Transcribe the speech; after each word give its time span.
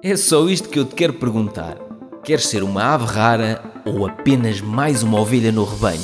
É 0.00 0.14
só 0.14 0.48
isto 0.48 0.68
que 0.68 0.78
eu 0.78 0.84
te 0.84 0.94
quero 0.94 1.14
perguntar. 1.14 1.76
Queres 2.22 2.46
ser 2.46 2.62
uma 2.62 2.94
ave 2.94 3.04
rara 3.04 3.60
ou 3.84 4.06
apenas 4.06 4.60
mais 4.60 5.02
uma 5.02 5.18
ovelha 5.20 5.50
no 5.50 5.64
rebanho? 5.64 6.00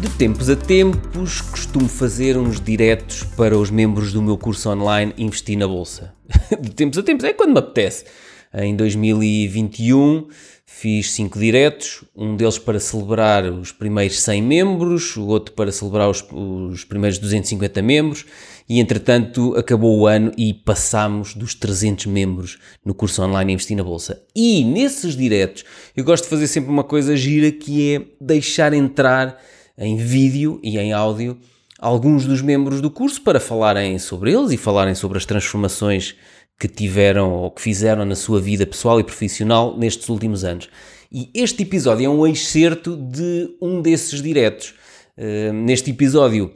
De 0.00 0.10
tempos 0.18 0.50
a 0.50 0.56
tempos, 0.56 1.40
costumo 1.42 1.88
fazer 1.88 2.36
uns 2.36 2.60
diretos 2.60 3.22
para 3.22 3.56
os 3.56 3.70
membros 3.70 4.12
do 4.12 4.20
meu 4.20 4.36
curso 4.36 4.68
online 4.68 5.14
Investir 5.16 5.56
na 5.56 5.68
Bolsa. 5.68 6.12
De 6.60 6.70
tempos 6.70 6.98
a 6.98 7.04
tempos, 7.04 7.24
é 7.24 7.32
quando 7.32 7.52
me 7.52 7.60
apetece. 7.60 8.04
Em 8.52 8.74
2021 8.74 10.26
fiz 10.72 11.12
cinco 11.12 11.36
diretos, 11.38 12.04
um 12.16 12.36
deles 12.36 12.56
para 12.56 12.78
celebrar 12.78 13.44
os 13.44 13.72
primeiros 13.72 14.20
100 14.20 14.40
membros, 14.40 15.16
o 15.16 15.26
outro 15.26 15.52
para 15.52 15.70
celebrar 15.72 16.08
os, 16.08 16.24
os 16.30 16.84
primeiros 16.84 17.18
250 17.18 17.82
membros 17.82 18.24
e 18.68 18.78
entretanto 18.78 19.54
acabou 19.56 19.98
o 19.98 20.06
ano 20.06 20.32
e 20.38 20.54
passámos 20.54 21.34
dos 21.34 21.54
300 21.56 22.06
membros 22.06 22.58
no 22.84 22.94
curso 22.94 23.20
online 23.20 23.52
Investir 23.52 23.76
na 23.76 23.82
Bolsa. 23.82 24.22
E 24.34 24.64
nesses 24.64 25.16
diretos 25.16 25.64
eu 25.94 26.04
gosto 26.04 26.24
de 26.24 26.30
fazer 26.30 26.46
sempre 26.46 26.70
uma 26.70 26.84
coisa 26.84 27.16
gira 27.16 27.50
que 27.50 27.96
é 27.96 28.02
deixar 28.20 28.72
entrar 28.72 29.38
em 29.76 29.96
vídeo 29.96 30.60
e 30.62 30.78
em 30.78 30.92
áudio 30.92 31.36
alguns 31.80 32.24
dos 32.26 32.40
membros 32.40 32.80
do 32.80 32.90
curso 32.90 33.20
para 33.22 33.40
falarem 33.40 33.98
sobre 33.98 34.32
eles 34.32 34.52
e 34.52 34.56
falarem 34.56 34.94
sobre 34.94 35.18
as 35.18 35.26
transformações 35.26 36.14
que 36.60 36.68
tiveram 36.68 37.32
ou 37.32 37.50
que 37.50 37.62
fizeram 37.62 38.04
na 38.04 38.14
sua 38.14 38.38
vida 38.38 38.66
pessoal 38.66 39.00
e 39.00 39.04
profissional 39.04 39.76
nestes 39.78 40.10
últimos 40.10 40.44
anos. 40.44 40.68
E 41.10 41.30
este 41.34 41.62
episódio 41.62 42.04
é 42.04 42.08
um 42.08 42.26
excerto 42.26 42.94
de 42.96 43.56
um 43.62 43.80
desses 43.80 44.20
diretos. 44.20 44.74
Uh, 45.16 45.54
neste 45.54 45.90
episódio 45.90 46.52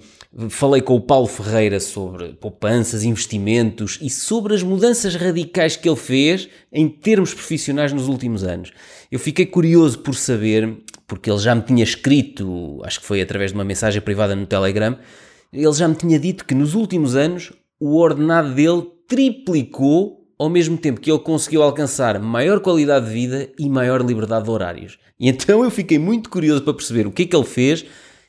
falei 0.50 0.82
com 0.82 0.94
o 0.94 1.00
Paulo 1.00 1.26
Ferreira 1.26 1.80
sobre 1.80 2.34
poupanças, 2.34 3.02
investimentos 3.02 3.98
e 4.02 4.10
sobre 4.10 4.54
as 4.54 4.62
mudanças 4.62 5.14
radicais 5.14 5.76
que 5.76 5.88
ele 5.88 5.96
fez 5.96 6.48
em 6.72 6.88
termos 6.88 7.32
profissionais 7.32 7.92
nos 7.92 8.06
últimos 8.06 8.44
anos. 8.44 8.72
Eu 9.10 9.18
fiquei 9.18 9.46
curioso 9.46 10.00
por 10.00 10.14
saber, 10.14 10.76
porque 11.06 11.30
ele 11.30 11.38
já 11.38 11.54
me 11.54 11.62
tinha 11.62 11.84
escrito, 11.84 12.80
acho 12.84 13.00
que 13.00 13.06
foi 13.06 13.22
através 13.22 13.52
de 13.52 13.56
uma 13.56 13.64
mensagem 13.64 14.02
privada 14.02 14.34
no 14.34 14.44
Telegram, 14.44 14.98
ele 15.52 15.72
já 15.72 15.86
me 15.86 15.94
tinha 15.94 16.18
dito 16.18 16.44
que 16.44 16.54
nos 16.54 16.74
últimos 16.74 17.14
anos 17.14 17.52
o 17.78 17.96
ordenado 17.96 18.54
dele 18.54 18.93
triplicou 19.08 20.24
ao 20.38 20.48
mesmo 20.48 20.76
tempo 20.76 21.00
que 21.00 21.10
ele 21.10 21.20
conseguiu 21.20 21.62
alcançar 21.62 22.18
maior 22.18 22.60
qualidade 22.60 23.06
de 23.06 23.12
vida 23.12 23.50
e 23.58 23.68
maior 23.68 24.02
liberdade 24.02 24.44
de 24.44 24.50
horários. 24.50 24.98
E 25.18 25.28
então 25.28 25.62
eu 25.62 25.70
fiquei 25.70 25.98
muito 25.98 26.28
curioso 26.28 26.62
para 26.62 26.74
perceber 26.74 27.06
o 27.06 27.12
que 27.12 27.22
é 27.22 27.26
que 27.26 27.36
ele 27.36 27.44
fez 27.44 27.84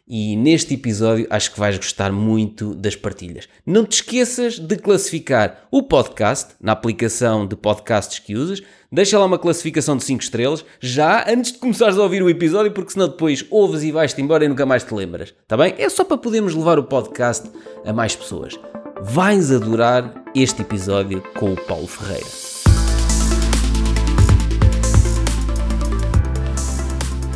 e 0.07 0.35
neste 0.35 0.75
episódio 0.75 1.25
acho 1.31 1.51
que 1.51 1.59
vais 1.59 1.75
gostar 1.77 2.11
muito 2.11 2.75
das 2.75 2.95
partilhas. 2.95 3.49
Não 3.65 3.83
te 3.83 3.93
esqueças 3.93 4.59
de 4.59 4.77
classificar 4.77 5.67
o 5.71 5.81
podcast 5.81 6.53
na 6.61 6.73
aplicação 6.73 7.47
de 7.47 7.55
podcasts 7.55 8.19
que 8.19 8.35
usas. 8.35 8.61
Deixa 8.91 9.17
lá 9.17 9.25
uma 9.25 9.39
classificação 9.39 9.97
de 9.97 10.03
5 10.03 10.21
estrelas 10.21 10.63
já 10.79 11.25
antes 11.27 11.53
de 11.53 11.57
começares 11.57 11.97
a 11.97 12.03
ouvir 12.03 12.21
o 12.21 12.29
episódio, 12.29 12.71
porque 12.71 12.91
senão 12.91 13.07
depois 13.07 13.43
ouves 13.49 13.81
e 13.81 13.91
vais-te 13.91 14.21
embora 14.21 14.45
e 14.45 14.47
nunca 14.47 14.65
mais 14.65 14.83
te 14.83 14.93
lembras. 14.93 15.33
Está 15.41 15.57
bem? 15.57 15.73
É 15.77 15.89
só 15.89 16.03
para 16.03 16.17
podermos 16.17 16.53
levar 16.53 16.77
o 16.77 16.83
podcast 16.83 17.49
a 17.83 17.91
mais 17.91 18.15
pessoas. 18.15 18.57
Vais 19.01 19.51
adorar 19.51 20.23
este 20.33 20.61
episódio 20.61 21.21
com 21.38 21.51
o 21.51 21.55
Paulo 21.55 21.85
Ferreira. 21.85 22.25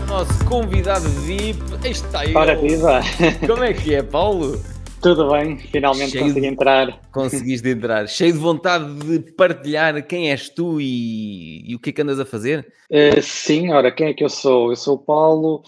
O 0.01 0.05
nosso 0.05 0.45
convidado 0.45 1.07
VIP 1.09 1.59
está 1.83 2.21
aí. 2.21 2.33
Ora 2.33 2.55
viva! 2.55 3.01
Como 3.45 3.63
é 3.63 3.73
que 3.73 3.93
é, 3.93 4.01
Paulo? 4.01 4.61
Tudo 5.01 5.31
bem, 5.31 5.57
finalmente 5.57 6.11
Cheio 6.11 6.25
consegui 6.25 6.47
entrar. 6.47 7.01
Conseguiste 7.11 7.69
entrar. 7.69 8.07
Cheio 8.07 8.33
de 8.33 8.39
vontade 8.39 8.93
de 8.99 9.19
partilhar 9.33 10.01
quem 10.07 10.31
és 10.31 10.47
tu 10.47 10.79
e, 10.79 11.69
e 11.69 11.75
o 11.75 11.79
que 11.79 11.89
é 11.89 11.93
que 11.93 12.01
andas 12.01 12.21
a 12.21 12.25
fazer? 12.25 12.71
Uh, 12.89 13.21
sim, 13.21 13.71
ora, 13.73 13.91
quem 13.91 14.07
é 14.07 14.13
que 14.13 14.23
eu 14.23 14.29
sou? 14.29 14.71
Eu 14.71 14.77
sou 14.77 14.95
o 14.95 14.99
Paulo. 14.99 15.63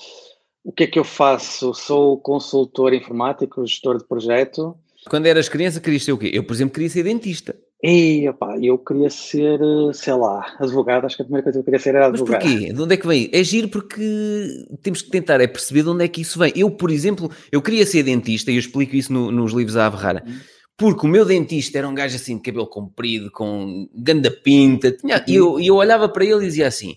O 0.64 0.72
que 0.72 0.84
é 0.84 0.88
que 0.88 1.00
eu 1.00 1.04
faço? 1.04 1.74
Sou 1.74 2.18
consultor 2.18 2.94
informático, 2.94 3.66
gestor 3.66 3.98
de 3.98 4.08
projeto. 4.08 4.78
Quando 5.10 5.26
eras 5.26 5.50
criança, 5.50 5.80
querias 5.80 6.04
ser 6.04 6.12
o 6.12 6.18
quê? 6.18 6.30
Eu, 6.34 6.44
por 6.44 6.54
exemplo, 6.54 6.74
queria 6.74 6.90
ser 6.90 7.04
dentista. 7.04 7.56
E, 7.84 8.30
opa, 8.30 8.56
eu 8.62 8.78
queria 8.78 9.10
ser, 9.10 9.60
sei 9.94 10.14
lá, 10.14 10.56
advogado. 10.60 11.06
Acho 11.06 11.16
que 11.16 11.24
a 11.24 11.26
primeira 11.26 11.44
coisa 11.44 11.58
que 11.58 11.62
eu 11.62 11.66
queria 11.66 11.80
ser 11.80 11.96
era 11.96 12.08
advogado. 12.08 12.44
Mas 12.44 12.54
porquê? 12.54 12.74
De 12.74 12.82
onde 12.82 12.94
é 12.94 12.98
que 12.98 13.08
vem? 13.08 13.30
É 13.34 13.44
giro 13.44 13.68
porque 13.70 14.48
temos 14.84 15.02
que 15.02 15.10
tentar 15.10 15.42
é 15.42 15.48
perceber 15.48 15.82
de 15.82 15.90
onde 15.90 16.06
é 16.06 16.08
que 16.08 16.22
isso 16.22 16.38
vem. 16.38 16.54
Eu, 16.56 16.70
por 16.70 16.92
exemplo, 16.92 17.32
eu 17.52 17.62
queria 17.62 17.86
ser 17.86 18.04
dentista 18.04 18.52
e 18.52 18.56
eu 18.56 18.60
explico 18.60 18.96
isso 18.96 19.12
no, 19.12 19.32
nos 19.32 19.52
livros 19.52 19.74
da 19.74 19.88
Averrara. 19.88 20.24
Uhum. 20.26 20.40
Porque 20.78 21.06
o 21.06 21.10
meu 21.10 21.26
dentista 21.26 21.80
era 21.80 21.88
um 21.88 21.96
gajo 21.96 22.16
assim 22.16 22.38
de 22.38 22.44
cabelo 22.44 22.68
comprido, 22.68 23.32
com 23.32 23.88
ganda 23.96 24.30
pinta. 24.30 24.92
Tinha, 24.92 25.24
e 25.28 25.36
eu, 25.36 25.60
eu 25.60 25.76
olhava 25.76 26.08
para 26.08 26.24
ele 26.24 26.44
e 26.44 26.48
dizia 26.48 26.68
assim: 26.68 26.96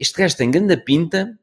Este 0.00 0.16
gajo 0.18 0.36
tem 0.36 0.50
ganda 0.50 0.76
pinta, 0.78 1.38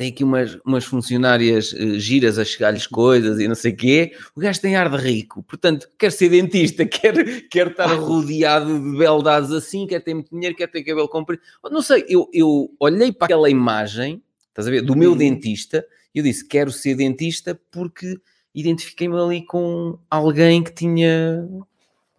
tem 0.00 0.08
aqui 0.08 0.24
umas, 0.24 0.56
umas 0.64 0.86
funcionárias 0.86 1.74
uh, 1.74 2.00
giras 2.00 2.38
a 2.38 2.44
chegar-lhes 2.44 2.86
coisas 2.86 3.38
e 3.38 3.46
não 3.46 3.54
sei 3.54 3.70
o 3.70 3.76
quê. 3.76 4.12
O 4.34 4.40
gajo 4.40 4.58
tem 4.58 4.74
ar 4.74 4.88
de 4.88 4.96
rico, 4.96 5.42
portanto, 5.42 5.86
quer 5.98 6.10
ser 6.10 6.30
dentista, 6.30 6.86
quer, 6.88 7.42
quer 7.50 7.66
estar 7.66 7.92
rodeado 7.96 8.80
de 8.80 8.96
beldades 8.96 9.52
assim, 9.52 9.86
quer 9.86 10.00
ter 10.00 10.14
muito 10.14 10.30
dinheiro, 10.30 10.56
quer 10.56 10.68
ter 10.68 10.82
cabelo 10.84 11.06
comprido. 11.06 11.42
Não 11.70 11.82
sei, 11.82 12.06
eu, 12.08 12.30
eu 12.32 12.74
olhei 12.80 13.12
para 13.12 13.26
aquela 13.26 13.50
imagem, 13.50 14.22
estás 14.48 14.66
a 14.66 14.70
ver, 14.70 14.80
do 14.80 14.96
meu 14.96 15.10
uhum. 15.10 15.18
dentista, 15.18 15.84
e 16.14 16.20
eu 16.20 16.24
disse, 16.24 16.48
quero 16.48 16.72
ser 16.72 16.94
dentista 16.94 17.60
porque 17.70 18.16
identifiquei-me 18.54 19.20
ali 19.20 19.44
com 19.44 19.98
alguém 20.08 20.62
que 20.62 20.72
tinha 20.72 21.46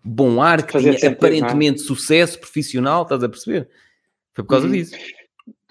bom 0.03 0.39
ar, 0.39 0.61
que 0.61 0.73
Fazia 0.73 0.91
tinha 0.91 0.99
sentido, 0.99 1.13
é? 1.13 1.17
aparentemente 1.17 1.81
é? 1.81 1.83
sucesso 1.83 2.39
profissional, 2.39 3.01
estás 3.01 3.23
a 3.23 3.27
perceber? 3.27 3.67
Foi 4.33 4.43
por 4.43 4.51
causa 4.51 4.67
uhum. 4.67 4.71
disso. 4.71 4.93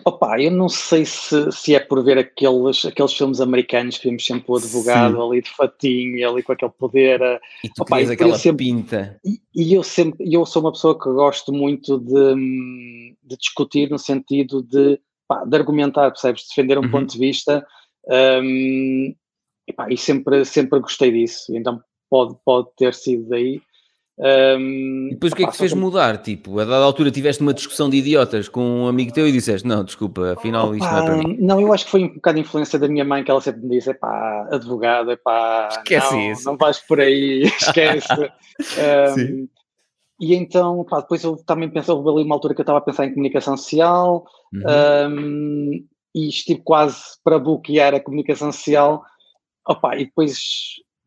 Opa, 0.05 0.41
eu 0.41 0.50
não 0.50 0.69
sei 0.69 1.05
se, 1.05 1.50
se 1.53 1.75
é 1.75 1.81
por 1.81 2.03
ver 2.03 2.19
aqueles, 2.19 2.84
aqueles 2.84 3.12
filmes 3.12 3.41
americanos 3.41 3.99
que 3.99 4.09
vimos 4.09 4.25
sempre 4.25 4.44
o 4.49 4.56
advogado 4.56 5.16
Sim. 5.16 5.22
ali 5.22 5.43
de 5.43 5.50
fatinho, 5.50 6.31
ali 6.31 6.43
com 6.43 6.53
aquele 6.53 6.72
poder. 6.72 7.21
Eh, 7.21 7.41
e 7.65 7.69
tu 7.69 7.83
Opa, 7.83 8.00
aquela 8.00 8.39
sempre, 8.39 8.66
pinta. 8.66 9.21
E, 9.25 9.41
e, 9.55 9.75
eu 9.75 9.83
sempre, 9.83 10.25
eu 10.33 10.44
sou 10.47 10.62
uma 10.62 10.72
pessoa 10.72 10.99
que 10.99 11.10
gosto 11.10 11.53
muito 11.53 11.99
de, 11.99 13.15
de 13.22 13.37
discutir 13.37 13.91
no 13.91 13.99
sentido 13.99 14.62
de, 14.62 15.00
pá, 15.28 15.44
de 15.44 15.56
argumentar, 15.56 16.10
percebes? 16.10 16.47
Defender 16.49 16.78
um 16.78 16.83
uhum. 16.83 16.91
ponto 16.91 17.12
de 17.12 17.19
vista. 17.19 17.66
Um, 18.06 19.15
e, 19.66 19.72
pá, 19.72 19.87
e 19.91 19.97
sempre, 19.97 20.44
sempre 20.44 20.81
gostei 20.81 21.12
disso. 21.12 21.55
Então 21.55 21.81
pode, 22.09 22.37
pode 22.44 22.69
ter 22.77 22.94
sido 22.94 23.28
daí. 23.28 23.60
Um, 24.20 25.06
e 25.06 25.10
depois 25.14 25.32
o 25.32 25.36
que 25.36 25.44
é 25.44 25.47
que 25.47 25.53
te 25.53 25.58
fez 25.58 25.72
mudar? 25.72 26.19
Tipo, 26.19 26.58
a 26.60 26.64
dada 26.66 26.84
altura 26.84 27.10
tiveste 27.10 27.41
uma 27.41 27.54
discussão 27.54 27.88
de 27.88 27.97
idiotas 27.97 28.50
com 28.50 28.60
um 28.82 28.86
amigo 28.86 29.12
teu 29.14 29.26
e 29.26 29.32
disseste: 29.32 29.66
Não, 29.66 29.82
desculpa, 29.82 30.32
afinal 30.32 30.66
opa, 30.66 30.76
isto 30.76 30.91
não 30.91 30.98
é 30.98 31.04
para 31.04 31.16
mim. 31.16 31.36
Não, 31.41 31.58
eu 31.58 31.72
acho 31.72 31.86
que 31.86 31.91
foi 31.91 32.04
um 32.04 32.14
bocado 32.14 32.34
de 32.34 32.42
influência 32.42 32.78
da 32.78 32.86
minha 32.86 33.04
mãe 33.04 33.25
que 33.25 33.30
ela 33.30 33.41
sempre 33.41 33.62
me 33.62 33.70
disse: 33.70 33.91
é 33.91 33.94
pá, 33.94 34.47
advogado, 34.53 35.10
é 35.10 35.16
pá, 35.16 35.69
esquece 35.70 36.12
não, 36.12 36.32
isso. 36.32 36.44
Não 36.44 36.56
vais 36.59 36.78
por 36.80 37.00
aí, 37.00 37.44
esquece. 37.59 38.12
um, 39.16 39.48
e 40.20 40.34
então, 40.34 40.84
pá, 40.84 41.00
depois 41.00 41.25
eu 41.25 41.36
também 41.47 41.70
pensei, 41.70 41.94
houve 41.94 42.10
ali 42.10 42.22
uma 42.22 42.34
altura 42.34 42.54
que 42.54 42.60
eu 42.60 42.64
estava 42.64 42.78
a 42.78 42.82
pensar 42.82 43.06
em 43.06 43.14
comunicação 43.14 43.56
social 43.56 44.26
uhum. 44.53 45.14
um, 45.16 45.86
e 46.14 46.28
estive 46.28 46.60
quase 46.60 47.00
para 47.25 47.38
bloquear 47.38 47.94
a 47.94 48.00
comunicação 48.00 48.53
social. 48.53 49.03
Opa, 49.66 49.97
e 49.97 50.04
depois 50.04 50.38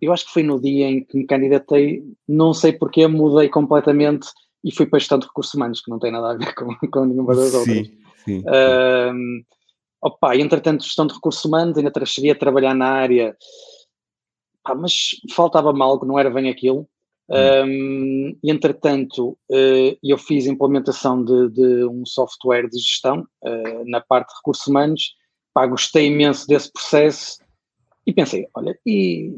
eu 0.03 0.13
acho 0.13 0.25
que 0.25 0.33
foi 0.33 0.43
no 0.43 0.59
dia 0.59 0.87
em 0.87 1.03
que 1.03 1.17
me 1.17 1.25
candidatei, 1.25 2.03
não 2.27 2.53
sei 2.53 2.73
porque 2.73 3.07
mudei 3.07 3.49
completamente 3.49 4.27
e 4.63 4.71
fui 4.71 4.85
para 4.85 4.97
a 4.97 4.99
gestão 4.99 5.19
de 5.19 5.27
recursos 5.27 5.53
humanos, 5.53 5.81
que 5.81 5.91
não 5.91 5.99
tem 5.99 6.11
nada 6.11 6.31
a 6.31 6.37
ver 6.37 6.53
com, 6.55 6.75
com 6.89 7.05
nenhuma 7.05 7.35
das 7.35 7.49
sim, 7.49 7.57
outras. 7.57 7.87
Sim, 8.23 8.39
uh, 8.39 9.43
opa, 10.01 10.35
entretanto, 10.35 10.83
gestão 10.83 11.07
de 11.07 11.13
recursos 11.13 11.43
humanos, 11.43 11.77
ainda 11.77 11.91
cheguei 12.05 12.31
a 12.31 12.35
trabalhar 12.35 12.73
na 12.73 12.87
área, 12.87 13.35
pá, 14.63 14.75
mas 14.75 15.11
faltava-me 15.33 15.81
algo, 15.81 16.05
não 16.05 16.17
era 16.17 16.29
bem 16.29 16.49
aquilo. 16.49 16.87
Hum. 17.29 17.69
Um, 17.69 18.37
entretanto, 18.43 19.37
uh, 19.49 19.97
eu 20.03 20.17
fiz 20.17 20.45
implementação 20.45 21.23
de, 21.23 21.49
de, 21.49 21.85
um 21.85 22.05
software 22.05 22.67
de 22.69 22.77
gestão 22.77 23.25
uh, 23.43 23.83
na 23.89 24.01
parte 24.01 24.29
de 24.29 24.35
recursos 24.35 24.67
humanos, 24.67 25.15
pá, 25.53 25.65
gostei 25.65 26.07
imenso 26.07 26.45
desse 26.47 26.71
processo 26.71 27.37
e 28.05 28.13
pensei, 28.13 28.47
olha, 28.53 28.77
e 28.85 29.37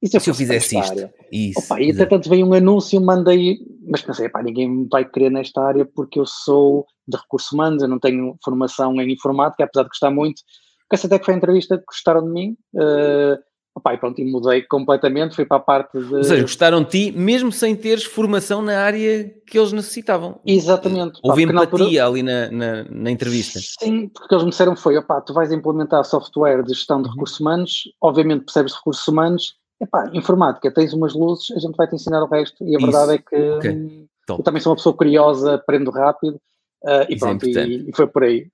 e 0.00 0.08
se 0.08 0.16
eu, 0.16 0.20
se 0.20 0.30
eu 0.30 0.34
fizesse 0.34 0.78
isto? 0.78 1.10
Isso, 1.32 1.58
Opa, 1.58 1.80
e 1.80 1.90
até 1.90 2.06
tanto 2.06 2.28
veio 2.28 2.46
um 2.46 2.54
anúncio, 2.54 3.00
mandei, 3.00 3.58
mas 3.86 4.00
pensei, 4.02 4.28
pá, 4.28 4.42
ninguém 4.42 4.86
vai 4.88 5.04
querer 5.04 5.30
nesta 5.30 5.60
área 5.60 5.84
porque 5.84 6.20
eu 6.20 6.26
sou 6.26 6.86
de 7.06 7.16
recursos 7.16 7.50
humanos, 7.50 7.82
eu 7.82 7.88
não 7.88 7.98
tenho 7.98 8.36
formação 8.44 9.00
em 9.00 9.12
informática, 9.12 9.64
apesar 9.64 9.82
de 9.82 9.88
gostar 9.88 10.10
muito. 10.10 10.42
Porque 10.88 11.06
até 11.06 11.18
que 11.18 11.24
foi 11.24 11.34
a 11.34 11.36
entrevista, 11.36 11.82
gostaram 11.86 12.24
de 12.24 12.30
mim. 12.30 12.56
Uh, 12.74 13.38
opa, 13.74 13.94
e 13.94 13.98
pronto, 13.98 14.20
e 14.20 14.24
mudei 14.24 14.62
completamente, 14.62 15.34
fui 15.34 15.44
para 15.44 15.56
a 15.56 15.60
parte 15.60 15.98
de... 15.98 16.14
Ou 16.14 16.24
seja, 16.24 16.42
gostaram 16.42 16.82
de 16.82 16.90
ti 16.90 17.12
mesmo 17.12 17.50
sem 17.50 17.74
teres 17.74 18.04
formação 18.04 18.62
na 18.62 18.78
área 18.80 19.24
que 19.46 19.58
eles 19.58 19.72
necessitavam. 19.72 20.40
Exatamente. 20.46 21.18
Houve 21.22 21.46
pá, 21.46 21.52
empatia 21.52 22.04
altura... 22.04 22.06
ali 22.06 22.22
na, 22.22 22.50
na, 22.50 22.84
na, 22.84 23.10
entrevista. 23.10 23.58
Sim, 23.60 24.08
porque 24.08 24.34
eles 24.34 24.44
me 24.44 24.50
disseram 24.50 24.76
foi, 24.76 24.96
opá, 24.96 25.20
tu 25.20 25.32
vais 25.32 25.52
implementar 25.52 26.04
software 26.04 26.62
de 26.62 26.72
gestão 26.72 27.00
de 27.00 27.08
uhum. 27.08 27.14
recursos 27.14 27.40
humanos, 27.40 27.82
obviamente 28.00 28.44
percebes 28.44 28.74
recursos 28.74 29.06
humanos, 29.06 29.54
epá, 29.80 30.10
informática, 30.12 30.72
tens 30.72 30.92
umas 30.92 31.14
luzes, 31.14 31.50
a 31.56 31.58
gente 31.58 31.76
vai 31.76 31.86
te 31.86 31.94
ensinar 31.94 32.22
o 32.22 32.28
resto, 32.28 32.64
e 32.64 32.74
a 32.74 32.78
Isso. 32.78 32.86
verdade 32.86 33.12
é 33.14 33.18
que 33.18 33.50
okay. 33.50 34.08
eu 34.28 34.42
também 34.42 34.60
sou 34.60 34.70
uma 34.70 34.76
pessoa 34.76 34.96
curiosa, 34.96 35.54
aprendo 35.54 35.90
rápido, 35.90 36.40
uh, 36.84 37.06
e 37.08 37.14
Isso 37.14 37.24
é 37.24 37.28
pronto, 37.28 37.46
é 37.46 37.66
e, 37.66 37.88
e, 37.88 37.96
foi 37.96 38.06
por 38.06 38.24
aí. 38.24 38.48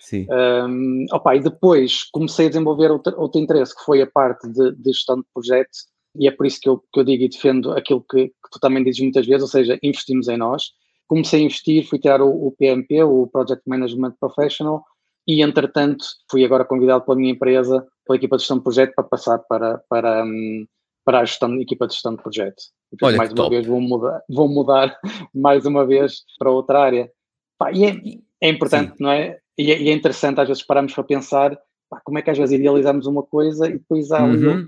Sim. 0.00 0.26
Um, 0.30 1.06
opa, 1.12 1.36
e 1.36 1.40
depois 1.40 2.04
comecei 2.10 2.46
a 2.46 2.48
desenvolver 2.48 2.90
outro, 2.90 3.14
outro 3.20 3.40
interesse, 3.40 3.76
que 3.76 3.84
foi 3.84 4.02
a 4.02 4.06
parte 4.06 4.48
de, 4.48 4.72
de 4.72 4.92
gestão 4.92 5.16
de 5.16 5.24
projetos, 5.32 5.86
e 6.16 6.26
é 6.26 6.30
por 6.30 6.46
isso 6.46 6.60
que 6.60 6.68
eu, 6.68 6.82
que 6.92 7.00
eu 7.00 7.04
digo 7.04 7.22
e 7.22 7.28
defendo 7.28 7.72
aquilo 7.72 8.04
que, 8.08 8.28
que, 8.28 8.50
tu 8.50 8.60
também 8.60 8.82
dizes 8.84 9.00
muitas 9.00 9.26
vezes, 9.26 9.42
ou 9.42 9.48
seja, 9.48 9.78
investimos 9.82 10.28
em 10.28 10.36
nós. 10.36 10.72
Comecei 11.08 11.40
a 11.40 11.44
investir, 11.44 11.86
fui 11.86 11.98
tirar 11.98 12.20
o, 12.20 12.46
o 12.46 12.52
PMP, 12.52 13.02
o 13.02 13.26
Project 13.26 13.62
Management 13.66 14.14
Professional, 14.20 14.84
e 15.26 15.42
entretanto 15.42 16.04
fui 16.30 16.44
agora 16.44 16.64
convidado 16.64 17.04
pela 17.04 17.16
minha 17.16 17.32
empresa, 17.32 17.86
pela 18.06 18.16
equipa 18.16 18.36
de 18.36 18.42
gestão 18.42 18.58
de 18.58 18.64
projeto, 18.64 18.94
para 18.94 19.04
passar 19.04 19.38
para, 19.40 19.78
para, 19.88 20.24
hum, 20.24 20.66
para 21.04 21.20
a 21.20 21.24
gestão, 21.24 21.60
equipa 21.60 21.86
de 21.86 21.94
gestão 21.94 22.14
de 22.14 22.22
projeto. 22.22 22.62
E, 22.92 23.04
Olha, 23.04 23.16
mais 23.16 23.30
uma 23.30 23.36
top. 23.36 23.50
vez 23.50 23.66
vou 23.66 23.80
mudar, 23.80 24.22
vou 24.28 24.48
mudar 24.48 24.98
mais 25.34 25.64
uma 25.64 25.86
vez 25.86 26.22
para 26.38 26.50
outra 26.50 26.80
área. 26.80 27.10
Pá, 27.58 27.72
e 27.72 27.84
é, 27.84 28.00
é 28.40 28.48
importante, 28.48 28.96
Sim. 28.96 29.04
não 29.04 29.10
é? 29.10 29.38
E, 29.56 29.70
é? 29.70 29.80
e, 29.80 29.88
é 29.88 29.92
interessante 29.92 30.40
às 30.40 30.48
vezes 30.48 30.62
pararmos 30.62 30.94
para 30.94 31.04
pensar 31.04 31.56
pá, 31.88 32.00
como 32.04 32.18
é 32.18 32.22
que 32.22 32.30
às 32.30 32.38
vezes 32.38 32.58
idealizamos 32.58 33.06
uma 33.06 33.22
coisa 33.22 33.68
e 33.68 33.74
depois 33.74 34.10
há 34.10 34.24
uhum. 34.24 34.66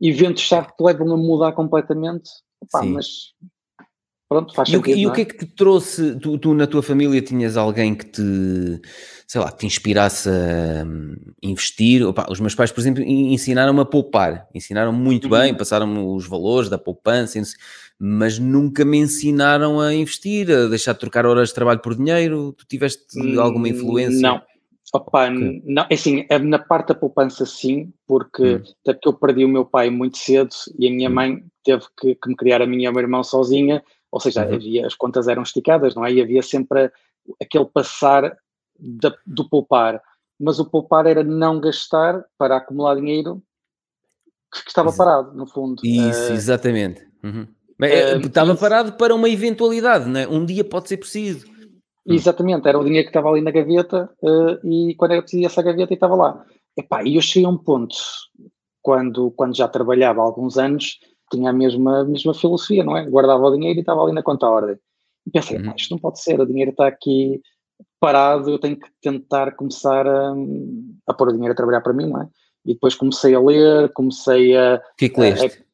eventos-chave 0.00 0.68
que 0.76 0.84
levam 0.84 1.12
a 1.12 1.16
mudar 1.16 1.52
completamente. 1.52 2.30
Pá, 2.70 2.84
mas 2.84 3.34
Pronto, 4.32 4.54
faz 4.54 4.68
e, 4.70 4.72
sentido, 4.72 4.96
o, 4.96 4.98
e 4.98 5.06
o 5.06 5.12
que 5.12 5.20
é 5.20 5.24
que 5.26 5.36
te 5.36 5.46
trouxe? 5.46 6.18
Tu, 6.18 6.38
tu, 6.38 6.54
na 6.54 6.66
tua 6.66 6.82
família 6.82 7.20
tinhas 7.20 7.54
alguém 7.58 7.94
que 7.94 8.06
te, 8.06 8.80
sei 9.26 9.40
lá, 9.42 9.52
que 9.52 9.58
te 9.58 9.66
inspirasse 9.66 10.30
a 10.30 10.84
hum, 10.86 11.14
investir? 11.42 12.02
Opa, 12.02 12.26
os 12.30 12.40
meus 12.40 12.54
pais, 12.54 12.72
por 12.72 12.80
exemplo, 12.80 13.02
ensinaram-me 13.02 13.80
a 13.80 13.84
poupar, 13.84 14.48
ensinaram 14.54 14.90
muito 14.90 15.24
uhum. 15.24 15.38
bem, 15.38 15.54
passaram-me 15.54 15.98
os 15.98 16.26
valores 16.26 16.70
da 16.70 16.78
poupança, 16.78 17.38
mas 17.98 18.38
nunca 18.38 18.86
me 18.86 18.96
ensinaram 18.96 19.78
a 19.78 19.92
investir, 19.92 20.50
a 20.50 20.66
deixar 20.66 20.94
de 20.94 21.00
trocar 21.00 21.26
horas 21.26 21.50
de 21.50 21.54
trabalho 21.54 21.80
por 21.80 21.94
dinheiro. 21.94 22.54
Tu 22.56 22.66
tiveste 22.66 23.04
alguma 23.38 23.68
influência? 23.68 24.20
Não. 24.20 24.40
Opa, 24.94 25.30
okay. 25.30 25.62
não, 25.64 25.86
é 25.88 25.94
assim, 25.94 26.26
é 26.28 26.38
na 26.38 26.58
parte 26.58 26.88
da 26.88 26.94
poupança 26.94 27.46
sim, 27.46 27.90
porque 28.06 28.56
hum. 28.56 28.62
até 28.82 28.92
porque 28.92 29.08
eu 29.08 29.14
perdi 29.14 29.44
o 29.44 29.48
meu 29.48 29.64
pai 29.64 29.88
muito 29.88 30.18
cedo 30.18 30.50
e 30.78 30.86
a 30.86 30.90
minha 30.90 31.08
hum. 31.08 31.14
mãe 31.14 31.44
teve 31.64 31.84
que, 31.98 32.14
que 32.14 32.28
me 32.28 32.36
criar 32.36 32.60
a 32.60 32.66
minha 32.66 32.84
e 32.84 32.88
o 32.88 32.92
meu 32.92 33.00
irmão 33.00 33.24
sozinha, 33.24 33.82
ou 34.12 34.20
seja, 34.20 34.46
uhum. 34.46 34.54
havia, 34.54 34.86
as 34.86 34.94
contas 34.94 35.26
eram 35.26 35.42
esticadas, 35.42 35.94
não 35.94 36.04
é? 36.04 36.12
E 36.12 36.20
havia 36.20 36.42
sempre 36.42 36.92
aquele 37.40 37.64
passar 37.64 38.36
da, 38.78 39.14
do 39.26 39.48
poupar. 39.48 40.02
Mas 40.38 40.58
o 40.58 40.66
poupar 40.66 41.06
era 41.06 41.24
não 41.24 41.58
gastar 41.58 42.22
para 42.36 42.58
acumular 42.58 42.96
dinheiro 42.96 43.42
que, 44.52 44.62
que 44.62 44.68
estava 44.68 44.90
Exato. 44.90 44.98
parado, 44.98 45.36
no 45.36 45.46
fundo. 45.46 45.80
Isso, 45.82 46.30
uh, 46.30 46.34
exatamente. 46.34 47.06
Uhum. 47.24 47.46
Uh, 47.80 48.26
estava 48.26 48.54
parado 48.54 48.92
para 48.92 49.14
uma 49.14 49.30
eventualidade, 49.30 50.06
não 50.06 50.20
é? 50.20 50.28
Um 50.28 50.44
dia 50.44 50.62
pode 50.62 50.88
ser 50.88 50.98
preciso. 50.98 51.50
Hum. 52.06 52.12
Exatamente, 52.14 52.68
era 52.68 52.78
o 52.78 52.84
dinheiro 52.84 53.06
que 53.06 53.10
estava 53.10 53.30
ali 53.30 53.40
na 53.40 53.50
gaveta 53.50 54.10
uh, 54.22 54.66
e 54.66 54.94
quando 54.96 55.12
eu 55.12 55.22
preciso 55.22 55.46
essa 55.46 55.62
gaveta 55.62 55.94
estava 55.94 56.14
lá. 56.14 56.44
Epá, 56.76 57.02
e 57.02 57.16
eu 57.16 57.22
cheguei 57.22 57.46
a 57.46 57.50
um 57.50 57.56
ponto, 57.56 57.94
quando, 58.82 59.30
quando 59.30 59.56
já 59.56 59.68
trabalhava 59.68 60.20
há 60.20 60.24
alguns 60.24 60.58
anos, 60.58 60.98
tinha 61.32 61.50
a 61.50 61.52
mesma, 61.52 62.00
a 62.00 62.04
mesma 62.04 62.34
filosofia, 62.34 62.84
não 62.84 62.96
é? 62.96 63.04
Guardava 63.08 63.42
o 63.42 63.52
dinheiro 63.52 63.78
e 63.78 63.80
estava 63.80 64.02
ali 64.02 64.12
na 64.12 64.22
conta 64.22 64.48
ordem. 64.48 64.76
E 65.26 65.30
pensei, 65.30 65.58
uhum. 65.58 65.72
isto 65.76 65.90
não 65.90 65.98
pode 65.98 66.20
ser, 66.20 66.40
o 66.40 66.46
dinheiro 66.46 66.70
está 66.70 66.86
aqui 66.86 67.40
parado, 68.00 68.50
eu 68.50 68.58
tenho 68.58 68.76
que 68.76 68.88
tentar 69.00 69.54
começar 69.54 70.06
a, 70.06 70.34
a 71.06 71.14
pôr 71.14 71.28
o 71.28 71.32
dinheiro 71.32 71.52
a 71.52 71.56
trabalhar 71.56 71.80
para 71.80 71.92
mim, 71.92 72.06
não 72.06 72.22
é? 72.22 72.28
E 72.64 72.74
depois 72.74 72.94
comecei 72.94 73.34
a 73.34 73.40
ler, 73.40 73.92
comecei 73.92 74.56
a. 74.56 74.76
O 74.76 74.96
que 74.96 75.06
é 75.06 75.08
que 75.08 75.20
leste? 75.20 75.64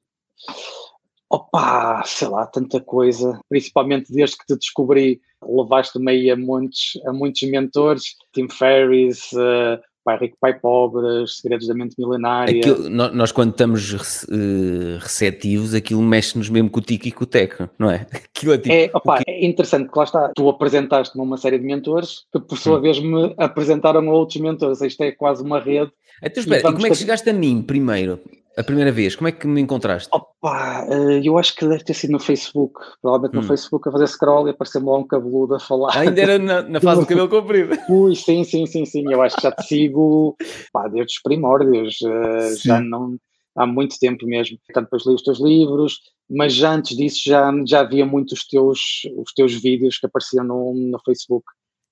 A, 1.30 1.36
opa, 1.36 2.02
sei 2.06 2.28
lá, 2.28 2.46
tanta 2.46 2.80
coisa, 2.80 3.38
principalmente 3.48 4.12
desde 4.12 4.38
que 4.38 4.46
te 4.46 4.56
descobri, 4.56 5.20
levaste-me 5.42 6.10
aí 6.10 6.30
a 6.30 6.36
muitos, 6.36 6.98
a 7.06 7.12
muitos 7.12 7.42
mentores, 7.42 8.16
Tim 8.32 8.48
Ferriss, 8.48 9.32
uh, 9.32 9.78
Pai 10.08 10.18
Rico, 10.18 10.38
Pai 10.40 10.58
Pobre, 10.58 11.26
Segredos 11.26 11.68
da 11.68 11.74
Mente 11.74 11.94
Milenária. 11.98 12.58
Aquilo, 12.58 12.88
nós, 12.88 13.30
quando 13.30 13.50
estamos 13.50 13.92
uh, 13.92 14.98
receptivos, 15.00 15.74
aquilo 15.74 16.00
mexe-nos 16.00 16.48
mesmo 16.48 16.70
com 16.70 16.80
o 16.80 16.82
tico 16.82 17.08
e 17.08 17.12
com 17.12 17.24
o 17.24 17.26
teco, 17.26 17.68
não 17.78 17.90
é? 17.90 18.06
Aquilo 18.34 18.54
é, 18.54 18.58
tipo, 18.58 18.74
é, 18.74 18.90
opa, 18.94 19.20
é 19.26 19.44
interessante, 19.44 19.84
porque 19.84 19.98
lá 19.98 20.04
está, 20.06 20.32
tu 20.34 20.48
apresentaste-me 20.48 21.22
uma 21.22 21.36
série 21.36 21.58
de 21.58 21.66
mentores 21.66 22.24
que, 22.32 22.40
por 22.40 22.56
sua 22.56 22.78
hum. 22.78 22.80
vez, 22.80 22.98
me 22.98 23.34
apresentaram 23.36 24.00
a 24.08 24.14
outros 24.14 24.40
mentores. 24.40 24.80
Isto 24.80 25.02
é 25.02 25.12
quase 25.12 25.42
uma 25.42 25.60
rede. 25.60 25.92
Então, 26.24 26.42
espera, 26.42 26.66
e, 26.66 26.70
e 26.70 26.72
como 26.72 26.86
é 26.86 26.88
que 26.88 26.96
chegaste 26.96 27.28
a 27.28 27.32
mim 27.34 27.60
primeiro? 27.60 28.18
A 28.56 28.64
primeira 28.64 28.90
vez, 28.90 29.14
como 29.14 29.28
é 29.28 29.32
que 29.32 29.46
me 29.46 29.60
encontraste? 29.60 30.08
Opa, 30.12 30.84
eh, 30.88 31.20
eu 31.22 31.38
acho 31.38 31.54
que 31.54 31.66
deve 31.66 31.84
ter 31.84 31.94
sido 31.94 32.10
no 32.10 32.18
Facebook, 32.18 32.80
provavelmente 33.00 33.34
no 33.34 33.40
hum. 33.40 33.44
Facebook, 33.44 33.88
a 33.88 33.92
fazer 33.92 34.08
scroll 34.08 34.48
e 34.48 34.50
apareceu-me 34.50 34.88
lá 34.88 34.98
um 34.98 35.06
cabeludo 35.06 35.54
a 35.54 35.60
falar. 35.60 35.96
Ainda 35.96 36.20
era 36.20 36.38
na, 36.38 36.62
na 36.62 36.80
fase 36.80 37.02
do 37.02 37.06
cabelo 37.08 37.28
comprido. 37.28 37.78
Ui, 37.88 38.16
sim, 38.16 38.42
sim, 38.42 38.66
sim, 38.66 38.84
sim, 38.84 39.04
eu 39.12 39.22
acho 39.22 39.36
que 39.36 39.42
já 39.42 39.52
te 39.52 39.64
sigo 39.64 40.36
pá, 40.72 40.88
desde 40.88 41.12
os 41.12 41.22
primórdios, 41.22 41.98
uh, 42.02 42.56
já 42.56 42.80
não, 42.80 43.16
há 43.56 43.66
muito 43.66 43.96
tempo 43.98 44.26
mesmo. 44.26 44.58
Portanto, 44.66 44.84
depois 44.86 45.06
li 45.06 45.14
os 45.14 45.22
teus 45.22 45.40
livros, 45.40 46.00
mas 46.28 46.52
já 46.52 46.72
antes 46.72 46.96
disso 46.96 47.22
já, 47.24 47.52
já 47.64 47.80
havia 47.80 48.04
muito 48.04 48.32
os 48.32 48.46
teus, 48.46 49.02
os 49.16 49.32
teus 49.34 49.52
vídeos 49.54 49.98
que 49.98 50.06
apareciam 50.06 50.44
no, 50.44 50.74
no 50.74 50.98
Facebook, 51.04 51.44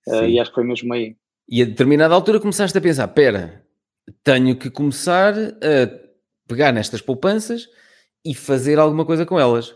uh, 0.08 0.24
e 0.24 0.40
acho 0.40 0.50
que 0.50 0.56
foi 0.56 0.64
mesmo 0.64 0.92
aí. 0.92 1.16
E 1.48 1.62
a 1.62 1.64
determinada 1.64 2.14
altura 2.14 2.40
começaste 2.40 2.76
a 2.76 2.80
pensar, 2.80 3.06
pera, 3.08 3.64
tenho 4.24 4.56
que 4.56 4.68
começar 4.68 5.34
a 5.34 6.05
pegar 6.46 6.72
nestas 6.72 7.00
poupanças 7.00 7.68
e 8.24 8.34
fazer 8.34 8.78
alguma 8.78 9.04
coisa 9.04 9.24
com 9.24 9.38
elas. 9.38 9.74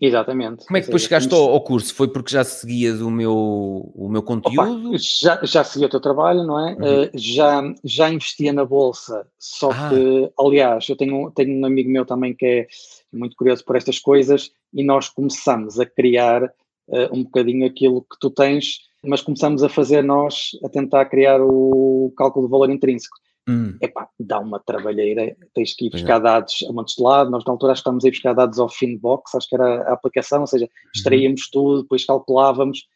Exatamente. 0.00 0.66
Como 0.66 0.76
é 0.76 0.80
que 0.80 0.86
depois 0.86 1.02
chegaste 1.02 1.32
ao, 1.32 1.50
ao, 1.50 1.60
curso? 1.60 1.94
Foi 1.94 2.08
porque 2.08 2.32
já 2.32 2.42
seguias 2.42 3.00
o 3.00 3.08
meu, 3.08 3.92
o 3.94 4.08
meu 4.08 4.20
conteúdo? 4.20 4.88
Opa, 4.88 4.98
já, 4.98 5.38
já 5.44 5.62
seguia 5.62 5.86
o 5.86 5.90
teu 5.90 6.00
trabalho, 6.00 6.42
não 6.42 6.58
é? 6.58 6.72
Uhum. 6.72 7.04
Uh, 7.04 7.10
já, 7.14 7.62
já 7.84 8.10
investia 8.10 8.52
na 8.52 8.64
bolsa, 8.64 9.24
só 9.38 9.70
ah. 9.70 9.90
que, 9.90 10.32
aliás, 10.36 10.88
eu 10.88 10.96
tenho, 10.96 11.30
tenho 11.30 11.56
um 11.56 11.64
amigo 11.64 11.88
meu 11.88 12.04
também 12.04 12.34
que 12.34 12.44
é 12.44 12.66
muito 13.12 13.36
curioso 13.36 13.64
por 13.64 13.76
estas 13.76 14.00
coisas 14.00 14.50
e 14.74 14.82
nós 14.82 15.08
começamos 15.08 15.78
a 15.78 15.86
criar 15.86 16.42
uh, 16.44 17.08
um 17.12 17.22
bocadinho 17.22 17.64
aquilo 17.64 18.02
que 18.02 18.18
tu 18.18 18.28
tens, 18.28 18.80
mas 19.04 19.20
começamos 19.20 19.62
a 19.62 19.68
fazer 19.68 20.02
nós, 20.02 20.50
a 20.64 20.68
tentar 20.68 21.04
criar 21.04 21.40
o 21.40 22.12
cálculo 22.16 22.48
do 22.48 22.50
valor 22.50 22.70
intrínseco. 22.70 23.16
Hum. 23.48 23.76
Epá, 23.80 24.08
dá 24.20 24.38
uma 24.38 24.60
trabalheira, 24.60 25.36
tens 25.52 25.74
que 25.74 25.86
ir 25.86 25.90
buscar 25.90 26.18
é. 26.18 26.20
dados 26.20 26.64
a 26.68 26.72
montes 26.72 26.94
de 26.94 27.02
lado, 27.02 27.30
nós 27.30 27.44
na 27.44 27.52
altura 27.52 27.72
estamos 27.72 28.04
a 28.04 28.08
ir 28.08 28.12
buscar 28.12 28.34
dados 28.34 28.58
ao 28.58 28.68
Finbox, 28.68 29.34
acho 29.34 29.48
que 29.48 29.56
era 29.56 29.82
a 29.82 29.92
aplicação, 29.94 30.42
ou 30.42 30.46
seja, 30.46 30.64
uhum. 30.64 30.90
extraíamos 30.94 31.50
tudo, 31.50 31.82
depois 31.82 32.04
calculávamos, 32.04 32.86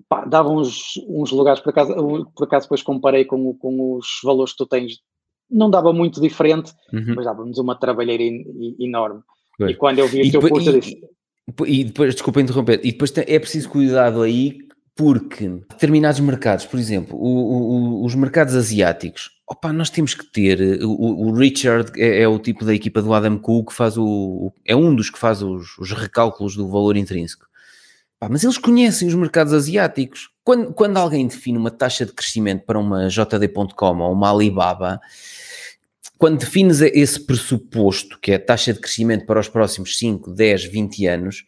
Epá, 0.00 0.24
dava 0.24 0.48
uns, 0.48 0.94
uns 1.08 1.30
lugares, 1.30 1.60
por 1.60 1.70
acaso, 1.70 1.94
por 2.34 2.44
acaso 2.44 2.66
depois 2.66 2.82
comparei 2.82 3.24
com, 3.24 3.54
com 3.54 3.96
os 3.96 4.06
valores 4.24 4.52
que 4.52 4.58
tu 4.58 4.66
tens, 4.66 4.98
não 5.48 5.70
dava 5.70 5.92
muito 5.92 6.20
diferente, 6.20 6.72
uhum. 6.92 7.14
mas 7.14 7.24
dava-nos 7.24 7.58
uma 7.58 7.78
trabalheira 7.78 8.22
in, 8.22 8.42
in, 8.58 8.86
enorme. 8.86 9.22
E 9.60 9.74
quando 9.74 10.00
eu 10.00 10.08
vi 10.08 10.28
o 10.28 10.30
teu 10.30 10.40
curso, 10.40 10.70
eu 10.70 10.80
disse... 10.80 11.00
E 11.66 11.84
depois, 11.84 12.14
desculpa 12.14 12.40
interromper, 12.40 12.80
e 12.82 12.92
depois 12.92 13.16
é 13.16 13.38
preciso 13.38 13.68
cuidado 13.68 14.22
aí 14.22 14.58
porque 14.94 15.48
determinados 15.48 16.20
mercados, 16.20 16.66
por 16.66 16.78
exemplo, 16.78 17.18
o, 17.18 18.02
o, 18.02 18.04
os 18.04 18.14
mercados 18.14 18.54
asiáticos, 18.54 19.30
opa, 19.52 19.72
nós 19.72 19.90
temos 19.90 20.14
que 20.14 20.24
ter. 20.24 20.82
O, 20.82 21.28
o 21.28 21.32
Richard 21.32 21.92
é, 22.00 22.22
é, 22.22 22.28
o 22.28 22.38
tipo 22.38 22.64
da 22.64 22.74
equipa 22.74 23.00
do 23.00 23.12
Adam 23.12 23.38
Cook 23.38 23.68
que 23.68 23.74
faz 23.74 23.96
o. 23.96 24.52
é 24.64 24.74
um 24.74 24.94
dos 24.94 25.10
que 25.10 25.18
faz 25.18 25.42
os, 25.42 25.78
os 25.78 25.92
recálculos 25.92 26.56
do 26.56 26.68
valor 26.68 26.96
intrínseco. 26.96 27.46
Mas 28.30 28.44
eles 28.44 28.58
conhecem 28.58 29.08
os 29.08 29.14
mercados 29.14 29.52
asiáticos. 29.52 30.30
Quando, 30.44 30.72
quando 30.72 30.96
alguém 30.96 31.26
define 31.26 31.58
uma 31.58 31.72
taxa 31.72 32.06
de 32.06 32.12
crescimento 32.12 32.64
para 32.64 32.78
uma 32.78 33.08
JD.com 33.08 33.98
ou 33.98 34.12
uma 34.12 34.30
Alibaba, 34.30 35.00
quando 36.16 36.38
defines 36.38 36.80
esse 36.80 37.18
pressuposto, 37.18 38.18
que 38.20 38.30
é 38.30 38.36
a 38.36 38.40
taxa 38.40 38.72
de 38.72 38.78
crescimento 38.78 39.26
para 39.26 39.40
os 39.40 39.48
próximos 39.48 39.98
5, 39.98 40.30
10, 40.30 40.64
20 40.66 41.06
anos, 41.06 41.44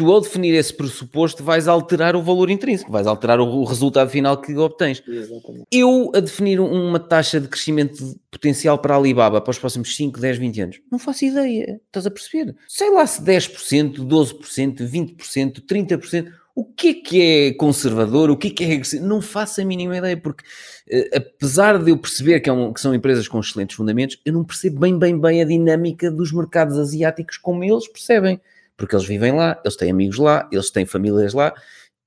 tu 0.00 0.10
ao 0.10 0.18
definir 0.18 0.54
esse 0.54 0.72
pressuposto 0.72 1.44
vais 1.44 1.68
alterar 1.68 2.16
o 2.16 2.22
valor 2.22 2.48
intrínseco, 2.48 2.90
vais 2.90 3.06
alterar 3.06 3.38
o, 3.38 3.64
resultado 3.64 4.08
final 4.08 4.40
que 4.40 4.56
obtens. 4.56 5.02
Exatamente. 5.06 5.66
Eu 5.70 6.10
a 6.14 6.20
definir 6.20 6.58
uma 6.58 6.98
taxa 6.98 7.38
de 7.38 7.46
crescimento 7.46 8.18
potencial 8.30 8.78
para 8.78 8.94
a 8.94 8.96
Alibaba 8.96 9.42
para 9.42 9.50
os 9.50 9.58
próximos 9.58 9.94
5, 9.94 10.18
10, 10.18 10.38
20 10.38 10.60
anos, 10.62 10.80
não 10.90 10.98
faço 10.98 11.26
ideia, 11.26 11.78
estás 11.86 12.06
a 12.06 12.10
perceber? 12.10 12.56
Sei 12.66 12.88
lá 12.90 13.06
se 13.06 13.20
10%, 13.20 13.96
12%, 13.98 14.90
20%, 14.90 15.60
30%, 15.60 16.32
o 16.54 16.64
que 16.64 16.88
é 16.88 16.94
que 16.94 17.22
é 17.22 17.52
conservador, 17.52 18.30
o 18.30 18.38
que 18.38 18.48
é 18.48 18.50
que 18.50 18.64
é... 18.64 19.00
Não 19.00 19.20
faço 19.20 19.60
a 19.60 19.64
mínima 19.66 19.98
ideia, 19.98 20.16
porque 20.16 20.44
uh, 20.44 21.16
apesar 21.16 21.78
de 21.78 21.90
eu 21.90 21.98
perceber 21.98 22.40
que, 22.40 22.48
é 22.48 22.52
um, 22.54 22.72
que, 22.72 22.80
são 22.80 22.94
empresas 22.94 23.28
com 23.28 23.38
excelentes 23.38 23.76
fundamentos, 23.76 24.18
eu 24.24 24.32
não 24.32 24.44
percebo 24.44 24.80
bem, 24.80 24.98
bem, 24.98 25.20
bem 25.20 25.42
a 25.42 25.44
dinâmica 25.44 26.10
dos 26.10 26.32
mercados 26.32 26.78
asiáticos 26.78 27.36
como 27.36 27.62
eles 27.62 27.86
percebem 27.86 28.40
porque 28.80 28.96
eles 28.96 29.06
vivem 29.06 29.32
lá, 29.32 29.60
eles 29.62 29.76
têm 29.76 29.90
amigos 29.90 30.16
lá, 30.16 30.48
eles 30.50 30.70
têm 30.70 30.86
famílias 30.86 31.34
lá, 31.34 31.52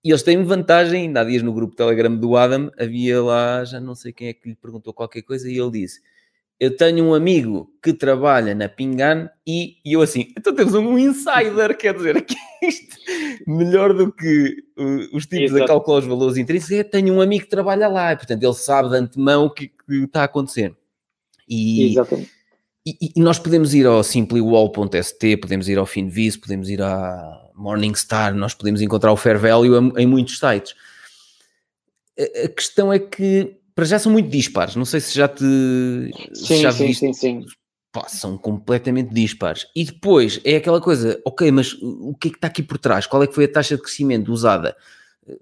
e 0.03 0.09
eles 0.09 0.23
têm 0.23 0.43
vantagem, 0.43 1.03
ainda 1.03 1.21
há 1.21 1.23
dias 1.23 1.43
no 1.43 1.53
grupo 1.53 1.75
Telegram 1.75 2.15
do 2.15 2.35
Adam, 2.35 2.71
havia 2.79 3.21
lá, 3.21 3.63
já 3.63 3.79
não 3.79 3.93
sei 3.93 4.11
quem 4.11 4.29
é 4.29 4.33
que 4.33 4.49
lhe 4.49 4.55
perguntou 4.55 4.91
qualquer 4.91 5.21
coisa, 5.21 5.47
e 5.47 5.55
ele 5.55 5.69
disse, 5.69 6.01
eu 6.59 6.75
tenho 6.75 7.05
um 7.05 7.13
amigo 7.13 7.71
que 7.81 7.93
trabalha 7.93 8.55
na 8.55 8.67
Pingan 8.67 9.29
e, 9.45 9.77
e 9.85 9.93
eu 9.93 10.01
assim, 10.01 10.33
então 10.35 10.55
temos 10.55 10.73
um 10.73 10.97
insider, 10.97 11.77
quer 11.77 11.93
dizer, 11.93 12.17
aqui 12.17 12.35
isto, 12.63 12.97
melhor 13.45 13.93
do 13.93 14.11
que 14.11 14.63
uh, 14.75 15.15
os 15.15 15.27
tipos 15.27 15.51
Exato. 15.51 15.65
a 15.65 15.67
calcular 15.67 15.99
os 15.99 16.07
valores 16.07 16.37
intrínsecos, 16.37 16.75
é 16.75 16.83
tenho 16.83 17.13
um 17.13 17.21
amigo 17.21 17.43
que 17.43 17.51
trabalha 17.51 17.87
lá, 17.87 18.13
e 18.13 18.15
portanto 18.15 18.41
ele 18.41 18.53
sabe 18.55 18.89
de 18.89 18.95
antemão 18.95 19.45
o 19.45 19.51
que, 19.51 19.67
que 19.67 20.05
está 20.05 20.21
a 20.21 20.25
acontecer. 20.25 20.75
E, 21.47 21.91
Exatamente. 21.91 22.31
E, 22.85 23.11
e, 23.15 23.21
nós 23.21 23.39
podemos 23.39 23.73
ir 23.73 23.85
ao 23.85 24.03
simplywall.st, 24.03 25.37
podemos 25.37 25.69
ir 25.69 25.77
ao 25.77 25.85
Finvis, 25.85 26.35
podemos 26.35 26.69
ir 26.69 26.81
à 26.81 27.49
Morningstar, 27.55 28.35
nós 28.35 28.53
podemos 28.53 28.81
encontrar 28.81 29.11
o 29.13 29.17
Fair 29.17 29.39
Value 29.39 29.93
em, 29.97 30.05
muitos 30.05 30.37
sites. 30.37 30.75
A, 32.19 32.45
a 32.45 32.49
questão 32.49 32.91
é 32.91 32.99
que 32.99 33.55
para 33.73 33.85
já 33.85 33.97
são 33.97 34.11
muito 34.11 34.29
dispares. 34.29 34.75
Não 34.75 34.85
sei 34.85 34.99
se 34.99 35.15
já 35.15 35.27
te. 35.27 35.43
Sim, 36.33 36.61
já 36.61 36.71
sim, 36.71 36.93
sim, 36.93 37.13
sim. 37.13 37.45
Pá, 37.91 38.07
são 38.09 38.37
completamente 38.37 39.13
dispares. 39.13 39.67
E 39.75 39.85
depois 39.85 40.41
é 40.43 40.55
aquela 40.55 40.81
coisa, 40.81 41.21
ok, 41.23 41.51
mas 41.51 41.73
o 41.81 42.15
que 42.19 42.29
é 42.29 42.31
que 42.31 42.37
está 42.37 42.47
aqui 42.47 42.63
por 42.63 42.77
trás? 42.77 43.05
Qual 43.05 43.21
é 43.21 43.27
que 43.27 43.35
foi 43.35 43.45
a 43.45 43.51
taxa 43.51 43.75
de 43.75 43.81
crescimento 43.81 44.31
usada? 44.31 44.75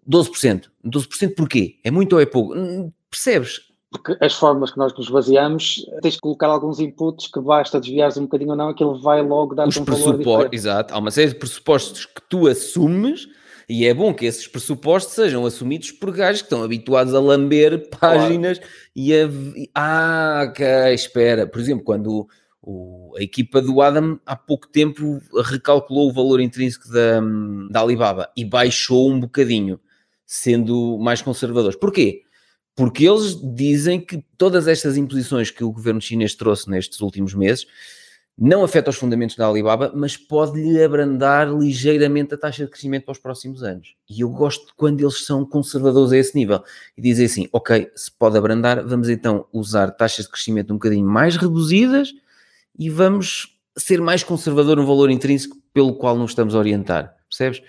12%. 0.07 0.65
12% 0.85 1.33
porquê? 1.35 1.79
É 1.83 1.89
muito 1.89 2.13
ou 2.13 2.21
é 2.21 2.25
pouco? 2.25 2.53
Hum, 2.53 2.91
percebes? 3.09 3.70
Porque 3.91 4.15
as 4.23 4.33
formas 4.33 4.71
que 4.71 4.77
nós 4.77 4.93
nos 4.93 5.09
baseamos, 5.09 5.85
tens 6.01 6.13
de 6.13 6.21
colocar 6.21 6.47
alguns 6.47 6.79
inputs 6.79 7.27
que 7.27 7.41
basta 7.41 7.79
desviares 7.79 8.15
um 8.15 8.23
bocadinho 8.23 8.51
ou 8.51 8.55
não, 8.55 8.69
aquilo 8.69 8.97
vai 9.01 9.21
logo 9.21 9.53
dar-te 9.53 9.79
um 9.79 9.83
valor 9.83 10.17
diferente. 10.17 10.55
Exato, 10.55 10.93
há 10.93 10.97
uma 10.97 11.11
série 11.11 11.29
de 11.29 11.35
pressupostos 11.35 12.05
que 12.05 12.21
tu 12.29 12.47
assumes 12.47 13.27
e 13.67 13.85
é 13.85 13.93
bom 13.93 14.13
que 14.13 14.25
esses 14.25 14.47
pressupostos 14.47 15.13
sejam 15.13 15.45
assumidos 15.45 15.91
por 15.91 16.11
gajos 16.11 16.41
que 16.41 16.45
estão 16.45 16.63
habituados 16.63 17.13
a 17.13 17.19
lamber 17.19 17.89
páginas 17.99 18.59
claro. 18.59 18.73
e 18.95 19.13
a. 19.13 19.29
Ah, 19.75 20.45
ok, 20.49 20.93
espera. 20.93 21.45
Por 21.45 21.59
exemplo, 21.59 21.83
quando 21.83 22.27
o, 22.61 23.13
a 23.17 23.21
equipa 23.21 23.61
do 23.61 23.81
Adam 23.81 24.19
há 24.25 24.35
pouco 24.35 24.67
tempo 24.67 25.19
recalculou 25.45 26.09
o 26.09 26.13
valor 26.13 26.39
intrínseco 26.39 26.89
da, 26.89 27.21
da 27.69 27.81
Alibaba 27.81 28.29
e 28.37 28.45
baixou 28.45 29.09
um 29.09 29.19
bocadinho, 29.19 29.79
sendo 30.25 30.97
mais 30.99 31.21
conservadores. 31.21 31.77
Porquê? 31.77 32.23
Porque 32.75 33.05
eles 33.05 33.35
dizem 33.55 33.99
que 33.99 34.23
todas 34.37 34.67
estas 34.67 34.97
imposições 34.97 35.51
que 35.51 35.63
o 35.63 35.71
governo 35.71 36.01
chinês 36.01 36.35
trouxe 36.35 36.69
nestes 36.69 37.01
últimos 37.01 37.33
meses 37.33 37.65
não 38.37 38.63
afeta 38.63 38.89
os 38.89 38.95
fundamentos 38.95 39.35
da 39.35 39.45
Alibaba, 39.45 39.91
mas 39.93 40.17
pode-lhe 40.17 40.81
abrandar 40.83 41.47
ligeiramente 41.47 42.33
a 42.33 42.37
taxa 42.37 42.63
de 42.63 42.71
crescimento 42.71 43.05
para 43.05 43.11
os 43.11 43.19
próximos 43.19 43.61
anos. 43.61 43.95
E 44.09 44.21
eu 44.21 44.29
gosto 44.29 44.73
quando 44.75 45.01
eles 45.01 45.25
são 45.25 45.45
conservadores 45.45 46.11
a 46.11 46.17
esse 46.17 46.35
nível 46.35 46.63
e 46.97 47.01
dizem 47.01 47.25
assim: 47.25 47.47
ok, 47.51 47.91
se 47.95 48.11
pode 48.11 48.37
abrandar, 48.37 48.83
vamos 48.83 49.09
então 49.09 49.45
usar 49.53 49.91
taxas 49.91 50.25
de 50.25 50.31
crescimento 50.31 50.71
um 50.71 50.77
bocadinho 50.77 51.05
mais 51.05 51.35
reduzidas 51.35 52.11
e 52.79 52.89
vamos 52.89 53.59
ser 53.77 54.01
mais 54.01 54.23
conservador 54.23 54.77
no 54.77 54.85
valor 54.85 55.11
intrínseco 55.11 55.57
pelo 55.73 55.95
qual 55.95 56.17
nos 56.17 56.31
estamos 56.31 56.55
a 56.55 56.59
orientar. 56.59 57.15
Percebes? 57.29 57.61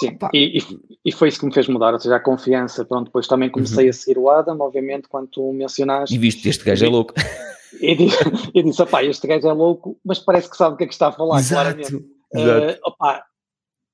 Sim, 0.00 0.16
e, 0.32 0.58
e, 1.04 1.12
foi 1.12 1.28
isso 1.28 1.38
que 1.38 1.44
me 1.44 1.52
fez 1.52 1.68
mudar, 1.68 1.92
ou 1.92 2.00
seja, 2.00 2.16
a 2.16 2.20
confiança. 2.20 2.84
Pronto, 2.84 3.06
depois 3.06 3.26
também 3.26 3.50
comecei 3.50 3.84
uhum. 3.84 3.90
a 3.90 3.92
seguir 3.92 4.18
o 4.18 4.30
Adam, 4.30 4.58
obviamente, 4.60 5.06
quando 5.06 5.28
tu 5.28 5.52
mencionaste. 5.52 6.14
E 6.14 6.18
viste, 6.18 6.48
este 6.48 6.64
gajo 6.64 6.84
é 6.84 6.88
louco. 6.88 7.14
E 7.80 8.62
disse, 8.62 8.82
opá, 8.82 9.02
este 9.02 9.26
gajo 9.26 9.48
é 9.48 9.52
louco, 9.52 9.98
mas 10.04 10.18
parece 10.18 10.48
que 10.48 10.56
sabe 10.56 10.74
o 10.74 10.76
que 10.76 10.84
é 10.84 10.86
que 10.86 10.92
está 10.92 11.08
a 11.08 11.12
falar, 11.12 11.38
exato, 11.38 11.74
claramente. 11.74 12.06
Exato. 12.34 12.72
Uh, 12.74 12.88
opá, 12.88 13.24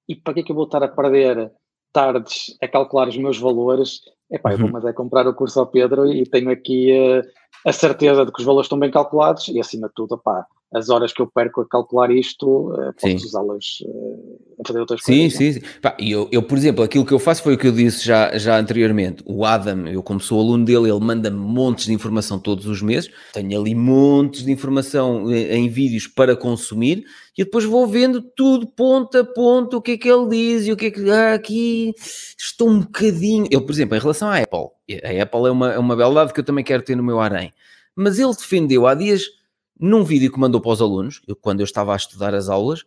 e 0.09 0.17
para 0.17 0.35
que 0.35 0.40
é 0.40 0.43
que 0.43 0.52
eu 0.52 0.57
vou 0.57 0.64
estar 0.64 0.83
a 0.83 0.88
perder 0.88 1.50
tardes 1.93 2.57
a 2.61 2.69
calcular 2.69 3.09
os 3.09 3.17
meus 3.17 3.38
valores? 3.38 4.00
Epá, 4.31 4.52
eu 4.52 4.59
vou 4.59 4.67
uhum. 4.67 4.73
mas 4.73 4.85
é 4.85 4.93
comprar 4.93 5.26
o 5.26 5.35
curso 5.35 5.61
ao 5.61 5.67
Pedro 5.67 6.07
e 6.07 6.26
tenho 6.26 6.50
aqui 6.50 6.93
uh, 6.93 7.23
a 7.64 7.73
certeza 7.73 8.26
de 8.26 8.33
que 8.33 8.40
os 8.40 8.45
valores 8.45 8.67
estão 8.67 8.78
bem 8.78 8.90
calculados 8.90 9.49
e 9.49 9.61
acima 9.61 9.88
de 9.88 9.95
tudo, 9.95 10.17
opá, 10.17 10.47
as 10.72 10.90
horas 10.90 11.12
que 11.12 11.22
eu 11.22 11.26
perco 11.26 11.62
a 11.62 11.68
calcular 11.68 12.10
isto, 12.10 12.72
uh, 12.72 12.92
posso 13.00 13.26
usá-las 13.26 13.80
uh, 13.87 14.38
a 14.60 14.66
fazer 14.66 14.80
outras 14.80 15.00
sim, 15.02 15.20
coisas. 15.20 15.32
Sim, 15.32 15.52
sim, 15.52 15.60
sim. 15.60 16.10
Eu, 16.10 16.28
eu, 16.30 16.42
por 16.42 16.58
exemplo, 16.58 16.84
aquilo 16.84 17.06
que 17.06 17.12
eu 17.12 17.18
faço 17.18 17.42
foi 17.42 17.54
o 17.54 17.58
que 17.58 17.66
eu 17.66 17.72
disse 17.72 18.04
já, 18.04 18.37
já 18.37 18.58
anteriormente. 18.58 19.22
O 19.26 19.46
Adam, 19.46 19.88
eu 19.88 20.02
como 20.02 20.20
sou 20.20 20.38
aluno 20.40 20.64
dele, 20.64 20.90
ele 20.90 21.00
manda 21.00 21.30
montes 21.30 21.87
de 21.87 21.92
informação 21.92 22.38
todos 22.38 22.66
os 22.66 22.82
meses. 22.82 23.10
Tenho 23.32 23.58
ali 23.58 23.75
montes 23.75 24.44
de 24.44 24.52
informação 24.52 25.30
em, 25.32 25.46
em 25.52 25.68
vídeos 25.68 26.06
para 26.06 26.37
consumir 26.37 27.04
e 27.37 27.44
depois 27.44 27.64
vou 27.64 27.87
vendo 27.87 28.20
tudo 28.20 28.66
ponto 28.66 29.16
a 29.16 29.25
ponto, 29.25 29.76
o 29.78 29.80
que 29.80 29.92
é 29.92 29.96
que 29.96 30.10
ele 30.10 30.28
diz 30.28 30.66
e 30.66 30.72
o 30.72 30.76
que 30.76 30.87
é 30.87 30.90
que 30.90 31.08
ah, 31.08 31.34
aqui 31.34 31.94
estou 32.37 32.68
um 32.68 32.80
bocadinho. 32.80 33.46
Ele, 33.50 33.60
por 33.60 33.72
exemplo, 33.72 33.96
em 33.96 34.00
relação 34.00 34.28
à 34.28 34.38
Apple, 34.38 34.70
a 35.02 35.22
Apple 35.22 35.46
é 35.46 35.50
uma, 35.50 35.72
é 35.72 35.78
uma 35.78 35.96
beldade 35.96 36.34
que 36.34 36.40
eu 36.40 36.44
também 36.44 36.64
quero 36.64 36.82
ter 36.82 36.96
no 36.96 37.02
meu 37.02 37.20
harém. 37.20 37.52
Mas 37.94 38.18
ele 38.18 38.34
defendeu 38.34 38.87
há 38.87 38.94
dias 38.94 39.38
num 39.78 40.04
vídeo 40.04 40.32
que 40.32 40.38
mandou 40.38 40.61
para 40.61 40.73
os 40.73 40.82
alunos, 40.82 41.20
quando 41.40 41.61
eu 41.61 41.64
estava 41.64 41.92
a 41.92 41.97
estudar 41.97 42.35
as 42.35 42.49
aulas, 42.49 42.85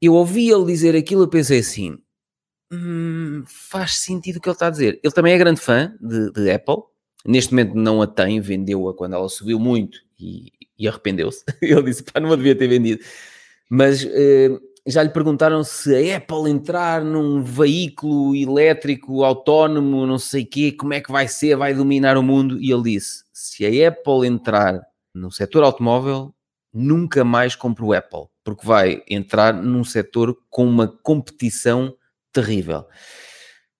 eu 0.00 0.14
ouvi 0.14 0.50
ele 0.50 0.64
dizer 0.64 0.94
aquilo 0.96 1.24
e 1.24 1.30
pensei 1.30 1.60
assim: 1.60 1.98
hum, 2.72 3.44
faz 3.46 3.96
sentido 3.96 4.36
o 4.36 4.40
que 4.40 4.48
ele 4.48 4.54
está 4.54 4.66
a 4.66 4.70
dizer. 4.70 5.00
Ele 5.02 5.12
também 5.12 5.32
é 5.32 5.38
grande 5.38 5.60
fã 5.60 5.94
de, 6.00 6.32
de 6.32 6.50
Apple, 6.50 6.82
neste 7.26 7.52
momento 7.52 7.74
não 7.74 8.02
a 8.02 8.06
tem, 8.06 8.40
vendeu-a 8.40 8.94
quando 8.94 9.14
ela 9.14 9.28
subiu 9.28 9.58
muito 9.58 9.98
e, 10.18 10.52
e 10.78 10.88
arrependeu-se. 10.88 11.44
ele 11.60 11.82
disse: 11.82 12.02
pá, 12.02 12.20
não 12.20 12.32
a 12.32 12.36
devia 12.36 12.56
ter 12.56 12.68
vendido. 12.68 13.02
Mas 13.68 14.04
uh, 14.04 14.60
já 14.86 15.02
lhe 15.02 15.10
perguntaram 15.10 15.64
se 15.64 15.94
a 15.94 16.16
Apple 16.18 16.50
entrar 16.50 17.04
num 17.04 17.42
veículo 17.42 18.36
elétrico 18.36 19.24
autónomo, 19.24 20.06
não 20.06 20.18
sei 20.18 20.44
o 20.44 20.46
quê, 20.46 20.72
como 20.72 20.94
é 20.94 21.00
que 21.00 21.10
vai 21.10 21.26
ser, 21.26 21.56
vai 21.56 21.74
dominar 21.74 22.16
o 22.16 22.22
mundo. 22.22 22.60
E 22.60 22.70
ele 22.70 22.94
disse: 22.94 23.24
se 23.32 23.64
a 23.66 23.88
Apple 23.88 24.26
entrar 24.26 24.80
no 25.16 25.32
setor 25.32 25.64
automóvel, 25.64 26.34
nunca 26.72 27.24
mais 27.24 27.56
compro 27.56 27.86
o 27.86 27.92
Apple, 27.92 28.26
porque 28.44 28.66
vai 28.66 29.02
entrar 29.08 29.54
num 29.54 29.82
setor 29.82 30.36
com 30.50 30.66
uma 30.66 30.86
competição 30.86 31.96
terrível. 32.32 32.84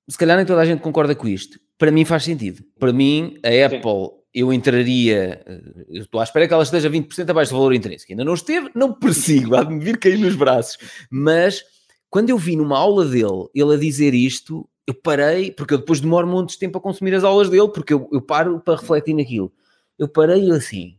Se 0.09 0.17
calhar 0.17 0.37
nem 0.37 0.47
toda 0.47 0.63
a 0.63 0.67
gente 0.67 0.81
concorda 0.81 1.15
com 1.15 1.29
isto. 1.29 1.61
Para 1.79 1.91
mim 1.91 2.05
faz 2.05 2.25
sentido. 2.25 2.65
Para 2.79 2.93
mim, 2.93 3.39
a 3.45 3.67
Apple, 3.67 3.81
Sim. 3.83 4.11
eu 4.33 4.53
entraria, 4.53 5.45
eu 5.89 6.03
estou 6.03 6.21
à 6.21 6.25
espera 6.25 6.49
que 6.49 6.55
ela 6.55 6.63
esteja 6.63 6.89
20% 6.89 7.29
abaixo 7.29 7.51
do 7.51 7.59
valor 7.59 7.75
intrínseco. 7.75 8.13
Ainda 8.13 8.25
não 8.25 8.35
esteve, 8.35 8.71
não 8.75 8.93
persigo, 8.95 9.55
há 9.55 9.63
de 9.63 9.75
me 9.75 9.85
vir 9.85 9.99
cair 9.99 10.19
nos 10.19 10.35
braços. 10.35 10.79
Mas 11.11 11.63
quando 12.09 12.31
eu 12.31 12.39
vi 12.39 12.57
numa 12.57 12.79
aula 12.79 13.05
dele 13.05 13.49
ele 13.55 13.75
a 13.75 13.79
dizer 13.79 14.15
isto, 14.15 14.67
eu 14.87 14.95
parei, 14.95 15.51
porque 15.51 15.75
eu 15.75 15.79
depois 15.79 16.01
demoro 16.01 16.27
muito 16.27 16.51
de 16.51 16.59
tempo 16.59 16.79
a 16.79 16.81
consumir 16.81 17.15
as 17.15 17.25
aulas 17.25 17.51
dele, 17.51 17.69
porque 17.69 17.93
eu, 17.93 18.09
eu 18.13 18.23
paro 18.23 18.61
para 18.61 18.81
refletir 18.81 19.15
naquilo. 19.15 19.53
Eu 19.99 20.09
parei 20.09 20.51
assim, 20.51 20.97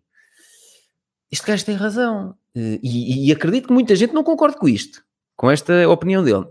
este 1.32 1.46
gajo 1.46 1.66
tem 1.66 1.76
razão. 1.76 2.36
Eh, 2.56 2.80
e, 2.82 3.28
e, 3.28 3.32
acredito 3.32 3.68
que 3.68 3.74
muita 3.74 3.96
gente 3.96 4.14
não 4.14 4.24
concorde 4.24 4.58
com 4.58 4.68
isto, 4.68 5.04
com 5.36 5.50
esta 5.50 5.88
opinião 5.90 6.24
dele. 6.24 6.46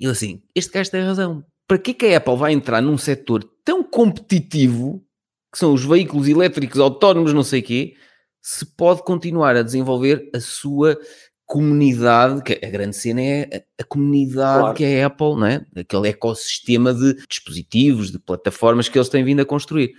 Ele 0.00 0.10
assim, 0.10 0.42
este 0.54 0.72
gajo 0.72 0.90
tem 0.90 1.02
razão. 1.02 1.44
Para 1.66 1.78
que, 1.78 1.94
que 1.94 2.06
a 2.06 2.18
Apple 2.18 2.36
vai 2.36 2.52
entrar 2.52 2.80
num 2.80 2.98
setor 2.98 3.44
tão 3.64 3.82
competitivo, 3.82 5.04
que 5.52 5.58
são 5.58 5.72
os 5.72 5.84
veículos 5.84 6.28
elétricos 6.28 6.80
autónomos, 6.80 7.32
não 7.32 7.42
sei 7.42 7.60
o 7.60 7.64
quê, 7.64 7.94
se 8.42 8.66
pode 8.66 9.02
continuar 9.02 9.56
a 9.56 9.62
desenvolver 9.62 10.30
a 10.34 10.40
sua 10.40 10.98
comunidade, 11.46 12.42
que 12.42 12.64
a 12.64 12.70
grande 12.70 12.96
cena 12.96 13.20
é 13.20 13.64
a, 13.78 13.84
comunidade 13.84 14.60
claro. 14.60 14.74
que 14.74 14.84
é 14.84 15.02
a 15.02 15.06
Apple, 15.06 15.36
não 15.36 15.46
é? 15.46 15.64
Aquele 15.76 16.08
ecossistema 16.08 16.92
de 16.92 17.14
dispositivos, 17.28 18.10
de 18.10 18.18
plataformas 18.18 18.88
que 18.88 18.98
eles 18.98 19.08
têm 19.08 19.24
vindo 19.24 19.40
a 19.40 19.46
construir. 19.46 19.94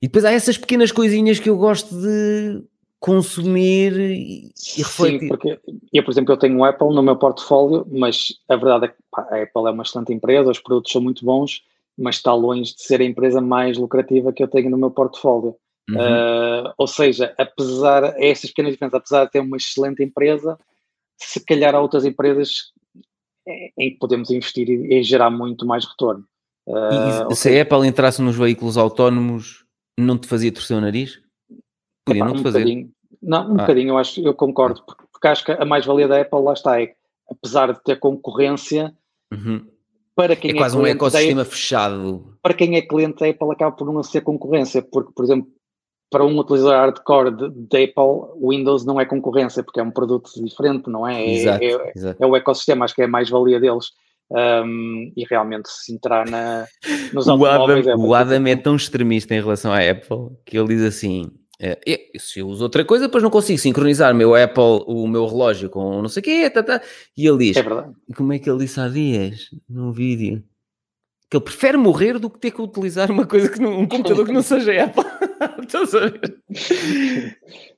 E 0.00 0.06
depois 0.06 0.24
há 0.24 0.32
essas 0.32 0.58
pequenas 0.58 0.90
coisinhas 0.90 1.38
que 1.38 1.48
eu 1.48 1.56
gosto 1.56 1.94
de 2.00 2.62
consumir 3.02 3.92
e, 3.98 4.52
refletir. 4.78 5.18
Sim, 5.18 5.28
porque 5.28 5.60
eu, 5.92 6.04
por 6.04 6.12
exemplo, 6.12 6.32
eu 6.32 6.36
tenho 6.38 6.56
um 6.56 6.64
Apple 6.64 6.94
no 6.94 7.02
meu 7.02 7.16
portfólio, 7.16 7.84
mas 7.90 8.32
a 8.48 8.54
verdade 8.54 8.84
é 8.84 8.88
que 8.88 8.94
pá, 9.10 9.22
a 9.22 9.42
Apple 9.42 9.66
é 9.66 9.70
uma 9.70 9.82
excelente 9.82 10.12
empresa, 10.12 10.52
os 10.52 10.60
produtos 10.60 10.92
são 10.92 11.02
muito 11.02 11.24
bons, 11.24 11.64
mas 11.98 12.16
está 12.16 12.32
longe 12.32 12.72
de 12.76 12.80
ser 12.80 13.00
a 13.00 13.04
empresa 13.04 13.40
mais 13.40 13.76
lucrativa 13.76 14.32
que 14.32 14.40
eu 14.40 14.46
tenho 14.46 14.70
no 14.70 14.78
meu 14.78 14.92
portfólio. 14.92 15.56
Uhum. 15.90 15.96
Uh, 15.96 16.72
ou 16.78 16.86
seja, 16.86 17.34
apesar, 17.36 18.04
é 18.16 18.30
essas 18.30 18.50
pequenas 18.50 18.72
diferenças, 18.72 19.00
apesar 19.00 19.24
de 19.24 19.32
ter 19.32 19.40
uma 19.40 19.56
excelente 19.56 20.00
empresa, 20.00 20.56
se 21.18 21.44
calhar 21.44 21.74
há 21.74 21.80
outras 21.80 22.04
empresas 22.04 22.70
em 23.76 23.90
que 23.90 23.98
podemos 23.98 24.30
investir 24.30 24.70
e, 24.70 24.94
e 24.94 25.02
gerar 25.02 25.28
muito 25.28 25.66
mais 25.66 25.84
retorno. 25.84 26.24
Uh, 26.68 27.32
e 27.32 27.34
se 27.34 27.42
seja, 27.42 27.58
a 27.58 27.62
Apple 27.62 27.88
entrasse 27.88 28.22
nos 28.22 28.36
veículos 28.36 28.78
autónomos, 28.78 29.64
não 29.98 30.16
te 30.16 30.28
fazia 30.28 30.52
torcer 30.52 30.76
o 30.76 30.80
nariz? 30.80 31.20
Podia 32.04 32.24
não 32.24 32.34
um 32.34 32.42
fazer. 32.42 32.58
Bocadinho. 32.60 32.90
Não, 33.22 33.48
um 33.48 33.54
ah. 33.54 33.58
bocadinho, 33.58 33.88
eu 33.90 33.98
acho, 33.98 34.20
eu 34.20 34.34
concordo, 34.34 34.82
porque, 34.84 35.04
porque 35.12 35.28
acho 35.28 35.44
que 35.44 35.52
a 35.52 35.64
mais-valia 35.64 36.08
da 36.08 36.20
Apple 36.20 36.42
lá 36.42 36.52
está, 36.52 36.80
é, 36.80 36.94
apesar 37.30 37.72
de 37.72 37.82
ter 37.82 37.98
concorrência, 37.98 38.92
uhum. 39.32 39.64
para 40.14 40.34
quem 40.34 40.50
é, 40.50 40.54
é 40.54 40.56
quase 40.56 40.76
um 40.76 40.86
ecossistema 40.86 41.44
fechado. 41.44 42.36
Para 42.42 42.54
quem 42.54 42.76
é 42.76 42.82
cliente 42.82 43.20
da 43.20 43.28
Apple 43.28 43.52
acaba 43.52 43.72
por 43.72 43.92
não 43.92 44.02
ser 44.02 44.22
concorrência, 44.22 44.82
porque, 44.82 45.12
por 45.14 45.24
exemplo, 45.24 45.48
para 46.12 46.24
um 46.24 46.38
utilizador 46.38 46.74
hardcore 46.74 47.30
de 47.30 47.84
Apple, 47.84 48.46
Windows 48.46 48.84
não 48.84 49.00
é 49.00 49.06
concorrência, 49.06 49.62
porque 49.62 49.80
é 49.80 49.82
um 49.82 49.90
produto 49.90 50.30
diferente, 50.44 50.90
não 50.90 51.08
é? 51.08 51.22
é 51.22 51.32
exato, 51.32 51.64
é, 51.64 51.92
exato. 51.96 52.22
é 52.22 52.26
o 52.26 52.36
ecossistema, 52.36 52.84
acho 52.84 52.94
que 52.94 53.02
é 53.02 53.06
a 53.06 53.08
mais-valia 53.08 53.58
deles. 53.58 53.86
Um, 54.30 55.12
e 55.14 55.26
realmente 55.28 55.68
se 55.68 55.92
entrar 55.92 56.26
na, 56.26 56.66
nos 57.12 57.26
o 57.28 57.44
Adam, 57.44 57.76
é 57.76 57.96
o 57.96 58.14
Adam 58.14 58.46
é 58.46 58.56
tão 58.56 58.76
extremista 58.76 59.34
em 59.34 59.40
relação 59.42 59.70
à 59.70 59.78
Apple 59.78 60.30
que 60.46 60.56
ele 60.56 60.68
diz 60.68 60.82
assim: 60.82 61.30
É, 61.64 61.78
se 62.18 62.40
eu 62.40 62.48
uso 62.48 62.64
outra 62.64 62.84
coisa, 62.84 63.06
depois 63.06 63.22
não 63.22 63.30
consigo 63.30 63.58
sincronizar 63.58 64.12
o 64.12 64.16
meu 64.16 64.34
Apple, 64.34 64.84
o 64.86 65.06
meu 65.06 65.24
relógio 65.26 65.70
com 65.70 66.02
não 66.02 66.08
sei 66.08 66.20
o 66.20 66.24
quê, 66.24 66.50
tá, 66.50 66.60
tá. 66.60 66.82
e 67.16 67.24
ele 67.24 67.38
diz, 67.38 67.56
é 67.56 67.62
como 68.16 68.32
é 68.32 68.38
que 68.40 68.50
ele 68.50 68.58
disse 68.58 68.80
há 68.80 68.88
dias, 68.88 69.48
num 69.68 69.92
vídeo, 69.92 70.42
que 71.30 71.36
ele 71.36 71.44
prefere 71.44 71.76
morrer 71.76 72.18
do 72.18 72.28
que 72.28 72.40
ter 72.40 72.50
que 72.50 72.60
utilizar 72.60 73.10
uma 73.12 73.24
coisa 73.24 73.48
que 73.48 73.60
não, 73.60 73.78
um 73.78 73.86
computador 73.86 74.26
que 74.26 74.32
não 74.32 74.42
seja 74.44 74.84
Apple. 74.84 75.04
Estás 75.62 75.94
a 75.96 76.00
ver? 76.00 76.38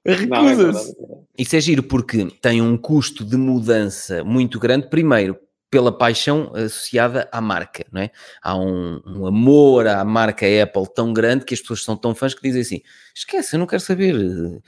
Recusa-se. 0.04 0.90
É 0.90 1.42
Isso 1.42 1.54
é 1.54 1.60
giro 1.60 1.82
porque 1.82 2.26
tem 2.40 2.60
um 2.60 2.76
custo 2.76 3.24
de 3.24 3.36
mudança 3.36 4.24
muito 4.24 4.58
grande. 4.58 4.88
Primeiro, 4.88 5.38
pela 5.74 5.90
paixão 5.90 6.52
associada 6.54 7.28
à 7.32 7.40
marca, 7.40 7.84
não 7.90 8.00
é? 8.00 8.10
Há 8.40 8.56
um, 8.56 9.02
um, 9.04 9.26
amor 9.26 9.88
à 9.88 10.04
marca 10.04 10.46
Apple 10.62 10.86
tão 10.94 11.12
grande 11.12 11.44
que 11.44 11.52
as 11.52 11.60
pessoas 11.60 11.82
são 11.82 11.96
tão 11.96 12.14
fãs 12.14 12.32
que 12.32 12.40
dizem 12.40 12.62
assim: 12.62 12.80
esquece, 13.12 13.56
eu 13.56 13.58
não 13.58 13.66
quero 13.66 13.82
saber. 13.82 14.14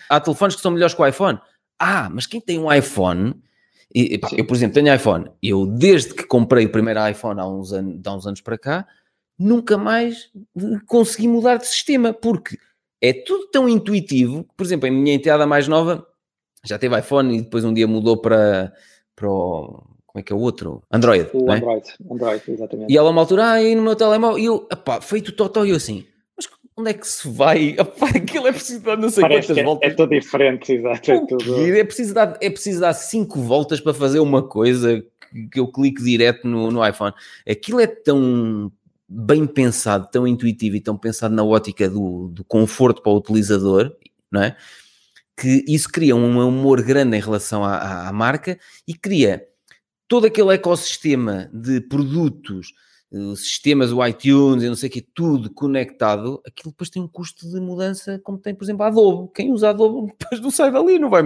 Há 0.08 0.18
telefones 0.18 0.56
que 0.56 0.62
são 0.62 0.72
melhores 0.72 0.94
que 0.94 1.00
o 1.00 1.06
iPhone. 1.06 1.38
Ah, 1.78 2.10
mas 2.10 2.26
quem 2.26 2.40
tem 2.40 2.58
um 2.58 2.72
iPhone 2.72 3.40
e, 3.94 4.18
pá, 4.18 4.30
eu, 4.36 4.44
por 4.44 4.56
exemplo, 4.56 4.74
tenho 4.74 4.92
iPhone. 4.92 5.30
Eu, 5.40 5.64
desde 5.64 6.12
que 6.12 6.26
comprei 6.26 6.66
o 6.66 6.72
primeiro 6.72 7.08
iPhone 7.08 7.38
há 7.38 7.46
uns, 7.46 7.72
anos, 7.72 8.04
há 8.04 8.12
uns 8.12 8.26
anos 8.26 8.40
para 8.40 8.58
cá, 8.58 8.88
nunca 9.38 9.78
mais 9.78 10.28
consegui 10.88 11.28
mudar 11.28 11.58
de 11.58 11.68
sistema, 11.68 12.12
porque 12.12 12.58
é 13.00 13.12
tudo 13.12 13.46
tão 13.52 13.68
intuitivo 13.68 14.42
que, 14.42 14.56
por 14.56 14.66
exemplo, 14.66 14.88
a 14.88 14.90
minha 14.90 15.14
enteada 15.14 15.46
mais 15.46 15.68
nova 15.68 16.04
já 16.64 16.76
teve 16.80 16.98
iPhone 16.98 17.38
e 17.38 17.42
depois 17.42 17.64
um 17.64 17.72
dia 17.72 17.86
mudou 17.86 18.20
para, 18.20 18.72
para 19.14 19.30
o. 19.30 19.95
Como 20.16 20.20
é 20.20 20.22
que 20.22 20.32
é 20.32 20.36
o 20.36 20.38
outro? 20.38 20.82
Android. 20.90 21.28
O 21.34 21.52
é? 21.52 21.56
Android, 21.56 21.86
Android, 22.10 22.42
exatamente. 22.48 22.90
E 22.90 22.96
ela, 22.96 23.10
uma 23.10 23.20
altura, 23.20 23.50
ah, 23.50 23.62
e 23.62 23.74
no 23.74 23.82
meu 23.82 23.94
telemóvel, 23.94 24.38
e 24.38 24.46
eu, 24.46 24.66
epá, 24.72 24.98
feito 24.98 25.30
total, 25.32 25.66
e 25.66 25.70
eu 25.70 25.76
assim, 25.76 26.06
onde 26.74 26.88
é 26.88 26.94
que 26.94 27.06
se 27.06 27.28
vai? 27.28 27.76
Opa, 27.78 28.06
aquilo 28.08 28.46
é 28.46 28.52
preciso 28.52 28.80
dar 28.80 28.96
não 28.96 29.10
sei 29.10 29.20
Parece 29.20 29.48
quantas 29.48 29.58
é, 29.58 29.62
voltas. 29.62 29.92
É 29.92 29.94
tudo 29.94 30.08
diferente, 30.08 30.72
exato. 30.72 31.12
É, 31.12 31.26
tudo... 31.26 31.76
é, 31.76 31.84
preciso 31.84 32.14
dar, 32.14 32.38
é 32.40 32.48
preciso 32.48 32.80
dar 32.80 32.94
cinco 32.94 33.42
voltas 33.42 33.78
para 33.78 33.92
fazer 33.92 34.18
uma 34.18 34.42
coisa 34.42 35.04
que 35.52 35.60
eu 35.60 35.70
clico 35.70 36.02
direto 36.02 36.48
no, 36.48 36.70
no 36.70 36.88
iPhone. 36.88 37.12
Aquilo 37.46 37.78
é 37.78 37.86
tão 37.86 38.72
bem 39.06 39.46
pensado, 39.46 40.08
tão 40.10 40.26
intuitivo 40.26 40.76
e 40.76 40.80
tão 40.80 40.96
pensado 40.96 41.34
na 41.34 41.44
ótica 41.44 41.90
do, 41.90 42.28
do 42.28 42.42
conforto 42.42 43.02
para 43.02 43.12
o 43.12 43.16
utilizador, 43.16 43.94
não 44.32 44.42
é? 44.42 44.56
Que 45.36 45.62
isso 45.68 45.92
cria 45.92 46.16
um 46.16 46.40
amor 46.40 46.82
grande 46.82 47.18
em 47.18 47.20
relação 47.20 47.62
à, 47.62 47.74
à, 47.74 48.08
à 48.08 48.12
marca 48.14 48.58
e 48.88 48.94
cria 48.94 49.46
todo 50.08 50.26
aquele 50.26 50.54
ecossistema 50.54 51.50
de 51.52 51.80
produtos 51.80 52.72
sistemas, 53.36 53.92
o 53.92 54.04
iTunes 54.04 54.64
e 54.64 54.68
não 54.68 54.74
sei 54.74 54.88
o 54.88 54.92
que, 54.92 55.00
tudo 55.00 55.50
conectado, 55.50 56.42
aquilo 56.46 56.72
depois 56.72 56.90
tem 56.90 57.00
um 57.00 57.08
custo 57.08 57.48
de 57.48 57.60
mudança, 57.60 58.20
como 58.22 58.38
tem, 58.38 58.54
por 58.54 58.64
exemplo, 58.64 58.82
a 58.82 58.88
Adobe. 58.88 59.30
Quem 59.34 59.52
usa 59.52 59.70
Adobe 59.70 60.12
depois 60.18 60.40
não 60.40 60.50
sai 60.50 60.70
dali, 60.70 60.98
não 60.98 61.08
vai. 61.08 61.22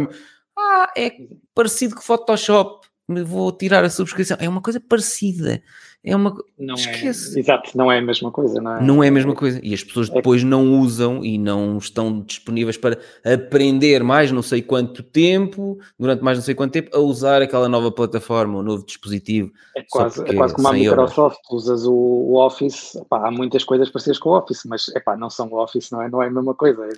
Ah, 0.56 0.92
é 0.96 1.12
parecido 1.54 1.94
com 1.94 2.02
Photoshop, 2.02 2.86
vou 3.24 3.50
tirar 3.52 3.84
a 3.84 3.90
subscrição. 3.90 4.36
É 4.40 4.48
uma 4.48 4.60
coisa 4.60 4.80
parecida. 4.80 5.62
É 6.02 6.16
uma 6.16 6.34
não 6.58 6.74
é, 6.74 6.78
Esquece. 6.78 7.36
É, 7.36 7.40
exato, 7.40 7.76
não 7.76 7.92
é 7.92 7.98
a 7.98 8.02
mesma 8.02 8.30
coisa, 8.30 8.58
não 8.60 8.76
é? 8.76 8.82
Não 8.82 9.04
é 9.04 9.08
a 9.08 9.10
mesma 9.10 9.34
coisa. 9.34 9.60
E 9.62 9.74
as 9.74 9.84
pessoas 9.84 10.08
é 10.08 10.14
depois 10.14 10.42
não 10.42 10.80
usam 10.80 11.22
e 11.22 11.36
não 11.36 11.76
estão 11.76 12.22
disponíveis 12.22 12.78
para 12.78 12.98
aprender 13.22 14.02
mais 14.02 14.32
não 14.32 14.40
sei 14.40 14.62
quanto 14.62 15.02
tempo, 15.02 15.78
durante 15.98 16.22
mais 16.22 16.38
não 16.38 16.44
sei 16.44 16.54
quanto 16.54 16.72
tempo, 16.72 16.96
a 16.96 17.00
usar 17.00 17.42
aquela 17.42 17.68
nova 17.68 17.92
plataforma, 17.92 18.56
o 18.56 18.60
um 18.60 18.62
novo 18.62 18.86
dispositivo. 18.86 19.52
É 19.76 19.84
quase, 19.90 20.22
é 20.22 20.34
quase 20.34 20.54
como 20.54 20.68
a 20.68 20.72
Microsoft, 20.72 21.38
euros. 21.50 21.64
usas 21.64 21.84
o, 21.84 21.92
o 21.92 22.36
Office, 22.36 22.94
epá, 22.94 23.28
há 23.28 23.30
muitas 23.30 23.62
coisas 23.62 23.90
parecidas 23.90 24.18
com 24.18 24.30
o 24.30 24.38
Office, 24.38 24.62
mas 24.64 24.88
epá, 24.88 25.18
não 25.18 25.28
são 25.28 25.48
o 25.48 25.62
Office, 25.62 25.90
não 25.90 26.00
é, 26.00 26.08
não 26.08 26.22
é 26.22 26.28
a 26.28 26.30
mesma 26.30 26.54
coisa. 26.54 26.88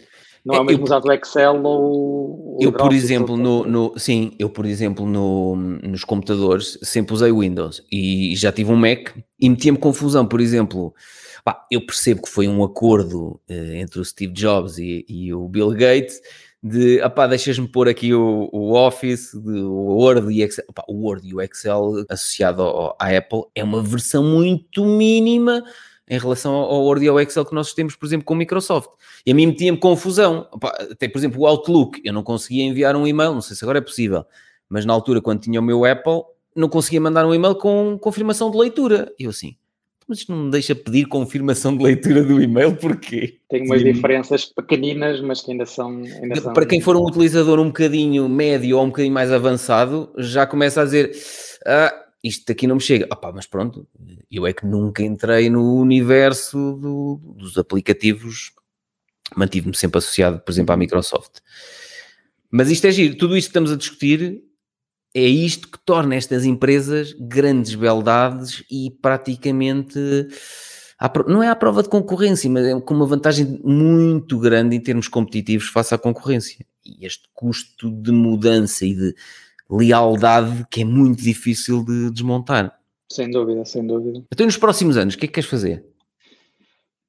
Não 0.45 0.57
é 0.57 0.61
o 0.61 0.65
mesmo 0.65 0.81
eu, 0.81 0.85
usar 0.85 0.99
do 0.99 1.13
Excel 1.13 1.63
ou. 1.63 2.59
Eu, 2.61 2.73
por 2.73 2.93
exemplo, 2.93 3.37
no, 3.37 3.65
no, 3.65 3.93
sim, 3.97 4.33
eu, 4.41 4.51
por 4.51 4.67
exemplo, 4.67 5.07
no, 5.07 5.55
nos 5.55 6.03
computadores 6.03 6.79
sempre 6.83 7.15
usei 7.15 7.33
Windows 7.33 7.85
e 7.93 8.35
já 8.35 8.51
tive 8.51 8.73
um 8.73 8.77
Mac 8.77 8.92
e 9.39 9.51
metia-me 9.51 9.79
confusão. 9.79 10.27
Por 10.27 10.41
exemplo, 10.41 10.95
pá, 11.45 11.67
eu 11.71 11.85
percebo 11.85 12.23
que 12.23 12.29
foi 12.29 12.49
um 12.49 12.63
acordo 12.63 13.41
eh, 13.49 13.81
entre 13.81 14.01
o 14.01 14.05
Steve 14.05 14.33
Jobs 14.33 14.79
e, 14.79 15.05
e 15.09 15.35
o 15.35 15.49
Bill 15.49 15.71
Gates 15.71 16.21
de, 16.63 17.03
opá, 17.03 17.27
deixas-me 17.27 17.67
pôr 17.67 17.89
aqui 17.89 18.15
o, 18.15 18.49
o 18.53 18.75
Office, 18.75 19.33
de, 19.33 19.61
o 19.63 19.97
Word 19.97 20.33
e 20.33 20.43
Excel. 20.43 20.65
Opá, 20.69 20.85
o 20.87 20.95
Word 20.95 21.29
e 21.29 21.35
o 21.35 21.41
Excel 21.41 22.05
associado 22.09 22.63
ao, 22.63 22.97
à 23.01 23.17
Apple 23.17 23.43
é 23.55 23.65
uma 23.65 23.83
versão 23.83 24.23
muito 24.23 24.85
mínima 24.85 25.63
em 26.09 26.19
relação 26.19 26.55
ao 26.55 26.85
Word 26.85 27.05
e 27.05 27.09
ao 27.09 27.19
Excel 27.19 27.45
que 27.45 27.55
nós 27.55 27.73
temos, 27.75 27.97
por 27.97 28.07
exemplo, 28.07 28.25
com 28.25 28.35
o 28.35 28.37
Microsoft. 28.37 28.91
E 29.27 29.33
a 29.33 29.35
mim 29.35 29.47
metia-me 29.47 29.79
confusão. 29.79 30.49
Até, 30.91 31.09
por 31.09 31.19
exemplo, 31.19 31.41
o 31.41 31.47
Outlook, 31.47 32.01
eu 32.05 32.13
não 32.13 32.23
conseguia 32.23 32.63
enviar 32.65 32.95
um 32.95 33.07
e-mail, 33.07 33.33
não 33.33 33.41
sei 33.41 33.57
se 33.57 33.65
agora 33.65 33.79
é 33.79 33.83
possível, 33.83 34.25
mas 34.69 34.85
na 34.85 34.93
altura, 34.93 35.21
quando 35.21 35.41
tinha 35.41 35.59
o 35.59 35.63
meu 35.63 35.85
Apple, 35.85 36.23
não 36.55 36.69
conseguia 36.69 37.01
mandar 37.01 37.27
um 37.27 37.35
e-mail 37.35 37.55
com 37.55 37.99
confirmação 37.99 38.51
de 38.51 38.57
leitura. 38.57 39.13
E 39.19 39.25
eu 39.25 39.31
assim, 39.31 39.57
mas 40.07 40.19
isto 40.19 40.33
não 40.33 40.45
me 40.45 40.51
deixa 40.51 40.75
pedir 40.75 41.07
confirmação 41.07 41.77
de 41.77 41.83
leitura 41.83 42.23
do 42.23 42.41
e-mail, 42.41 42.77
porquê? 42.77 43.39
Tem 43.49 43.65
umas 43.65 43.81
Sim. 43.81 43.93
diferenças 43.93 44.45
pequeninas, 44.45 45.21
mas 45.21 45.41
que 45.41 45.53
ainda 45.53 45.67
são, 45.67 45.91
ainda 45.91 46.41
são... 46.41 46.53
Para 46.53 46.67
quem 46.67 46.81
for 46.81 46.97
um 46.97 47.07
utilizador 47.07 47.59
um 47.61 47.67
bocadinho 47.67 48.29
médio 48.29 48.79
ou 48.79 48.85
um 48.85 48.89
bocadinho 48.89 49.15
mais 49.15 49.33
avançado, 49.33 50.13
já 50.19 50.47
começa 50.47 50.83
a 50.83 50.85
dizer... 50.85 51.13
Ah, 51.65 51.99
isto 52.23 52.53
aqui 52.53 52.67
não 52.67 52.77
me 52.77 52.81
chega. 52.81 53.07
Opa, 53.11 53.33
mas 53.33 53.47
pronto, 53.47 53.87
eu 54.31 54.47
é 54.47 54.53
que 54.53 54.65
nunca 54.65 55.03
entrei 55.03 55.51
no 55.51 55.81
universo 55.81 56.75
do, 56.75 57.21
dos 57.37 57.59
aplicativos, 57.59 58.53
mantive-me 59.35 59.75
sempre 59.75 59.99
associado, 59.99 60.39
por 60.39 60.53
exemplo, 60.53 60.73
à 60.73 60.77
Microsoft. 60.77 61.41
Mas 62.51 62.71
isto 62.71 62.87
é 62.87 62.93
giro, 62.93 63.17
tudo 63.17 63.37
isto 63.37 63.49
que 63.49 63.51
estamos 63.51 63.73
a 63.73 63.77
discutir 63.77 64.43
é 65.15 65.25
isto 65.25 65.69
que 65.69 65.79
torna 65.85 66.15
estas 66.15 66.45
empresas 66.45 67.15
grandes 67.19 67.75
beldades 67.75 68.65
e 68.71 68.91
praticamente 69.03 69.99
não 71.27 71.43
é 71.43 71.49
à 71.49 71.57
prova 71.57 71.83
de 71.83 71.89
concorrência, 71.89 72.49
mas 72.49 72.65
é 72.65 72.81
com 72.81 72.95
uma 72.95 73.07
vantagem 73.07 73.61
muito 73.65 74.39
grande 74.39 74.77
em 74.77 74.81
termos 74.81 75.09
competitivos 75.09 75.67
face 75.69 75.95
à 75.95 75.99
concorrência. 75.99 76.65
E 76.85 77.05
este 77.05 77.25
custo 77.35 77.91
de 77.91 78.13
mudança 78.13 78.87
e 78.87 78.95
de 78.95 79.15
lealdade 79.71 80.65
que 80.71 80.83
é 80.83 80.85
muito 80.85 81.23
difícil 81.23 81.85
de 81.85 82.11
desmontar. 82.11 82.79
Sem 83.11 83.31
dúvida, 83.31 83.65
sem 83.65 83.87
dúvida. 83.87 84.25
Então, 84.33 84.47
nos 84.47 84.57
próximos 84.57 84.97
anos, 84.97 85.15
o 85.15 85.19
que 85.19 85.27
é 85.27 85.29
que 85.29 85.35
queres 85.35 85.51
fazer? 85.51 85.85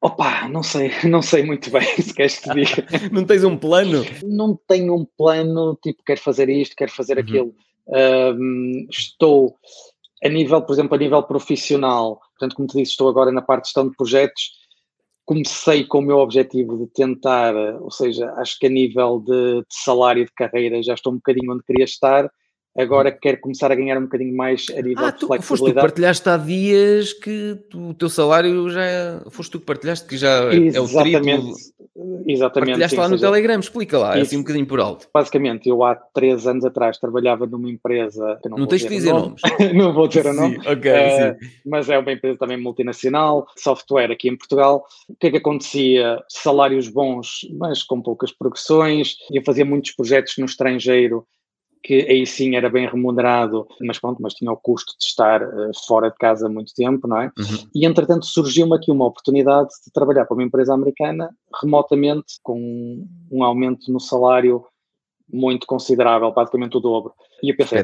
Opa, 0.01 0.49
não 0.49 0.63
sei, 0.63 0.91
não 1.09 1.21
sei 1.21 1.43
muito 1.43 1.71
bem 1.71 1.85
se 2.01 2.13
queres 2.13 2.39
que 2.39 2.53
diga. 2.53 2.85
não 3.11 3.23
tens 3.23 3.43
um 3.43 3.55
plano? 3.55 4.03
Não 4.23 4.59
tenho 4.67 4.95
um 4.95 5.05
plano, 5.05 5.77
tipo, 5.81 6.03
quero 6.03 6.19
fazer 6.19 6.49
isto, 6.49 6.75
quero 6.75 6.91
fazer 6.91 7.17
uhum. 7.17 7.23
aquilo. 7.23 7.55
Um, 7.88 8.88
estou, 8.89 9.58
a 10.24 10.30
nível, 10.30 10.62
por 10.62 10.74
exemplo, 10.74 10.96
a 10.96 10.98
nível 10.98 11.24
profissional, 11.24 12.19
portanto, 12.32 12.56
como 12.56 12.67
te 12.67 12.78
disse, 12.78 12.91
estou 12.91 13.10
agora 13.10 13.32
na 13.32 13.41
parte 13.41 13.63
de 13.63 13.67
gestão 13.69 13.89
de 13.89 13.96
projetos, 13.96 14.52
comecei 15.26 15.86
com 15.86 16.00
o 16.00 16.02
meu 16.02 16.17
objetivo 16.17 16.78
de 16.78 16.88
tentar, 16.88 17.56
ou 17.82 17.91
seja, 17.91 18.32
acho 18.38 18.58
que 18.60 18.67
a 18.67 18.69
nível 18.69 19.19
de, 19.19 19.62
de 19.62 19.65
salário 19.69 20.26
de 20.26 20.32
carreira 20.34 20.82
já 20.84 20.93
estou 20.93 21.13
um 21.13 21.17
bocadinho 21.17 21.54
onde 21.54 21.63
queria 21.63 21.86
estar, 21.86 22.30
agora 22.77 23.12
quero 23.12 23.39
começar 23.39 23.71
a 23.71 23.75
ganhar 23.75 23.97
um 23.97 24.03
bocadinho 24.03 24.36
mais 24.36 24.65
a 24.71 24.81
nível 24.81 25.05
ah, 25.05 25.12
de 25.12 25.19
tu, 25.19 25.27
flexibilidade. 25.27 25.45
Foste 25.47 25.63
tu 25.63 25.73
que 25.73 25.81
partilhaste 25.81 26.29
há 26.29 26.38
dias 26.38 27.13
que 27.13 27.59
tu, 27.69 27.89
o 27.89 27.93
teu 27.93 28.09
salário 28.09 28.69
já 28.69 28.83
é, 28.83 29.21
foste 29.29 29.51
tu 29.51 29.59
que 29.59 29.65
partilhaste 29.65 30.07
que 30.07 30.17
já 30.17 30.29
é 30.29 30.79
o 30.79 30.88
triplo. 30.88 31.53
Exatamente. 32.25 32.69
Partilhaste 32.69 32.95
sim, 32.95 33.01
lá 33.01 33.07
no 33.07 33.17
seja, 33.17 33.27
Telegram, 33.27 33.59
explica 33.59 33.97
lá, 33.99 34.13
isso, 34.13 34.21
assim 34.27 34.38
um 34.38 34.41
bocadinho 34.41 34.65
por 34.65 34.79
alto. 34.79 35.07
Basicamente, 35.13 35.69
eu 35.69 35.83
há 35.83 35.95
três 35.95 36.47
anos 36.47 36.65
atrás 36.65 36.97
trabalhava 36.97 37.45
numa 37.45 37.69
empresa. 37.69 38.39
não, 38.45 38.57
não 38.57 38.67
tens 38.67 38.81
de 38.81 38.89
dizer 38.89 39.13
nomes. 39.13 39.41
não 39.75 39.93
vou 39.93 40.07
dizer 40.07 40.25
o 40.25 40.33
nome. 40.33 40.57
Okay, 40.57 40.91
uh, 40.91 41.36
mas 41.65 41.89
é 41.89 41.97
uma 41.97 42.12
empresa 42.12 42.38
também 42.39 42.57
multinacional, 42.57 43.45
software 43.55 44.12
aqui 44.12 44.27
em 44.27 44.36
Portugal. 44.36 44.86
O 45.07 45.15
que 45.15 45.27
é 45.27 45.31
que 45.31 45.38
acontecia? 45.38 46.19
Salários 46.27 46.88
bons, 46.88 47.47
mas 47.53 47.83
com 47.83 48.01
poucas 48.01 48.31
progressões. 48.31 49.15
Eu 49.31 49.43
fazia 49.43 49.65
muitos 49.65 49.91
projetos 49.91 50.36
no 50.38 50.45
estrangeiro 50.45 51.27
que 51.84 51.96
aí 52.10 52.26
sim 52.26 52.56
era 52.56 52.69
bem 52.69 52.88
remunerado, 52.88 53.67
mas 53.82 54.00
pronto, 54.00 54.22
mas 54.22 54.34
tinha 54.34 54.52
o 54.52 54.58
custo 54.58 54.98
de 54.98 55.06
estar 55.06 55.43
uh, 55.43 55.72
fora 55.86 56.10
de 56.10 56.15
casa 56.15 56.48
muito 56.48 56.74
tempo, 56.74 57.08
não 57.08 57.22
é? 57.22 57.26
Uhum. 57.38 57.69
E 57.76 57.86
entretanto 57.86 58.26
surgiu-me 58.26 58.76
aqui 58.76 58.89
uma 58.89 59.06
oportunidade 59.06 59.69
de 59.86 59.91
trabalhar 59.91 60.26
para 60.26 60.34
uma 60.34 60.43
empresa 60.43 60.74
americana 60.74 61.30
remotamente, 61.62 62.39
com 62.41 63.06
um 63.30 63.43
aumento 63.43 63.91
no 63.91 64.00
salário 64.00 64.65
muito 65.32 65.67
considerável, 65.67 66.32
praticamente 66.32 66.78
o 66.78 66.80
dobro. 66.80 67.13
E 67.41 67.50
eu 67.50 67.58
pensei, 67.58 67.84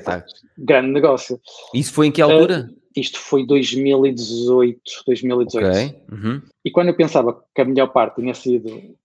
grande 0.57 0.91
negócio. 0.91 1.39
Isso 1.73 1.91
foi 1.93 2.07
em 2.07 2.11
que 2.11 2.21
altura? 2.21 2.69
Uh, 2.71 2.79
isto 2.95 3.19
foi 3.19 3.45
2018, 3.45 4.81
2018. 5.05 5.67
Okay. 5.67 6.01
Uhum. 6.09 6.41
E 6.63 6.71
quando 6.71 6.87
eu 6.87 6.95
pensava 6.95 7.43
que 7.53 7.61
a 7.61 7.65
melhor 7.65 7.87
parte 7.87 8.21
tinha 8.21 8.33
sido 8.33 8.95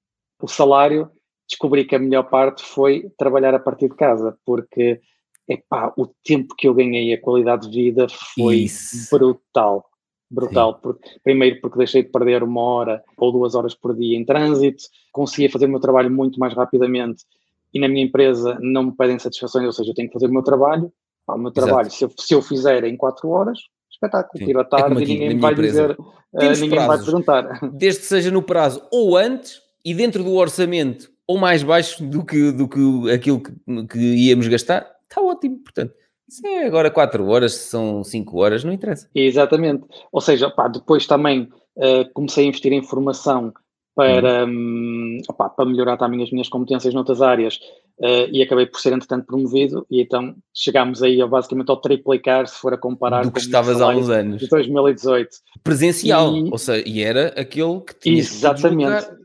o 0.40 0.46
salário, 0.46 1.10
descobri 1.48 1.84
que 1.84 1.94
a 1.94 1.98
melhor 1.98 2.24
parte 2.24 2.62
foi 2.62 3.10
trabalhar 3.18 3.54
a 3.54 3.58
partir 3.58 3.88
de 3.88 3.96
casa, 3.96 4.36
porque 4.44 5.00
epá, 5.48 5.92
o 5.96 6.06
tempo 6.24 6.54
que 6.56 6.66
eu 6.66 6.74
ganhei, 6.74 7.12
a 7.12 7.20
qualidade 7.20 7.70
de 7.70 7.82
vida 7.82 8.06
foi 8.34 8.56
Isso. 8.56 9.08
brutal. 9.10 9.84
brutal. 10.30 10.80
Porque, 10.80 11.08
primeiro 11.22 11.60
porque 11.60 11.78
deixei 11.78 12.02
de 12.02 12.10
perder 12.10 12.42
uma 12.42 12.60
hora 12.60 13.02
ou 13.16 13.30
duas 13.30 13.54
horas 13.54 13.74
por 13.74 13.94
dia 13.94 14.16
em 14.16 14.24
trânsito, 14.24 14.84
conseguia 15.12 15.50
fazer 15.50 15.66
o 15.66 15.70
meu 15.70 15.80
trabalho 15.80 16.10
muito 16.10 16.40
mais 16.40 16.54
rapidamente 16.54 17.24
e 17.72 17.80
na 17.80 17.88
minha 17.88 18.04
empresa 18.04 18.56
não 18.60 18.84
me 18.84 18.96
pedem 18.96 19.18
satisfações, 19.18 19.66
ou 19.66 19.72
seja, 19.72 19.90
eu 19.90 19.94
tenho 19.94 20.08
que 20.08 20.14
fazer 20.14 20.26
o 20.26 20.32
meu 20.32 20.42
trabalho. 20.42 20.92
o 21.28 21.38
meu 21.38 21.50
trabalho, 21.50 21.90
se 21.90 22.04
eu, 22.04 22.12
se 22.16 22.34
eu 22.34 22.40
fizer 22.40 22.84
em 22.84 22.96
quatro 22.96 23.28
horas, 23.28 23.58
espetáculo, 23.90 24.44
tiro 24.44 24.60
a 24.60 24.64
tarde 24.64 25.02
é 25.02 25.04
e 25.04 25.08
ninguém 25.08 25.38
vai 25.38 25.54
dizer, 25.54 25.90
uh, 25.90 26.16
ninguém 26.32 26.70
prazos, 26.70 26.86
vai 26.86 27.04
perguntar. 27.04 27.70
Desde 27.72 28.00
que 28.00 28.06
seja 28.06 28.30
no 28.30 28.42
prazo 28.42 28.82
ou 28.92 29.16
antes 29.16 29.60
e 29.84 29.92
dentro 29.92 30.22
do 30.22 30.34
orçamento 30.34 31.13
ou 31.26 31.38
mais 31.38 31.62
baixo 31.62 32.04
do 32.04 32.24
que, 32.24 32.52
do 32.52 32.68
que 32.68 33.10
aquilo 33.10 33.40
que, 33.40 33.52
que 33.88 33.98
íamos 33.98 34.46
gastar, 34.48 34.86
está 35.08 35.20
ótimo. 35.20 35.58
Portanto, 35.58 35.94
se 36.28 36.46
é 36.46 36.66
agora 36.66 36.90
4 36.90 37.26
horas, 37.26 37.54
se 37.54 37.70
são 37.70 38.02
5 38.02 38.38
horas, 38.38 38.64
não 38.64 38.72
interessa. 38.72 39.08
Exatamente. 39.14 39.84
Ou 40.10 40.20
seja, 40.20 40.50
pá, 40.50 40.68
depois 40.68 41.06
também 41.06 41.48
uh, 41.76 42.12
comecei 42.12 42.44
a 42.44 42.48
investir 42.48 42.72
em 42.72 42.82
formação 42.82 43.52
para, 43.94 44.44
hum. 44.44 45.18
um, 45.30 45.34
para 45.56 45.64
melhorar 45.64 45.96
também 45.96 46.22
as 46.22 46.30
minhas 46.30 46.48
competências 46.48 46.92
noutras 46.92 47.22
áreas 47.22 47.56
uh, 48.00 48.28
e 48.32 48.42
acabei 48.42 48.66
por 48.66 48.80
ser, 48.80 48.92
entretanto, 48.92 49.26
promovido 49.26 49.86
e 49.88 50.02
então 50.02 50.34
chegámos 50.52 51.02
aí 51.02 51.20
ao, 51.20 51.28
basicamente 51.28 51.70
ao 51.70 51.76
triplicar 51.76 52.46
se 52.48 52.58
for 52.58 52.74
a 52.74 52.78
comparar 52.78 53.22
Do 53.22 53.30
que 53.30 53.38
estavas 53.38 53.80
há 53.80 53.88
uns 53.88 54.08
anos. 54.08 54.40
De 54.40 54.48
2018. 54.48 55.28
Presencial, 55.62 56.36
e, 56.36 56.50
ou 56.50 56.58
seja, 56.58 56.82
e 56.88 57.02
era 57.02 57.28
aquele 57.36 57.80
que 57.80 57.94
tinha 58.00 58.18
Exatamente. 58.18 59.23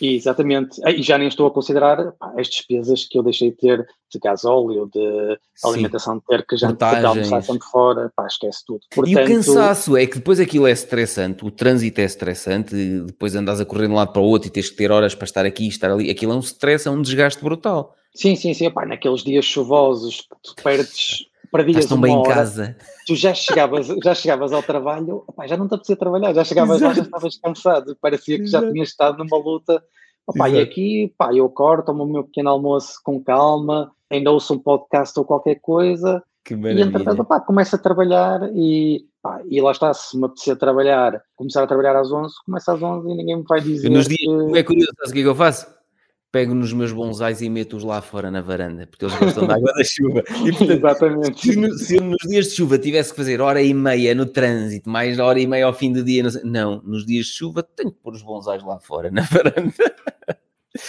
Exatamente. 0.00 0.80
E 0.86 1.02
já 1.02 1.16
nem 1.16 1.28
estou 1.28 1.46
a 1.46 1.50
considerar 1.50 2.12
pá, 2.12 2.32
as 2.36 2.48
despesas 2.48 3.04
que 3.04 3.18
eu 3.18 3.22
deixei 3.22 3.50
de 3.50 3.56
ter 3.56 3.86
de 4.10 4.18
gasóleo, 4.18 4.90
de 4.92 5.38
Sim. 5.54 5.68
alimentação 5.68 6.18
de 6.18 6.24
ter, 6.24 6.46
que 6.46 6.56
já 6.56 6.68
almoçar 7.06 7.42
sempre 7.42 7.66
fora, 7.68 8.12
pá, 8.14 8.26
esquece 8.26 8.64
tudo. 8.66 8.80
Portanto, 8.94 9.18
e 9.18 9.22
o 9.22 9.26
cansaço 9.26 9.96
é 9.96 10.06
que 10.06 10.16
depois 10.16 10.38
aquilo 10.38 10.66
é 10.66 10.72
estressante, 10.72 11.44
o 11.44 11.50
trânsito 11.50 12.00
é 12.00 12.04
estressante, 12.04 12.74
depois 13.06 13.34
andas 13.34 13.60
a 13.60 13.64
correr 13.64 13.86
de 13.86 13.92
um 13.92 13.96
lado 13.96 14.12
para 14.12 14.20
o 14.20 14.26
outro 14.26 14.48
e 14.48 14.50
tens 14.50 14.68
que 14.68 14.76
ter 14.76 14.90
horas 14.90 15.14
para 15.14 15.24
estar 15.24 15.46
aqui 15.46 15.64
e 15.64 15.68
estar 15.68 15.90
ali. 15.90 16.10
Aquilo 16.10 16.32
é 16.32 16.36
um 16.36 16.40
stress, 16.40 16.86
é 16.86 16.90
um 16.90 17.00
desgaste 17.00 17.42
brutal. 17.42 17.94
Sim, 18.14 18.36
sim, 18.36 18.52
sim. 18.52 18.70
Pá, 18.70 18.84
naqueles 18.84 19.22
dias 19.22 19.44
chuvosos, 19.44 20.28
tu 20.42 20.54
perdes 20.62 21.26
perdias 21.52 21.86
tão 21.86 22.00
bem 22.00 22.16
hora, 22.16 22.30
em 22.30 22.34
casa. 22.34 22.76
Tu 23.06 23.14
já 23.14 23.34
chegavas, 23.34 23.86
já 23.86 24.14
chegavas 24.14 24.52
ao 24.52 24.62
trabalho, 24.62 25.22
opa, 25.26 25.46
já 25.46 25.56
não 25.56 25.68
te 25.68 25.74
apetecia 25.74 25.96
trabalhar, 25.96 26.32
já 26.32 26.42
chegavas 26.42 26.78
Exato. 26.78 26.88
lá, 26.88 26.94
já 26.94 27.02
estavas 27.02 27.36
cansado, 27.36 27.96
parecia 28.00 28.38
que 28.38 28.44
Exato. 28.44 28.66
já 28.66 28.72
tinhas 28.72 28.88
estado 28.88 29.18
numa 29.18 29.36
luta. 29.36 29.82
Opa, 30.26 30.48
e 30.48 30.58
aqui, 30.60 31.14
pá, 31.18 31.34
eu 31.34 31.48
corto, 31.48 31.86
tomo 31.86 32.04
o 32.04 32.06
meu 32.06 32.24
pequeno 32.24 32.50
almoço 32.50 33.00
com 33.04 33.22
calma, 33.22 33.92
ainda 34.10 34.30
ouço 34.30 34.54
um 34.54 34.58
podcast 34.58 35.18
ou 35.18 35.24
qualquer 35.24 35.56
coisa, 35.56 36.22
que 36.44 36.54
e 36.54 36.80
entretanto, 36.80 37.24
pá, 37.24 37.40
começo 37.40 37.76
a 37.76 37.78
trabalhar 37.78 38.50
e, 38.54 39.04
pá, 39.22 39.40
e 39.48 39.60
lá 39.60 39.70
está, 39.70 39.94
se 39.94 40.16
me 40.18 40.24
apetecer 40.24 40.56
trabalhar, 40.56 41.22
começar 41.36 41.62
a 41.62 41.66
trabalhar 41.66 41.96
às 41.96 42.10
11, 42.10 42.34
começa 42.44 42.72
às 42.72 42.82
11 42.82 43.10
e 43.10 43.14
ninguém 43.14 43.36
me 43.36 43.44
vai 43.48 43.60
dizer. 43.60 43.88
Nos 43.88 44.08
dias, 44.08 44.18
que... 44.18 44.58
é 44.58 44.62
curioso, 44.62 44.92
sabes 44.96 45.10
o 45.10 45.12
que 45.12 45.20
é 45.20 45.22
que 45.22 45.28
eu 45.28 45.34
faço? 45.34 45.81
Pego 46.32 46.54
nos 46.54 46.72
meus 46.72 46.90
bonsais 46.90 47.42
e 47.42 47.50
meto-os 47.50 47.84
lá 47.84 48.00
fora 48.00 48.30
na 48.30 48.40
varanda, 48.40 48.86
porque 48.86 49.04
eles 49.04 49.16
gostam 49.18 49.46
da 49.46 49.56
água 49.56 49.72
da 49.74 49.84
chuva. 49.84 50.24
E, 50.42 50.50
portanto, 50.50 50.72
Exatamente. 50.72 51.40
Se, 51.84 52.00
nos 52.00 52.16
dias 52.26 52.46
de 52.46 52.52
chuva 52.52 52.78
tivesse 52.78 53.10
que 53.10 53.16
fazer 53.16 53.40
hora 53.40 53.62
e 53.62 53.74
meia 53.74 54.14
no 54.14 54.24
trânsito, 54.24 54.88
mais 54.88 55.18
hora 55.18 55.38
e 55.38 55.46
meia 55.46 55.66
ao 55.66 55.74
fim 55.74 55.92
do 55.92 56.02
dia, 56.02 56.24
não, 56.42 56.80
nos 56.82 57.04
dias 57.04 57.26
de 57.26 57.32
chuva 57.32 57.62
tenho 57.62 57.92
que 57.92 57.98
pôr 57.98 58.14
os 58.14 58.22
bonsais 58.22 58.64
lá 58.64 58.80
fora 58.80 59.10
na 59.10 59.22
varanda. 59.30 59.72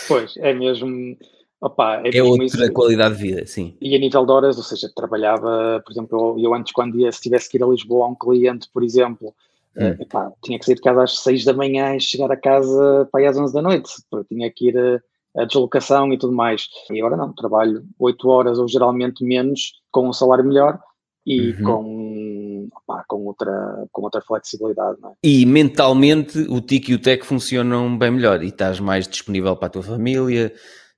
Pois, 0.08 0.38
é 0.38 0.54
mesmo. 0.54 1.18
Opa, 1.60 2.02
é, 2.06 2.18
é 2.18 2.24
outra 2.24 2.46
isso. 2.46 2.74
qualidade 2.74 3.16
de 3.16 3.22
vida, 3.22 3.46
sim. 3.46 3.76
E 3.82 3.96
a 3.96 4.00
nível 4.00 4.26
de 4.26 4.32
horas, 4.32 4.58
ou 4.58 4.64
seja, 4.64 4.90
trabalhava, 4.96 5.82
por 5.86 5.92
exemplo, 5.92 6.36
eu, 6.38 6.46
eu 6.46 6.54
antes, 6.54 6.72
quando 6.72 7.00
ia, 7.00 7.12
se 7.12 7.22
tivesse 7.22 7.50
que 7.50 7.58
ir 7.58 7.64
a 7.64 7.68
Lisboa 7.68 8.06
a 8.06 8.10
um 8.10 8.16
cliente, 8.16 8.70
por 8.74 8.84
exemplo, 8.84 9.34
hum. 9.78 9.96
epá, 10.00 10.32
tinha 10.42 10.58
que 10.58 10.66
sair 10.66 10.76
de 10.76 10.82
casa 10.82 11.04
às 11.04 11.20
6 11.20 11.46
da 11.46 11.54
manhã 11.54 11.96
e 11.96 12.02
chegar 12.02 12.32
a 12.32 12.38
casa 12.38 13.08
para 13.12 13.30
às 13.30 13.38
11 13.38 13.54
da 13.54 13.62
noite. 13.62 13.92
Tinha 14.30 14.50
que 14.52 14.70
ir 14.70 14.78
eh, 14.78 15.00
a 15.36 15.46
deslocação 15.46 16.14
e 16.14 16.18
tudo 16.18 16.34
mais. 16.34 16.68
E 16.92 17.00
agora 17.00 17.18
não, 17.18 17.34
trabalho 17.34 17.84
8 18.00 18.30
horas 18.30 18.60
ou 18.60 18.68
geralmente 18.68 19.24
menos, 19.24 19.74
com 19.92 20.08
um 20.08 20.14
salário 20.14 20.46
melhor 20.46 20.80
e 21.26 21.52
uhum. 21.52 21.64
com, 21.64 22.70
opa, 22.76 23.06
com, 23.08 23.26
outra, 23.26 23.88
com 23.92 24.02
outra 24.02 24.22
flexibilidade. 24.22 24.98
É? 25.04 25.10
E 25.24 25.46
mentalmente 25.46 26.38
o 26.50 26.62
TIC 26.62 26.90
e 26.90 26.96
o 26.96 27.02
TEC 27.02 27.26
funcionam 27.26 27.98
bem 27.98 28.12
melhor 28.12 28.44
e 28.44 28.48
estás 28.48 28.80
mais 28.80 29.08
disponível 29.08 29.56
para 29.56 29.68
a 29.68 29.72
tua 29.72 29.84
família. 29.84 30.54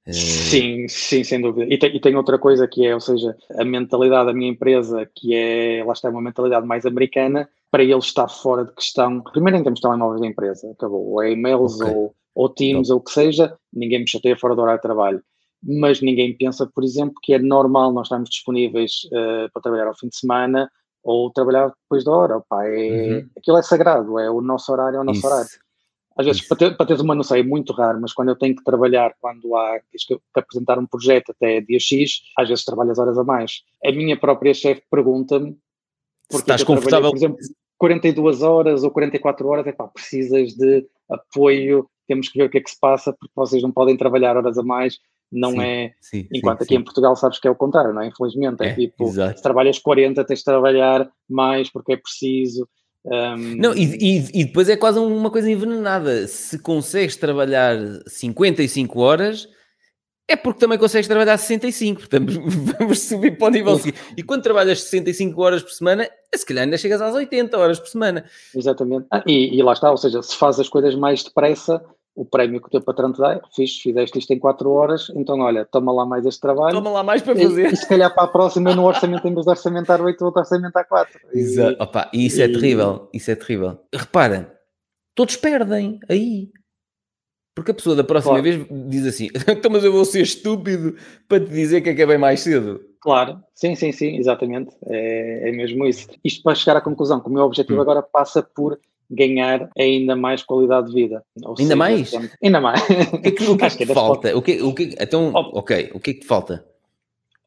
Eh, 0.06 0.14
sim, 0.14 0.88
sim, 0.88 1.24
sem 1.24 1.42
dúvida. 1.42 1.72
E 1.72 1.78
tem, 1.78 1.96
e 1.96 2.00
tem, 2.00 2.16
outra 2.16 2.38
coisa 2.38 2.68
que 2.68 2.86
é, 2.86 2.94
ou 2.94 3.02
seja, 3.02 3.36
a 3.58 3.64
mentalidade 3.64 4.28
da 4.28 4.34
minha 4.34 4.52
empresa, 4.52 5.10
que 5.16 5.36
é, 5.36 5.84
lá 5.84 5.94
está, 5.94 6.10
uma 6.10 6.22
mentalidade 6.22 6.66
mais 6.66 6.86
americana, 6.86 7.50
para 7.72 7.84
eles 7.84 8.06
está 8.06 8.28
fora 8.28 8.66
de 8.66 8.74
questão, 8.74 9.22
primeiro 9.22 9.58
em 9.58 9.64
termos 9.64 9.80
de 9.80 9.84
telemóveis 9.84 10.22
da 10.22 10.28
empresa, 10.28 10.72
acabou, 10.72 11.12
ou 11.12 11.24
é 11.24 11.32
e-mails 11.32 11.80
okay. 11.82 11.94
ou 11.94 12.16
ou 12.36 12.50
Teams, 12.50 12.90
ou 12.90 12.98
o 12.98 13.02
que 13.02 13.12
seja, 13.12 13.58
ninguém 13.74 14.00
me 14.00 14.10
chateia 14.10 14.38
fora 14.38 14.56
do 14.56 14.62
horário 14.62 14.80
de 14.80 14.84
trabalho. 14.84 15.24
Mas 15.64 16.02
ninguém 16.02 16.38
pensa, 16.38 16.68
por 16.68 16.84
exemplo, 16.84 17.16
que 17.24 17.34
é 17.34 17.40
normal 17.40 17.92
nós 17.94 18.08
estarmos 18.08 18.30
disponíveis 18.30 19.06
uh, 19.06 19.50
para 19.52 19.62
trabalhar 19.62 19.88
ao 19.88 19.98
fim 19.98 20.10
de 20.10 20.18
semana 20.18 20.70
ou 21.02 21.32
trabalhar 21.32 21.72
depois 21.84 22.04
da 22.04 22.12
hora. 22.12 22.44
É, 22.64 23.14
uhum. 23.14 23.30
Aquilo 23.38 23.58
é 23.58 23.62
sagrado, 23.62 24.20
é 24.20 24.30
o 24.30 24.42
nosso 24.42 24.72
horário, 24.72 24.98
é 24.98 25.00
o 25.00 25.04
nosso 25.04 25.20
Isso. 25.20 25.28
horário. 25.28 25.50
Às 26.18 26.26
vezes, 26.26 26.48
para, 26.48 26.58
ter, 26.58 26.78
para 26.78 26.86
teres 26.86 27.02
uma 27.02 27.14
noção, 27.14 27.36
é 27.36 27.44
muito 27.44 27.74
raro, 27.74 28.00
mas 28.00 28.14
quando 28.14 28.30
eu 28.30 28.38
tenho 28.38 28.56
que 28.56 28.64
trabalhar, 28.64 29.14
quando 29.20 29.56
há 29.56 29.80
que 30.08 30.18
apresentar 30.34 30.80
um 30.80 30.86
projeto 30.86 31.32
até 31.32 31.60
dia 31.60 31.80
X, 31.80 32.22
às 32.38 32.48
vezes 32.48 32.64
trabalho 32.64 32.92
as 32.92 33.00
horas 33.00 33.18
a 33.18 33.24
mais. 33.24 33.64
A 33.86 33.92
minha 33.92 34.18
própria 34.18 34.54
chefe 34.54 34.82
pergunta-me 34.90 35.58
porque 36.30 36.44
estás 36.44 36.64
confortável. 36.64 37.10
Por 37.10 37.18
exemplo, 37.18 37.38
42 37.78 38.42
horas 38.42 38.84
ou 38.84 38.92
44 38.92 39.48
horas, 39.48 39.68
é 39.68 39.72
pá, 39.74 39.88
precisas 39.88 40.54
de 40.54 40.88
apoio 41.10 41.88
temos 42.08 42.30
que 42.30 42.38
ver 42.38 42.46
o 42.46 42.50
que 42.50 42.58
é 42.58 42.62
que 42.62 42.70
se 42.70 42.80
passa, 42.80 43.14
porque 43.14 43.34
vocês 43.36 43.62
não 43.64 43.72
podem 43.72 43.98
trabalhar 43.98 44.38
horas 44.38 44.58
a 44.58 44.64
mais, 44.64 45.00
não 45.32 45.52
sim, 45.52 45.62
é. 45.62 45.94
Sim, 46.00 46.28
enquanto 46.32 46.60
sim, 46.60 46.66
aqui 46.66 46.76
em 46.76 46.84
Portugal 46.84 47.16
sabes 47.16 47.40
que 47.40 47.48
é 47.48 47.52
o 47.52 47.56
contrário, 47.56 47.94
não 47.94 48.02
é? 48.02 48.08
Infelizmente, 48.08 48.64
é, 48.64 48.70
é 48.70 48.74
tipo, 48.74 49.06
exato. 49.06 49.38
se 49.38 49.44
trabalhas 49.44 49.80
40, 49.80 50.24
tens 50.24 50.40
de 50.40 50.46
trabalhar 50.46 51.10
mais 51.30 51.70
porque 51.70 51.94
é 51.94 51.98
preciso. 51.98 52.68
Um... 53.06 53.58
Não, 53.58 53.74
e, 53.76 53.98
e, 54.00 54.42
e, 54.42 54.46
depois 54.46 54.68
é 54.70 54.76
quase 54.76 55.00
uma 55.00 55.30
coisa 55.30 55.50
envenenada. 55.50 56.28
Se 56.28 56.58
consegues 56.60 57.16
trabalhar 57.16 57.78
55 58.08 59.00
horas, 59.00 59.48
é 60.28 60.36
porque 60.36 60.60
também 60.60 60.78
consegues 60.78 61.08
trabalhar 61.08 61.38
65, 61.38 62.02
portanto 62.02 62.34
vamos 62.80 63.00
subir 63.00 63.38
para 63.38 63.48
o 63.48 63.52
nível 63.52 63.78
seguinte. 63.78 64.00
E 64.18 64.24
quando 64.24 64.42
trabalhas 64.42 64.82
65 64.82 65.42
horas 65.42 65.62
por 65.62 65.72
semana, 65.72 66.10
se 66.34 66.46
calhar 66.46 66.64
ainda 66.64 66.78
chegas 66.78 67.02
às 67.02 67.14
80 67.14 67.58
horas 67.58 67.80
por 67.80 67.88
semana. 67.88 68.26
Exatamente. 68.56 69.06
Ah, 69.12 69.24
e, 69.26 69.56
e, 69.56 69.62
lá 69.62 69.74
está, 69.74 69.92
ou 69.92 69.98
seja, 69.98 70.22
se 70.22 70.36
fazes 70.36 70.62
as 70.62 70.70
coisas 70.70 70.96
mais 70.96 71.24
depressa, 71.24 71.84
o 72.16 72.26
prémio 72.26 72.60
que 72.60 72.68
o 72.68 72.72
teu 72.72 72.82
patrão 72.82 73.12
te 73.12 73.20
dá, 73.20 73.40
fiz, 73.54 73.78
fizeste 73.78 74.18
isto 74.18 74.34
em 74.34 74.40
4 74.40 74.70
horas, 74.72 75.12
então 75.16 75.40
olha, 75.42 75.66
toma 75.66 75.92
lá 75.92 76.06
mais 76.06 76.26
este 76.26 76.40
trabalho. 76.40 76.74
Toma 76.74 76.90
lá 76.90 77.04
mais 77.04 77.22
para 77.22 77.36
fazer. 77.36 77.70
E, 77.70 77.74
e 77.74 77.76
se 77.76 77.88
calhar 77.88 78.12
para 78.14 78.24
a 78.24 78.28
próxima 78.28 78.74
no 78.74 78.84
orçamento, 78.84 79.28
em 79.28 79.34
vez 79.34 79.46
de 79.46 79.52
orçamentar 79.52 80.02
8, 80.02 80.20
vou 80.20 80.34
orçamentar 80.36 80.88
4. 80.88 81.20
Exato. 81.34 81.84
Opa, 81.84 82.10
isso 82.14 82.42
é 82.42 82.48
terrível, 82.48 83.10
isso 83.14 83.30
é 83.30 83.36
terrível. 83.36 83.80
Repara, 83.94 84.58
todos 85.14 85.36
perdem 85.36 86.00
aí. 86.10 86.50
Porque 87.56 87.72
a 87.72 87.74
pessoa 87.74 87.96
da 87.96 88.04
próxima 88.04 88.42
claro. 88.42 88.44
vez 88.44 88.68
diz 88.90 89.08
assim: 89.08 89.30
então, 89.48 89.72
mas 89.72 89.84
eu 89.84 89.92
vou 89.92 90.04
ser 90.04 90.22
estúpido 90.22 90.96
para 91.28 91.40
te 91.40 91.50
dizer 91.50 91.82
que 91.82 91.90
acabei 91.90 92.18
mais 92.18 92.42
cedo. 92.42 92.82
Claro, 93.00 93.40
sim, 93.54 93.76
sim, 93.76 93.92
sim, 93.92 94.18
exatamente. 94.18 94.76
É, 94.88 95.50
é 95.50 95.52
mesmo 95.54 95.86
isso. 95.86 96.08
Isto 96.24 96.44
para 96.44 96.56
chegar 96.56 96.78
à 96.78 96.82
conclusão 96.82 97.22
que 97.22 97.30
o 97.30 97.32
meu 97.32 97.44
objetivo 97.44 97.80
hum. 97.80 97.82
agora 97.82 98.04
passa 98.04 98.44
por 98.44 98.78
ganhar 99.10 99.70
ainda 99.78 100.16
mais 100.16 100.44
qualidade 100.44 100.88
de 100.88 100.94
vida. 100.94 101.24
Ou 101.44 101.52
ainda 101.52 101.62
seja, 101.62 101.76
mais? 101.76 102.14
Ainda 102.44 102.60
mais. 102.60 102.82
O 103.14 103.22
que, 103.22 103.30
o 103.30 103.58
que, 103.58 103.64
é 103.66 103.70
que 103.70 103.86
falta? 103.86 104.36
O 104.36 104.42
que, 104.42 104.62
o 104.62 104.74
que, 104.74 104.96
então, 105.00 105.32
ok, 105.34 105.92
o 105.94 106.00
que 106.00 106.12
é 106.12 106.14
que 106.16 106.20
te 106.22 106.28
falta? 106.28 106.66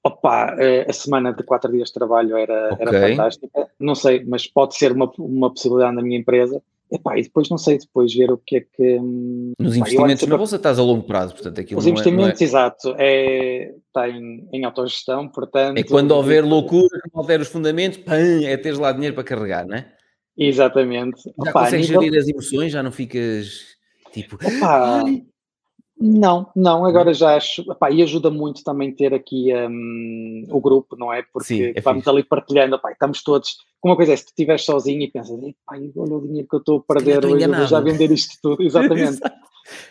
Opa, 0.05 0.57
eh, 0.59 0.87
a 0.88 0.92
semana 0.92 1.33
de 1.33 1.42
quatro 1.42 1.71
dias 1.73 1.88
de 1.88 1.94
trabalho 1.94 2.37
era, 2.37 2.73
okay. 2.73 2.87
era 2.87 3.09
fantástica. 3.09 3.68
Não 3.79 3.94
sei, 3.94 4.25
mas 4.25 4.47
pode 4.47 4.77
ser 4.77 4.92
uma, 4.92 5.11
uma 5.18 5.51
possibilidade 5.51 5.97
na 5.97 6.03
minha 6.03 6.18
empresa. 6.18 6.62
Epá, 6.90 7.18
e 7.18 7.22
depois 7.22 7.51
não 7.51 7.59
sei, 7.59 7.79
depois 7.79 8.14
ver 8.14 8.31
o 8.31 8.38
que 8.38 8.57
é 8.57 8.61
que. 8.61 8.98
Hum, 8.98 9.53
Nos 9.59 9.77
pá, 9.77 9.81
investimentos 9.81 10.27
na 10.27 10.37
bolsa 10.37 10.57
estás 10.57 10.79
a 10.79 10.83
longo 10.83 11.03
prazo, 11.03 11.35
portanto 11.35 11.61
aquilo 11.61 11.79
Os 11.79 11.87
investimentos, 11.87 12.40
é, 12.40 12.44
é... 12.44 12.46
exato, 12.46 12.94
é, 12.98 13.74
está 13.87 14.09
em, 14.09 14.48
em 14.53 14.64
autogestão, 14.64 15.29
portanto. 15.29 15.77
É 15.77 15.83
quando 15.83 16.12
houver 16.12 16.44
loucura, 16.44 17.01
não 17.12 17.20
houver 17.20 17.40
os 17.40 17.48
fundamentos, 17.48 17.98
pam, 17.98 18.42
é 18.42 18.57
teres 18.57 18.79
lá 18.79 18.92
dinheiro 18.92 19.14
para 19.14 19.24
carregar, 19.24 19.66
não 19.66 19.77
é? 19.77 19.92
Exatamente. 20.37 21.22
Já 21.24 21.51
Opa, 21.51 21.64
consegues 21.64 21.88
nível... 21.88 22.03
gerir 22.03 22.18
as 22.18 22.29
emoções, 22.29 22.72
já 22.72 22.83
não 22.83 22.92
ficas 22.92 23.77
tipo. 24.12 24.37
Opa, 24.37 25.03
não, 26.00 26.50
não, 26.54 26.84
agora 26.84 27.12
já 27.12 27.37
acho. 27.37 27.62
Epá, 27.70 27.90
e 27.90 28.02
ajuda 28.02 28.30
muito 28.30 28.62
também 28.62 28.92
ter 28.92 29.12
aqui 29.12 29.52
um, 29.54 30.44
o 30.48 30.61
grupo, 30.61 30.96
não 30.96 31.12
é? 31.12 31.22
Porque 31.22 31.48
Sim, 31.48 31.72
é 31.74 31.80
vamos 31.80 32.00
fixe. 32.00 32.11
ali 32.11 32.22
partilhando, 32.22 32.76
epá, 32.76 32.92
estamos 32.92 33.22
todos. 33.22 33.56
Uma 33.82 33.96
coisa 33.96 34.12
é 34.12 34.16
se 34.16 34.26
tu 34.26 34.28
estiveres 34.28 34.64
sozinho 34.64 35.02
e 35.02 35.11
pensas, 35.11 35.38
olha 35.66 35.90
o 35.96 36.20
dinheiro 36.20 36.48
que 36.48 36.56
eu 36.56 36.61
estou 36.61 36.78
a 36.78 36.94
perder 36.94 37.24
hoje, 37.24 37.44
eu 37.44 37.54
vou 37.54 37.66
já 37.66 37.80
vender 37.80 38.11
isto 38.11 38.37
tudo. 38.42 38.62
Exatamente. 38.64 39.20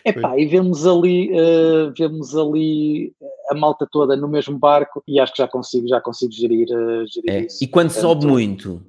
Epá, 0.04 0.38
e 0.38 0.46
vemos 0.46 0.86
ali, 0.86 1.30
uh, 1.32 1.92
vemos 1.96 2.36
ali 2.36 3.12
a 3.50 3.54
malta 3.54 3.86
toda 3.90 4.16
no 4.16 4.28
mesmo 4.28 4.58
barco 4.58 5.02
e 5.06 5.20
acho 5.20 5.32
que 5.32 5.42
já 5.42 5.48
consigo, 5.48 5.86
já 5.88 6.00
consigo 6.00 6.32
gerir, 6.32 6.68
uh, 6.68 7.06
gerir 7.06 7.30
é. 7.30 7.46
isso. 7.46 7.62
E 7.62 7.66
quando 7.66 7.92
Portanto, 7.92 8.02
sobe 8.02 8.26
muito? 8.26 8.82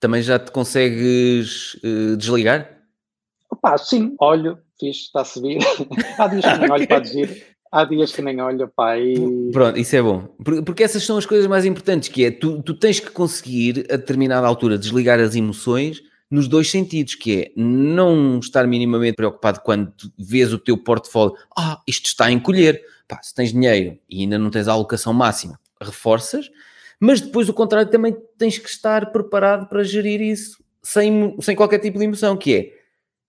também 0.00 0.22
já 0.22 0.38
te 0.38 0.50
consegues 0.50 1.74
uh, 1.84 2.16
desligar? 2.16 2.78
Opa, 3.50 3.76
sim, 3.76 4.16
olho, 4.18 4.58
fiz, 4.80 4.96
está 4.96 5.20
a 5.20 5.24
subir. 5.24 5.58
Há 6.18 6.26
dias 6.26 6.44
que 6.44 6.58
nem 6.58 6.70
olho 6.72 6.88
para 6.88 6.98
desir. 6.98 7.46
Há 7.70 7.84
dias 7.84 8.12
que 8.12 8.22
nem 8.22 8.40
olho, 8.40 8.66
pá, 8.66 8.98
e... 8.98 9.50
Pronto, 9.52 9.78
isso 9.78 9.94
é 9.94 10.02
bom. 10.02 10.34
Porque 10.66 10.82
essas 10.82 11.04
são 11.04 11.16
as 11.16 11.24
coisas 11.24 11.46
mais 11.46 11.64
importantes, 11.64 12.08
que 12.08 12.24
é, 12.24 12.30
tu, 12.32 12.60
tu 12.62 12.74
tens 12.74 12.98
que 12.98 13.10
conseguir, 13.10 13.86
a 13.88 13.96
determinada 13.96 14.44
altura, 14.44 14.76
desligar 14.76 15.20
as 15.20 15.36
emoções 15.36 16.02
nos 16.28 16.48
dois 16.48 16.68
sentidos, 16.68 17.14
que 17.14 17.42
é 17.42 17.52
não 17.56 18.40
estar 18.40 18.66
minimamente 18.66 19.14
preocupado 19.14 19.60
quando 19.60 19.92
vês 20.18 20.52
o 20.52 20.58
teu 20.58 20.76
portfólio, 20.78 21.36
ah, 21.56 21.80
isto 21.86 22.06
está 22.06 22.26
a 22.26 22.32
encolher. 22.32 22.82
Pá, 23.06 23.20
se 23.22 23.34
tens 23.34 23.52
dinheiro 23.52 23.98
e 24.08 24.22
ainda 24.22 24.38
não 24.38 24.50
tens 24.50 24.66
a 24.66 24.72
alocação 24.72 25.12
máxima, 25.12 25.58
reforças, 25.80 26.50
mas 26.98 27.20
depois 27.20 27.48
o 27.48 27.54
contrário 27.54 27.90
também 27.90 28.16
tens 28.36 28.58
que 28.58 28.68
estar 28.68 29.10
preparado 29.10 29.68
para 29.68 29.82
gerir 29.82 30.20
isso 30.20 30.62
sem, 30.82 31.36
sem 31.40 31.56
qualquer 31.56 31.78
tipo 31.78 31.98
de 31.98 32.04
emoção, 32.04 32.36
que 32.36 32.54
é 32.54 32.79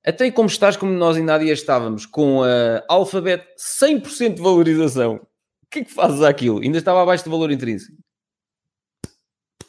até 0.06 0.30
como 0.32 0.48
estás, 0.48 0.76
como 0.76 0.92
nós 0.92 1.18
ainda 1.18 1.36
há 1.36 1.38
dias 1.38 1.60
estávamos, 1.60 2.06
com 2.06 2.44
a 2.44 2.84
Alphabet 2.88 3.46
100% 3.82 4.36
de 4.36 4.42
valorização, 4.42 5.16
o 5.16 5.70
que 5.70 5.80
é 5.80 5.84
que 5.84 5.94
fazes 5.94 6.22
aquilo? 6.22 6.60
Ainda 6.60 6.78
estava 6.78 7.02
abaixo 7.02 7.24
do 7.24 7.32
valor 7.32 7.52
intrínseco. 7.52 7.96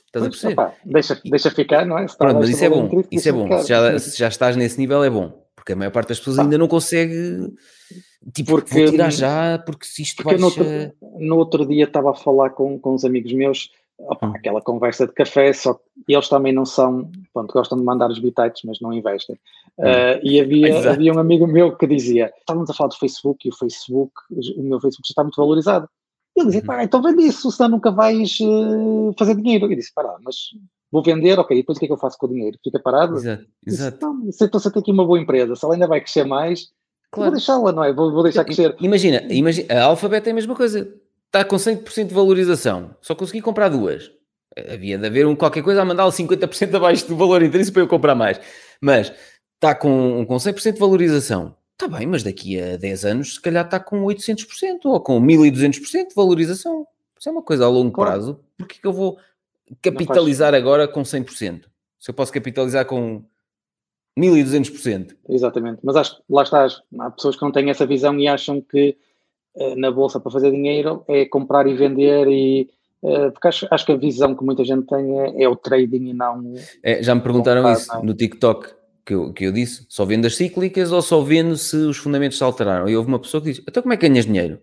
Estás 0.06 0.26
a 0.26 0.28
perceber? 0.28 0.52
Opa, 0.52 0.74
deixa, 0.84 1.20
deixa 1.24 1.50
ficar, 1.50 1.86
não 1.86 1.98
é? 1.98 2.06
Pronto, 2.06 2.40
mas 2.40 2.50
isso 2.50 2.64
é 2.64 2.68
bom, 2.68 3.02
isso 3.10 3.28
é 3.28 3.32
bom. 3.32 3.62
Se 3.62 3.68
já, 3.68 3.98
se 3.98 4.18
já 4.18 4.28
estás 4.28 4.56
nesse 4.56 4.78
nível 4.78 5.02
é 5.02 5.08
bom, 5.08 5.42
porque 5.54 5.72
a 5.72 5.76
maior 5.76 5.90
parte 5.90 6.08
das 6.08 6.18
pessoas 6.18 6.38
ainda 6.38 6.58
não 6.58 6.68
consegue 6.68 7.50
tipo, 8.34 8.52
porque, 8.52 8.74
vou 8.74 8.90
tirar 8.90 9.10
já, 9.10 9.58
porque 9.58 9.86
se 9.86 10.02
isto 10.02 10.22
porque 10.22 10.38
baixa... 10.38 10.40
no, 10.40 10.46
outro, 10.46 10.96
no 11.18 11.36
outro 11.36 11.66
dia 11.66 11.84
estava 11.84 12.10
a 12.10 12.14
falar 12.14 12.50
com, 12.50 12.78
com 12.78 12.94
uns 12.94 13.04
amigos 13.04 13.32
meus 13.32 13.70
opa, 13.98 14.26
hum. 14.26 14.32
aquela 14.34 14.60
conversa 14.60 15.06
de 15.06 15.12
café, 15.12 15.52
só 15.52 15.74
que 15.74 15.80
eles 16.08 16.28
também 16.28 16.52
não 16.52 16.64
são, 16.64 17.10
pronto, 17.32 17.52
gostam 17.52 17.78
de 17.78 17.84
mandar 17.84 18.10
os 18.10 18.18
bitites, 18.18 18.62
mas 18.64 18.80
não 18.80 18.92
investem. 18.92 19.38
Uh, 19.78 20.20
e 20.22 20.40
havia, 20.40 20.90
havia 20.90 21.12
um 21.12 21.18
amigo 21.18 21.46
meu 21.46 21.76
que 21.76 21.86
dizia: 21.86 22.32
estávamos 22.38 22.68
a 22.70 22.74
falar 22.74 22.88
do 22.88 22.98
Facebook 22.98 23.46
e 23.46 23.50
o 23.50 23.56
Facebook, 23.56 24.12
o 24.30 24.62
meu 24.62 24.80
Facebook 24.80 25.06
já 25.06 25.12
está 25.12 25.22
muito 25.22 25.36
valorizado. 25.36 25.88
E 26.36 26.40
ele 26.40 26.46
dizia: 26.48 26.60
uhum. 26.60 26.66
pá, 26.66 26.84
então 26.84 27.02
vende 27.02 27.22
isso, 27.24 27.50
senão 27.50 27.70
nunca 27.70 27.90
vais 27.90 28.38
uh, 28.40 29.14
fazer 29.18 29.34
dinheiro. 29.34 29.70
E 29.72 29.76
disse: 29.76 29.92
pá, 29.94 30.02
mas 30.22 30.36
vou 30.90 31.02
vender, 31.02 31.38
ok, 31.38 31.56
depois 31.56 31.76
o 31.76 31.78
que 31.78 31.86
é 31.86 31.88
que 31.88 31.94
eu 31.94 31.98
faço 31.98 32.18
com 32.18 32.26
o 32.26 32.30
dinheiro? 32.30 32.58
Fica 32.62 32.78
parado? 32.78 33.16
Exato, 33.16 33.46
exato. 33.66 33.96
Então, 33.96 34.30
se 34.30 34.44
eu 34.44 34.72
tenho 34.72 34.82
aqui 34.82 34.92
uma 34.92 35.06
boa 35.06 35.18
empresa, 35.18 35.56
se 35.56 35.64
ela 35.64 35.74
ainda 35.74 35.86
vai 35.86 36.00
crescer 36.00 36.24
mais, 36.24 36.68
claro. 37.10 37.30
vou 37.30 37.38
deixá-la, 37.38 37.72
não 37.72 37.84
é? 37.84 37.92
Vou, 37.92 38.12
vou 38.12 38.22
deixar 38.22 38.44
crescer. 38.44 38.76
Imagina, 38.80 39.22
imagina, 39.30 39.74
a 39.74 39.84
Alphabet 39.84 40.28
é 40.28 40.32
a 40.32 40.34
mesma 40.34 40.54
coisa 40.54 40.92
está 41.32 41.42
com 41.46 41.56
100% 41.56 42.08
de 42.08 42.14
valorização, 42.14 42.94
só 43.00 43.14
consegui 43.14 43.40
comprar 43.40 43.70
duas. 43.70 44.10
Havia 44.70 44.98
de 44.98 45.06
haver 45.06 45.26
um 45.26 45.34
qualquer 45.34 45.62
coisa 45.62 45.80
a 45.80 45.84
mandá-lo 45.84 46.12
50% 46.12 46.74
abaixo 46.74 47.08
do 47.08 47.16
valor 47.16 47.42
intrínseco 47.42 47.72
para 47.72 47.82
eu 47.82 47.88
comprar 47.88 48.14
mais. 48.14 48.38
Mas 48.82 49.10
está 49.62 49.76
com, 49.76 50.26
com 50.26 50.34
100% 50.34 50.72
de 50.72 50.80
valorização. 50.80 51.54
Está 51.72 51.86
bem, 51.86 52.06
mas 52.06 52.24
daqui 52.24 52.60
a 52.60 52.76
10 52.76 53.04
anos 53.04 53.34
se 53.34 53.40
calhar 53.40 53.64
está 53.64 53.78
com 53.78 54.04
800% 54.04 54.80
ou 54.84 55.00
com 55.00 55.20
1200% 55.20 56.08
de 56.08 56.14
valorização. 56.14 56.86
Isso 57.18 57.28
é 57.28 57.32
uma 57.32 57.42
coisa 57.42 57.64
a 57.64 57.68
longo 57.68 57.92
claro. 57.92 58.10
prazo. 58.10 58.40
Porquê 58.58 58.80
que 58.80 58.86
eu 58.86 58.92
vou 58.92 59.18
capitalizar 59.80 60.52
agora 60.52 60.88
com 60.88 61.02
100%? 61.02 61.62
Se 61.98 62.10
eu 62.10 62.14
posso 62.14 62.32
capitalizar 62.32 62.84
com 62.86 63.22
1200%. 64.18 65.14
Exatamente. 65.28 65.78
Mas 65.84 65.94
acho 65.94 66.16
que 66.16 66.22
lá 66.28 66.42
estás. 66.42 66.82
Há 66.98 67.10
pessoas 67.10 67.36
que 67.36 67.42
não 67.42 67.52
têm 67.52 67.70
essa 67.70 67.86
visão 67.86 68.18
e 68.18 68.26
acham 68.26 68.60
que 68.60 68.96
eh, 69.56 69.76
na 69.76 69.92
bolsa 69.92 70.18
para 70.18 70.32
fazer 70.32 70.50
dinheiro 70.50 71.04
é 71.06 71.24
comprar 71.24 71.68
e 71.68 71.74
vender 71.74 72.26
e 72.26 72.68
eh, 73.04 73.30
porque 73.30 73.48
acho, 73.48 73.68
acho 73.70 73.86
que 73.86 73.92
a 73.92 73.96
visão 73.96 74.34
que 74.34 74.44
muita 74.44 74.64
gente 74.64 74.86
tem 74.86 75.20
é, 75.20 75.44
é 75.44 75.48
o 75.48 75.54
trading 75.54 76.08
e 76.08 76.12
não. 76.12 76.54
É, 76.82 77.02
já 77.02 77.14
me 77.14 77.20
perguntaram 77.20 77.62
comprar, 77.62 77.78
isso 77.78 77.94
não. 77.94 78.02
no 78.02 78.14
TikTok 78.14 78.81
que 79.04 79.14
eu, 79.14 79.32
que 79.32 79.44
eu 79.44 79.52
disse: 79.52 79.86
só 79.88 80.04
vendo 80.04 80.26
as 80.26 80.36
cíclicas 80.36 80.92
ou 80.92 81.02
só 81.02 81.20
vendo 81.22 81.56
se 81.56 81.76
os 81.76 81.96
fundamentos 81.96 82.38
se 82.38 82.44
alteraram? 82.44 82.88
E 82.88 82.96
houve 82.96 83.08
uma 83.08 83.18
pessoa 83.18 83.42
que 83.42 83.50
disse: 83.50 83.62
então 83.66 83.82
como 83.82 83.92
é 83.92 83.96
que 83.96 84.08
ganhas 84.08 84.26
dinheiro? 84.26 84.60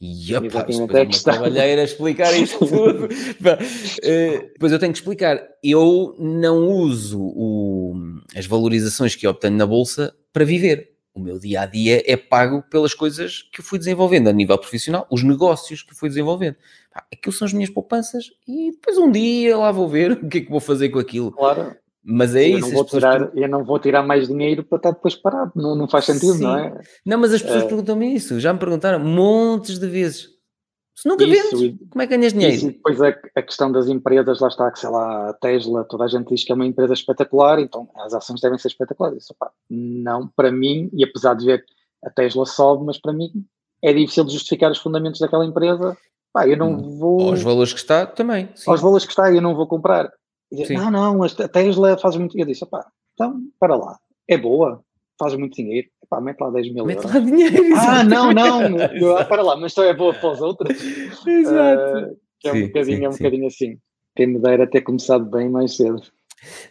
E 0.00 0.34
opa, 0.34 0.66
isto 0.66 0.96
é 0.96 1.02
uma 1.02 1.22
trabalheira 1.22 1.82
a 1.82 1.84
explicar 1.84 2.32
isto 2.32 2.58
tudo. 2.66 3.04
uh, 3.04 4.50
depois 4.52 4.72
eu 4.72 4.78
tenho 4.78 4.92
que 4.92 4.98
explicar. 4.98 5.38
Eu 5.62 6.16
não 6.18 6.68
uso 6.68 7.20
o, 7.20 7.94
as 8.34 8.46
valorizações 8.46 9.14
que 9.14 9.26
obtenho 9.26 9.56
na 9.56 9.66
bolsa 9.66 10.14
para 10.32 10.44
viver 10.44 10.90
o 11.14 11.20
meu 11.20 11.38
dia 11.38 11.62
a 11.62 11.66
dia 11.66 12.02
é 12.06 12.16
pago 12.16 12.62
pelas 12.62 12.94
coisas 12.94 13.42
que 13.52 13.60
eu 13.60 13.64
fui 13.64 13.78
desenvolvendo 13.78 14.28
a 14.28 14.32
nível 14.32 14.56
profissional, 14.56 15.06
os 15.10 15.22
negócios 15.22 15.82
que 15.82 15.94
fui 15.94 16.08
desenvolvendo. 16.08 16.56
Pá, 16.92 17.04
aquilo 17.12 17.32
são 17.32 17.46
as 17.46 17.52
minhas 17.52 17.70
poupanças 17.70 18.30
e 18.46 18.70
depois 18.72 18.96
um 18.96 19.10
dia 19.10 19.56
lá 19.56 19.70
vou 19.70 19.88
ver 19.88 20.12
o 20.22 20.28
que 20.28 20.38
é 20.38 20.40
que 20.40 20.50
vou 20.50 20.60
fazer 20.60 20.88
com 20.88 20.98
aquilo. 20.98 21.32
Claro. 21.32 21.76
Mas 22.02 22.34
é 22.34 22.48
eu 22.48 22.58
isso. 22.58 22.68
Não 22.68 22.74
vou 22.74 22.84
tirar, 22.84 23.36
Eu 23.36 23.48
não 23.48 23.64
vou 23.64 23.78
tirar 23.78 24.02
mais 24.02 24.28
dinheiro 24.28 24.64
para 24.64 24.76
estar 24.76 24.90
depois 24.92 25.14
parado, 25.14 25.52
não, 25.54 25.74
não 25.76 25.88
faz 25.88 26.06
sentido, 26.06 26.34
Sim. 26.34 26.44
não 26.44 26.58
é? 26.58 26.80
Não, 27.04 27.18
mas 27.18 27.32
as 27.32 27.42
pessoas 27.42 27.64
é... 27.64 27.66
perguntam-me 27.66 28.14
isso, 28.14 28.40
já 28.40 28.52
me 28.52 28.58
perguntaram 28.58 28.98
montes 28.98 29.78
de 29.78 29.86
vezes. 29.86 30.28
Se 30.96 31.08
nunca 31.08 31.24
isso, 31.24 31.56
vendes, 31.56 31.78
como 31.88 32.02
é 32.02 32.06
que 32.06 32.16
ganhas 32.16 32.32
dinheiro? 32.32 32.54
Isso, 32.54 32.68
e 32.68 32.72
depois 32.72 33.00
a, 33.00 33.08
a, 33.08 33.42
questão 33.42 33.72
das 33.72 33.88
empresas, 33.88 34.38
lá 34.38 34.48
está, 34.48 34.70
que 34.70 34.78
sei 34.78 34.90
lá, 34.90 35.30
a 35.30 35.32
Tesla, 35.32 35.84
toda 35.84 36.04
a 36.04 36.08
gente 36.08 36.28
diz 36.28 36.44
que 36.44 36.52
é 36.52 36.54
uma 36.54 36.66
empresa 36.66 36.92
espetacular, 36.92 37.58
então 37.58 37.88
as 37.96 38.12
ações 38.12 38.40
devem 38.40 38.58
ser 38.58 38.68
espetaculares. 38.68 39.22
Isso, 39.22 39.32
opa, 39.32 39.50
não, 39.70 40.28
para 40.28 40.52
mim, 40.52 40.90
e 40.92 41.02
apesar 41.02 41.34
de 41.34 41.46
ver 41.46 41.64
a 42.04 42.10
Tesla 42.10 42.44
sobe, 42.44 42.84
mas 42.84 42.98
para 42.98 43.14
mim 43.14 43.30
é 43.82 43.92
difícil 43.92 44.24
de 44.24 44.32
justificar 44.32 44.70
os 44.70 44.78
fundamentos 44.78 45.20
daquela 45.20 45.46
empresa. 45.46 45.96
Pá, 46.32 46.46
eu 46.46 46.56
não 46.56 46.72
hum. 46.72 46.98
vou. 46.98 47.30
Aos 47.30 47.42
valores 47.42 47.72
que 47.72 47.80
está, 47.80 48.06
também. 48.06 48.50
Sim. 48.54 48.70
Aos 48.70 48.80
valores 48.80 49.04
que 49.04 49.12
está, 49.12 49.32
eu 49.32 49.40
não 49.40 49.54
vou 49.54 49.66
comprar. 49.66 50.12
Dizer, 50.52 50.74
não, 50.74 50.90
não, 50.90 51.22
a 51.22 51.28
Tesla 51.28 51.96
faz 51.96 52.16
muito. 52.16 52.38
Eu 52.38 52.46
disse, 52.46 52.66
pá, 52.66 52.84
então, 53.14 53.40
para 53.58 53.76
lá, 53.76 53.98
é 54.28 54.36
boa, 54.36 54.82
faz 55.18 55.34
muito 55.36 55.54
dinheiro. 55.54 55.88
Pá, 56.08 56.20
mete 56.20 56.40
lá 56.40 56.50
10 56.50 56.74
mil 56.74 56.84
mete 56.84 56.96
euros. 56.96 57.14
Lá 57.14 57.20
dinheiro, 57.20 57.56
ah, 57.76 58.02
não, 58.02 58.32
não, 58.32 58.78
eu, 58.96 59.16
ah, 59.16 59.24
para 59.24 59.42
lá, 59.42 59.56
mas 59.56 59.72
só 59.72 59.84
é 59.84 59.94
boa 59.94 60.12
para 60.12 60.32
os 60.32 60.40
outros. 60.40 60.76
Exato. 61.26 61.98
Uh, 61.98 62.18
é, 62.44 62.50
um 62.50 62.54
sim, 62.54 62.66
bocadinho, 62.66 62.96
sim, 62.98 63.04
é 63.04 63.08
um 63.08 63.12
sim. 63.12 63.18
bocadinho 63.18 63.46
assim. 63.46 63.78
Quem 64.16 64.26
me 64.26 64.38
dera 64.40 64.66
ter 64.66 64.80
começado 64.80 65.24
bem 65.24 65.48
mais 65.48 65.76
cedo. 65.76 66.02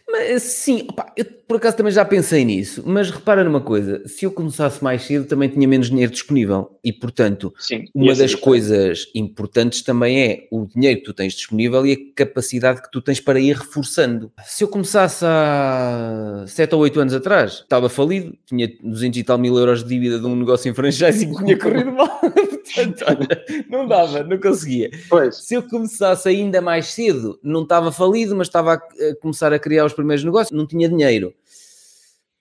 Mas, 0.08 0.42
sim, 0.42 0.86
opa, 0.88 1.12
eu 1.16 1.24
por 1.24 1.56
acaso 1.56 1.76
também 1.76 1.92
já 1.92 2.04
pensei 2.04 2.44
nisso, 2.44 2.82
mas 2.86 3.10
repara 3.10 3.42
numa 3.42 3.60
coisa: 3.60 4.06
se 4.06 4.24
eu 4.24 4.30
começasse 4.30 4.82
mais 4.82 5.02
cedo, 5.02 5.26
também 5.26 5.48
tinha 5.48 5.66
menos 5.66 5.90
dinheiro 5.90 6.12
disponível, 6.12 6.78
e 6.82 6.92
portanto, 6.92 7.52
sim, 7.58 7.84
uma 7.94 8.14
das 8.14 8.34
coisas 8.34 9.06
importantes 9.14 9.82
também 9.82 10.22
é 10.22 10.48
o 10.50 10.66
dinheiro 10.66 11.00
que 11.00 11.06
tu 11.06 11.14
tens 11.14 11.32
disponível 11.34 11.84
e 11.86 11.92
a 11.92 11.96
capacidade 12.14 12.82
que 12.82 12.90
tu 12.90 13.00
tens 13.00 13.20
para 13.20 13.40
ir 13.40 13.56
reforçando. 13.56 14.32
Se 14.44 14.62
eu 14.64 14.68
começasse 14.68 15.24
há 15.26 16.44
7 16.46 16.74
ou 16.74 16.82
8 16.82 17.00
anos 17.00 17.14
atrás, 17.14 17.54
estava 17.54 17.88
falido, 17.88 18.36
tinha 18.46 18.68
200 18.82 19.18
e 19.18 19.24
tal 19.24 19.38
mil 19.38 19.56
euros 19.56 19.82
de 19.82 19.88
dívida 19.88 20.18
de 20.18 20.26
um 20.26 20.36
negócio 20.36 20.70
em 20.70 20.74
franchise 20.74 21.24
e 21.24 21.36
tinha 21.36 21.58
corrido 21.58 21.92
mal. 21.92 22.20
portanto, 22.64 23.04
olha, 23.06 23.44
não 23.68 23.86
dava, 23.86 24.22
não 24.22 24.38
conseguia. 24.38 24.90
Pois. 25.08 25.36
Se 25.36 25.54
eu 25.54 25.62
começasse 25.62 26.28
ainda 26.28 26.60
mais 26.60 26.86
cedo, 26.86 27.38
não 27.42 27.62
estava 27.62 27.90
falido, 27.90 28.36
mas 28.36 28.48
estava 28.48 28.74
a 28.74 28.80
começar 29.20 29.52
a 29.52 29.58
criar 29.58 29.84
os 29.84 29.92
primeiros 29.92 30.24
negócios, 30.24 30.56
não 30.56 30.66
tinha 30.66 30.88
dinheiro. 30.88 31.34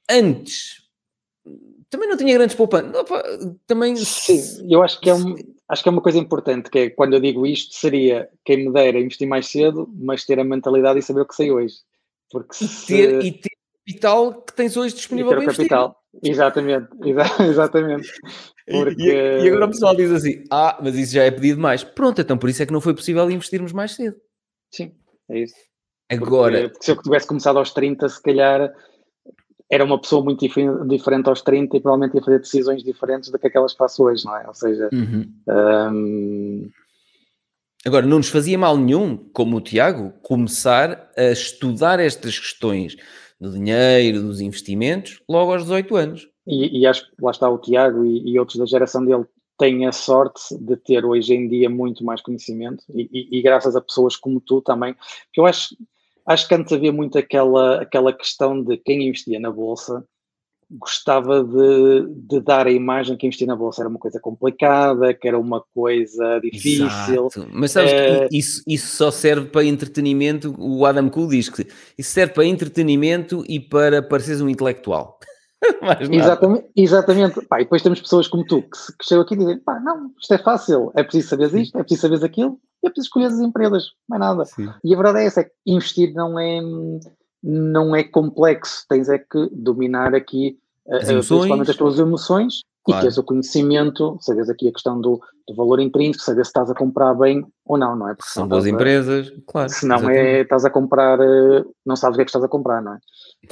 Antes, 0.10 0.84
também 1.90 2.08
não 2.08 2.18
tinha 2.18 2.34
grandes 2.34 2.56
poupanças. 2.56 2.94
Também... 3.66 3.96
Sim, 3.96 4.68
eu 4.70 4.84
acho 4.84 5.00
que 5.00 5.10
é 5.10 5.14
um, 5.14 5.36
acho 5.68 5.84
que 5.84 5.90
é 5.90 5.92
uma 5.92 6.02
coisa 6.02 6.18
importante, 6.18 6.70
que 6.70 6.80
é 6.80 6.90
quando 6.90 7.14
eu 7.14 7.20
digo 7.20 7.46
isto, 7.46 7.76
seria 7.76 8.30
quem 8.44 8.66
me 8.66 8.74
dera 8.74 9.00
investir 9.00 9.28
mais 9.28 9.48
cedo, 9.48 9.90
mas 9.96 10.26
ter 10.26 10.40
a 10.40 10.44
mentalidade 10.44 11.00
e 11.00 11.04
saber 11.04 11.22
o 11.22 11.26
que 11.28 11.36
sei 11.36 11.52
hoje. 11.52 11.76
Porque 12.32 12.54
se... 12.56 12.94
e, 12.94 13.08
ter, 13.08 13.24
e 13.24 13.32
ter 13.32 13.52
capital 13.88 14.42
que 14.42 14.54
tens 14.54 14.78
hoje 14.78 14.96
disponível 14.96 15.32
para 15.32 15.44
investir. 15.44 15.68
capital. 15.68 16.00
Exatamente, 16.24 16.88
exatamente. 17.48 18.12
Porque... 18.70 19.04
E, 19.04 19.44
e, 19.44 19.48
agora 19.48 19.66
o 19.66 19.70
pessoal 19.70 19.96
diz 19.96 20.12
assim: 20.12 20.44
ah, 20.52 20.80
mas 20.82 20.96
isso 20.96 21.14
já 21.14 21.24
é 21.24 21.32
pedido 21.32 21.60
mais. 21.60 21.84
Pronto, 21.84 22.22
então 22.22 22.38
por 22.38 22.50
isso 22.50 22.62
é 22.62 22.66
que 22.66 22.74
não 22.74 22.82
foi 22.82 22.94
possível 22.94 23.30
investirmos 23.30 23.72
mais 23.74 23.92
cedo. 23.92 24.16
Sim, 24.74 24.92
é 25.30 25.40
isso. 25.40 25.56
Agora. 26.10 26.52
Porque, 26.52 26.70
porque 26.70 26.86
se 26.86 26.92
eu 26.92 27.02
tivesse 27.02 27.28
começado 27.28 27.58
aos 27.58 27.72
30, 27.72 28.08
se 28.10 28.22
calhar 28.22 28.74
era 29.72 29.86
uma 29.86 30.02
pessoa 30.02 30.24
muito 30.24 30.46
diferente 30.88 31.30
aos 31.30 31.42
30 31.44 31.78
e 31.78 31.80
provavelmente 31.80 32.16
ia 32.16 32.24
fazer 32.24 32.40
decisões 32.40 32.84
diferentes 32.84 33.30
do 33.30 33.38
que 33.38 33.48
aquelas 33.48 33.74
que 33.74 33.78
faço 33.78 34.04
hoje, 34.04 34.26
não 34.26 34.36
é? 34.36 34.48
Ou 34.48 34.54
seja. 34.54 34.90
Uhum. 34.92 35.32
Um... 35.48 36.70
Agora, 37.86 38.06
não 38.06 38.18
nos 38.18 38.30
fazia 38.30 38.58
mal 38.58 38.76
nenhum, 38.76 39.16
como 39.16 39.58
o 39.58 39.62
Tiago, 39.62 40.12
começar 40.22 41.12
a 41.16 41.32
estudar 41.32 42.00
estas 42.00 42.38
questões 42.38 42.98
do 43.40 43.52
dinheiro, 43.52 44.22
dos 44.22 44.42
investimentos, 44.42 45.22
logo 45.30 45.54
aos 45.54 45.64
18 45.64 45.96
anos. 45.96 46.28
E, 46.48 46.80
e 46.80 46.88
acho 46.88 47.06
que 47.06 47.22
lá 47.22 47.32
está 47.32 47.50
o 47.50 47.58
Tiago 47.58 48.06
e, 48.06 48.32
e, 48.32 48.40
outros 48.40 48.58
da 48.58 48.66
geração 48.66 49.06
dele 49.06 49.26
têm 49.58 49.86
a 49.86 49.92
sorte 49.92 50.58
de 50.58 50.76
ter 50.78 51.06
hoje 51.06 51.34
em 51.34 51.48
dia 51.48 51.70
muito 51.70 52.04
mais 52.04 52.22
conhecimento 52.22 52.84
e, 52.90 53.28
e, 53.38 53.42
graças 53.42 53.76
a 53.76 53.82
pessoas 53.82 54.16
como 54.16 54.40
tu 54.40 54.62
também, 54.62 54.96
que 55.34 55.42
eu 55.42 55.46
acho, 55.46 55.76
acho 56.26 56.48
que 56.48 56.56
antes 56.56 56.72
havia 56.72 56.94
muito 56.94 57.18
aquela, 57.18 57.82
aquela 57.82 58.14
questão 58.14 58.64
de 58.64 58.78
quem 58.78 59.08
investia 59.08 59.40
na 59.40 59.52
Bolsa 59.52 60.04
gostava 60.72 61.44
de, 61.44 62.06
de, 62.28 62.40
dar 62.42 62.68
a 62.68 62.72
imagem 62.72 63.18
que 63.18 63.26
investir 63.26 63.48
na 63.48 63.56
bolsa 63.56 63.82
era 63.82 63.90
uma 63.90 63.98
coisa 63.98 64.20
complicada, 64.20 65.14
que 65.14 65.28
era 65.28 65.40
uma 65.40 65.64
coisa 65.74 66.40
difícil. 66.40 66.86
Exato. 66.86 67.48
Mas 67.52 67.72
sabes 67.72 67.92
é... 67.92 68.28
que 68.28 68.38
isso, 68.38 68.62
isso 68.68 68.96
só 68.96 69.10
serve 69.10 69.48
para 69.48 69.66
entretenimento. 69.66 70.54
O 70.60 70.86
Adam 70.86 71.10
Cole 71.10 71.38
diz 71.38 71.50
que 71.50 71.66
isso 71.98 72.12
serve 72.12 72.34
para 72.34 72.46
entretenimento 72.46 73.44
e 73.48 73.60
para 73.60 74.04
pareceres 74.04 74.42
um 74.42 74.50
intelectual. 74.50 75.18
exatamente, 76.12 76.72
exatamente. 76.76 77.46
Pá, 77.46 77.60
e 77.60 77.64
depois 77.64 77.82
temos 77.82 78.02
pessoas 78.02 78.28
como 78.28 78.46
tu 78.46 78.62
que, 78.62 78.98
que 78.98 79.06
chegam 79.06 79.24
aqui 79.24 79.34
e 79.34 79.38
dizem: 79.38 79.60
pá, 79.60 79.80
não, 79.80 80.12
isto 80.20 80.34
é 80.34 80.38
fácil, 80.38 80.92
é 80.96 81.04
preciso 81.04 81.30
saber 81.30 81.54
isto, 81.56 81.78
é 81.78 81.82
preciso 81.82 82.02
saber 82.02 82.26
aquilo, 82.26 82.60
e 82.84 82.88
é 82.88 82.90
preciso 82.90 83.08
escolher 83.08 83.26
as 83.26 83.40
empresas, 83.40 83.92
não 84.08 84.18
é 84.18 84.20
nada. 84.20 84.46
Sim. 84.46 84.70
E 84.84 84.94
a 84.94 84.98
verdade 84.98 85.20
é 85.20 85.26
essa: 85.26 85.42
é 85.42 85.44
que 85.46 85.52
investir 85.66 86.14
não 86.14 86.40
é 86.40 86.62
não 87.42 87.96
é 87.96 88.04
complexo, 88.04 88.86
tens 88.90 89.10
é 89.10 89.18
que 89.18 89.50
dominar 89.52 90.14
aqui 90.14 90.58
uh, 90.86 91.00
principalmente 91.00 91.72
as 91.72 91.78
tuas 91.78 91.98
emoções 91.98 92.64
claro. 92.84 93.00
e 93.00 93.02
teres 93.04 93.18
o 93.18 93.24
conhecimento, 93.24 94.18
sabes 94.22 94.50
aqui 94.50 94.68
a 94.68 94.74
questão 94.74 95.00
do, 95.00 95.22
do, 95.48 95.56
valor 95.56 95.80
intrínseco, 95.80 96.24
saber 96.24 96.44
se 96.46 96.50
estás 96.50 96.70
a 96.70 96.76
comprar 96.76 97.14
bem 97.14 97.46
ou 97.66 97.78
não, 97.78 97.96
não 97.96 98.10
é? 98.10 98.14
Porque 98.14 98.30
São 98.30 98.48
boas 98.48 98.66
empresas, 98.66 99.32
claro. 99.48 99.70
Se 99.70 99.88
não 99.88 100.10
é, 100.10 100.42
estás 100.42 100.66
a 100.66 100.70
comprar, 100.70 101.20
uh, 101.20 101.76
não 101.86 101.96
sabes 101.96 102.16
o 102.16 102.18
que 102.18 102.22
é 102.24 102.26
que 102.26 102.30
estás 102.30 102.44
a 102.44 102.50
comprar, 102.50 102.82
não 102.82 102.96
é? 102.96 103.00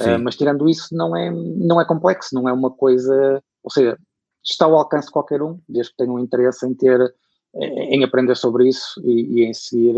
Uh, 0.00 0.18
mas 0.22 0.36
tirando 0.36 0.68
isso, 0.68 0.88
não 0.92 1.16
é, 1.16 1.30
não 1.30 1.80
é 1.80 1.84
complexo, 1.84 2.34
não 2.34 2.48
é 2.48 2.52
uma 2.52 2.70
coisa, 2.70 3.42
ou 3.62 3.70
seja, 3.70 3.98
está 4.44 4.66
ao 4.66 4.76
alcance 4.76 5.06
de 5.06 5.12
qualquer 5.12 5.42
um, 5.42 5.58
desde 5.68 5.92
que 5.92 5.98
tenha 5.98 6.12
um 6.12 6.18
interesse 6.18 6.66
em 6.66 6.74
ter, 6.74 7.14
em 7.54 8.04
aprender 8.04 8.36
sobre 8.36 8.68
isso 8.68 9.00
e, 9.04 9.40
e 9.40 9.44
em 9.44 9.52
seguir 9.54 9.94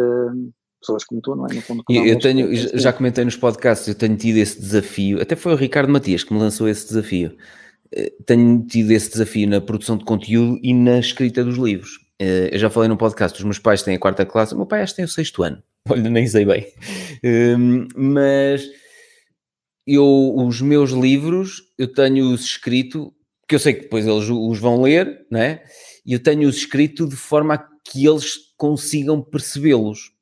pessoas 0.81 1.05
como 1.05 1.21
tu, 1.21 1.35
não 1.37 1.47
é? 1.47 1.55
No 1.55 1.63
fundo, 1.63 1.85
eu 1.89 2.19
tenho, 2.19 2.49
já 2.79 2.93
comentei 2.93 3.25
nos 3.25 3.37
podcasts, 3.37 3.87
eu 3.87 3.95
tenho 3.95 4.17
tido 4.17 4.39
esse 4.39 4.59
desafio, 4.59 5.21
até 5.21 5.37
foi 5.37 5.53
o 5.53 5.57
Ricardo 5.57 5.93
Matias 5.93 6.25
que 6.25 6.33
me 6.33 6.41
lançou 6.41 6.69
esse 6.69 6.87
desafio. 6.89 7.37
Eh, 7.93 8.13
tenho 8.25 8.65
tido 8.67 8.91
esse 8.93 9.11
desafio 9.11 9.49
na 9.49 9.61
produção 9.61 9.97
de 9.97 10.05
conteúdo 10.05 10.59
e 10.63 10.73
na 10.73 10.99
escrita 10.99 11.45
dos 11.45 11.57
livros. 11.57 12.01
Eh, 12.19 12.51
eu 12.53 12.59
já 12.59 12.71
falei 12.71 12.89
no 12.89 12.97
podcast, 12.97 13.39
os 13.39 13.45
meus 13.45 13.59
pais 13.59 13.83
têm 13.83 13.97
a 13.97 13.99
quarta 13.99 14.25
classe, 14.25 14.55
o 14.55 14.57
meu 14.57 14.67
pai 14.67 14.83
acho 14.83 14.93
que 14.93 14.97
tem 14.97 15.05
o 15.05 15.09
sexto 15.09 15.43
ano, 15.43 15.63
olha, 15.89 16.09
nem 16.09 16.27
sei 16.27 16.45
bem. 16.45 16.67
Ehm, 17.23 17.87
mas 17.95 18.67
eu, 19.95 20.35
os 20.37 20.61
meus 20.61 20.91
livros, 20.91 21.63
eu 21.79 21.93
tenho-os 21.93 22.45
escrito, 22.45 23.13
que 23.49 23.55
eu 23.55 23.59
sei 23.59 23.75
que 23.75 23.83
depois 23.83 24.07
eles 24.07 24.29
os 24.29 24.59
vão 24.59 24.83
ler, 24.83 25.27
né? 25.31 25.63
E 26.05 26.13
eu 26.13 26.23
tenho-os 26.23 26.57
escrito 26.57 27.09
de 27.09 27.17
forma 27.17 27.55
a 27.55 27.69
que 27.85 28.07
eles 28.07 28.37
consigam 28.57 29.23
percebê-los. 29.23 30.13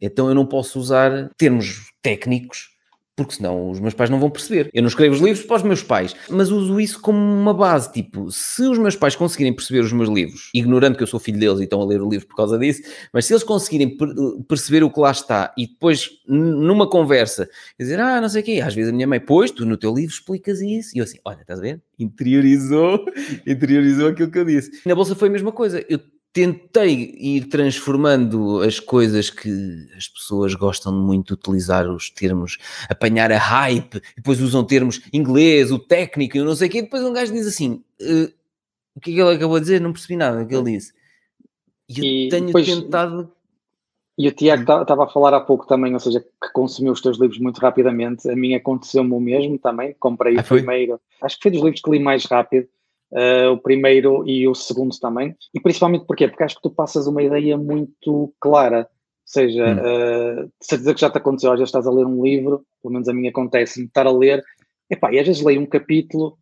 Então 0.00 0.28
eu 0.28 0.34
não 0.34 0.46
posso 0.46 0.78
usar 0.78 1.30
termos 1.36 1.90
técnicos 2.02 2.75
porque 3.16 3.34
senão 3.34 3.70
os 3.70 3.80
meus 3.80 3.94
pais 3.94 4.10
não 4.10 4.20
vão 4.20 4.28
perceber. 4.28 4.68
Eu 4.74 4.82
não 4.82 4.88
escrevo 4.88 5.14
os 5.14 5.22
livros 5.22 5.44
para 5.46 5.56
os 5.56 5.62
meus 5.62 5.82
pais, 5.82 6.14
mas 6.28 6.50
uso 6.50 6.78
isso 6.78 7.00
como 7.00 7.18
uma 7.18 7.54
base. 7.54 7.90
Tipo, 7.90 8.30
se 8.30 8.62
os 8.62 8.78
meus 8.78 8.94
pais 8.94 9.16
conseguirem 9.16 9.54
perceber 9.54 9.80
os 9.80 9.92
meus 9.92 10.10
livros, 10.10 10.50
ignorando 10.52 10.96
que 10.96 11.02
eu 11.02 11.06
sou 11.06 11.18
filho 11.18 11.38
deles 11.38 11.58
e 11.60 11.64
estão 11.64 11.80
a 11.80 11.86
ler 11.86 12.02
o 12.02 12.08
livro 12.08 12.26
por 12.26 12.36
causa 12.36 12.58
disso, 12.58 12.82
mas 13.12 13.24
se 13.24 13.32
eles 13.32 13.42
conseguirem 13.42 13.96
per 13.96 14.08
perceber 14.46 14.84
o 14.84 14.90
que 14.90 15.00
lá 15.00 15.10
está 15.10 15.54
e 15.56 15.66
depois, 15.66 16.10
numa 16.28 16.88
conversa, 16.88 17.48
dizer, 17.80 17.98
ah, 17.98 18.20
não 18.20 18.28
sei 18.28 18.42
o 18.42 18.44
quê, 18.44 18.60
às 18.62 18.74
vezes 18.74 18.92
a 18.92 18.94
minha 18.94 19.06
mãe, 19.06 19.18
pois, 19.18 19.50
tu 19.50 19.64
no 19.64 19.78
teu 19.78 19.94
livro 19.94 20.12
explicas 20.12 20.60
isso. 20.60 20.90
E 20.94 20.98
eu 20.98 21.04
assim, 21.04 21.18
olha, 21.24 21.40
estás 21.40 21.58
a 21.58 21.62
ver? 21.62 21.80
Interiorizou, 21.98 23.02
interiorizou 23.46 24.08
aquilo 24.08 24.30
que 24.30 24.38
eu 24.38 24.44
disse. 24.44 24.82
Na 24.84 24.94
bolsa 24.94 25.14
foi 25.14 25.28
a 25.28 25.32
mesma 25.32 25.52
coisa. 25.52 25.82
Eu 25.88 26.00
tentei 26.32 27.14
ir 27.18 27.48
transformando 27.48 28.60
as 28.60 28.78
coisas 28.78 29.30
que 29.30 29.88
as 29.96 30.06
pessoas 30.06 30.54
gostam 30.54 30.92
muito 30.92 31.28
de 31.28 31.40
utilizar 31.40 31.88
os 31.88 32.10
termos, 32.10 32.58
apanhar 32.90 33.32
a 33.32 33.38
hype, 33.38 34.02
depois 34.14 34.40
usam 34.40 34.62
termos 34.62 35.00
inglês, 35.12 35.72
o 35.72 35.78
técnico, 35.78 36.36
eu 36.36 36.44
não 36.44 36.54
sei 36.54 36.68
o 36.68 36.70
quê, 36.70 36.82
depois 36.82 37.02
um 37.02 37.12
gajo 37.12 37.32
diz 37.32 37.46
assim, 37.46 37.82
uh, 38.02 38.32
o 38.94 39.00
que 39.00 39.12
é 39.12 39.14
que 39.14 39.20
ele 39.20 39.34
acabou 39.34 39.58
de 39.58 39.64
dizer? 39.64 39.80
Não 39.80 39.92
percebi 39.92 40.16
nada 40.16 40.44
que 40.44 40.54
ele 40.54 40.72
disse. 40.72 40.92
E 41.88 41.98
eu 41.98 42.04
e 42.04 42.28
tenho 42.28 42.46
depois, 42.46 42.66
tentado... 42.66 43.32
E 44.18 44.28
o 44.28 44.32
Tiago 44.32 44.62
estava 44.62 45.04
a 45.04 45.08
falar 45.08 45.34
há 45.34 45.40
pouco 45.40 45.66
também, 45.66 45.92
ou 45.92 46.00
seja, 46.00 46.20
que 46.20 46.52
consumiu 46.52 46.92
os 46.92 47.02
teus 47.02 47.18
livros 47.18 47.38
muito 47.38 47.58
rapidamente, 47.58 48.28
a 48.30 48.34
mim 48.34 48.54
aconteceu-me 48.54 49.12
o 49.12 49.20
mesmo 49.20 49.58
também, 49.58 49.94
comprei 50.00 50.36
ah, 50.38 50.40
o 50.40 50.44
primeiro, 50.44 50.98
acho 51.20 51.36
que 51.36 51.42
foi 51.42 51.50
dos 51.50 51.62
livros 51.62 51.82
que 51.82 51.90
li 51.90 51.98
mais 51.98 52.24
rápido, 52.24 52.66
Uh, 53.12 53.52
o 53.52 53.58
primeiro 53.58 54.28
e 54.28 54.48
o 54.48 54.54
segundo 54.54 54.98
também. 54.98 55.34
E 55.54 55.60
principalmente 55.60 56.06
porquê? 56.06 56.26
Porque 56.26 56.42
acho 56.42 56.56
que 56.56 56.62
tu 56.62 56.70
passas 56.70 57.06
uma 57.06 57.22
ideia 57.22 57.56
muito 57.56 58.34
clara. 58.40 58.80
Ou 58.80 58.86
seja, 59.24 59.64
hum. 59.64 59.78
uh, 59.78 60.44
de 60.46 60.66
certeza 60.66 60.94
que 60.94 61.00
já 61.00 61.10
te 61.10 61.18
aconteceu, 61.18 61.52
às 61.52 61.58
vezes 61.58 61.68
estás 61.68 61.86
a 61.86 61.90
ler 61.90 62.06
um 62.06 62.22
livro, 62.22 62.64
pelo 62.82 62.92
menos 62.92 63.08
a 63.08 63.12
mim 63.12 63.28
acontece, 63.28 63.84
estar 63.84 64.06
a 64.06 64.12
ler, 64.12 64.42
epá, 64.90 65.12
e 65.12 65.18
às 65.18 65.26
vezes 65.26 65.42
leio 65.42 65.60
um 65.60 65.66
capítulo 65.66 66.38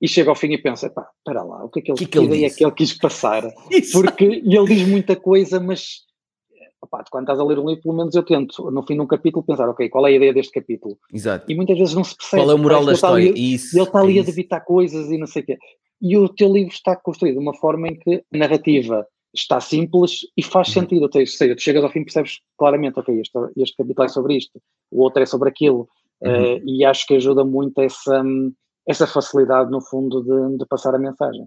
e 0.00 0.06
chego 0.06 0.30
ao 0.30 0.36
fim 0.36 0.52
e 0.52 0.58
penso, 0.58 0.86
epá, 0.86 1.08
espera 1.18 1.42
lá, 1.42 1.64
o 1.64 1.68
que 1.68 1.80
é 1.80 1.82
que 1.82 1.90
ele, 1.90 1.98
que, 1.98 2.06
que, 2.06 2.18
que 2.18 2.24
ideia 2.24 2.46
é 2.46 2.50
que 2.50 2.64
ele 2.64 2.72
quis 2.72 2.92
passar? 2.96 3.42
Porque 3.92 4.24
ele 4.24 4.66
diz 4.66 4.86
muita 4.86 5.16
coisa, 5.16 5.58
mas 5.58 6.04
Opa, 6.80 7.04
quando 7.10 7.24
estás 7.24 7.40
a 7.40 7.44
ler 7.44 7.58
um 7.58 7.68
livro, 7.68 7.82
pelo 7.82 7.96
menos 7.96 8.14
eu 8.14 8.22
tento, 8.22 8.70
no 8.70 8.82
fim 8.84 8.94
de 8.94 9.00
um 9.00 9.06
capítulo, 9.06 9.44
pensar, 9.44 9.68
ok, 9.68 9.88
qual 9.88 10.06
é 10.06 10.10
a 10.10 10.12
ideia 10.12 10.32
deste 10.32 10.52
capítulo? 10.52 10.96
Exato. 11.12 11.50
E 11.50 11.54
muitas 11.54 11.76
vezes 11.76 11.94
não 11.94 12.04
se 12.04 12.16
percebe. 12.16 12.42
Qual 12.42 12.50
é 12.50 12.54
o 12.54 12.58
moral 12.58 12.84
da 12.86 12.92
história? 12.92 13.30
Ali, 13.30 13.54
isso, 13.54 13.76
ele 13.76 13.84
está 13.84 14.00
ali 14.00 14.20
a 14.20 14.22
debitar 14.22 14.64
coisas 14.64 15.10
e 15.10 15.18
não 15.18 15.26
sei 15.26 15.42
o 15.42 15.46
quê. 15.46 15.58
E 16.00 16.16
o 16.16 16.28
teu 16.28 16.52
livro 16.52 16.72
está 16.72 16.94
construído 16.94 17.34
de 17.34 17.40
uma 17.40 17.54
forma 17.54 17.88
em 17.88 17.98
que 17.98 18.24
a 18.32 18.38
narrativa 18.38 19.04
está 19.34 19.60
simples 19.60 20.20
e 20.36 20.42
faz 20.42 20.68
uhum. 20.68 20.74
sentido. 20.74 21.02
Ou 21.02 21.26
seja, 21.26 21.56
tu 21.56 21.62
chegas 21.62 21.82
ao 21.82 21.90
fim 21.90 22.00
e 22.00 22.04
percebes 22.04 22.38
claramente, 22.56 22.98
ok, 23.00 23.20
este, 23.20 23.38
este 23.56 23.76
capítulo 23.76 24.06
é 24.06 24.08
sobre 24.08 24.36
isto, 24.36 24.60
o 24.90 25.02
outro 25.02 25.22
é 25.22 25.26
sobre 25.26 25.48
aquilo. 25.48 25.88
Uhum. 26.20 26.56
Uh, 26.56 26.60
e 26.64 26.84
acho 26.84 27.06
que 27.06 27.16
ajuda 27.16 27.44
muito 27.44 27.80
essa, 27.80 28.22
essa 28.86 29.06
facilidade, 29.06 29.70
no 29.70 29.80
fundo, 29.80 30.22
de, 30.22 30.58
de 30.58 30.66
passar 30.66 30.94
a 30.94 30.98
mensagem. 30.98 31.44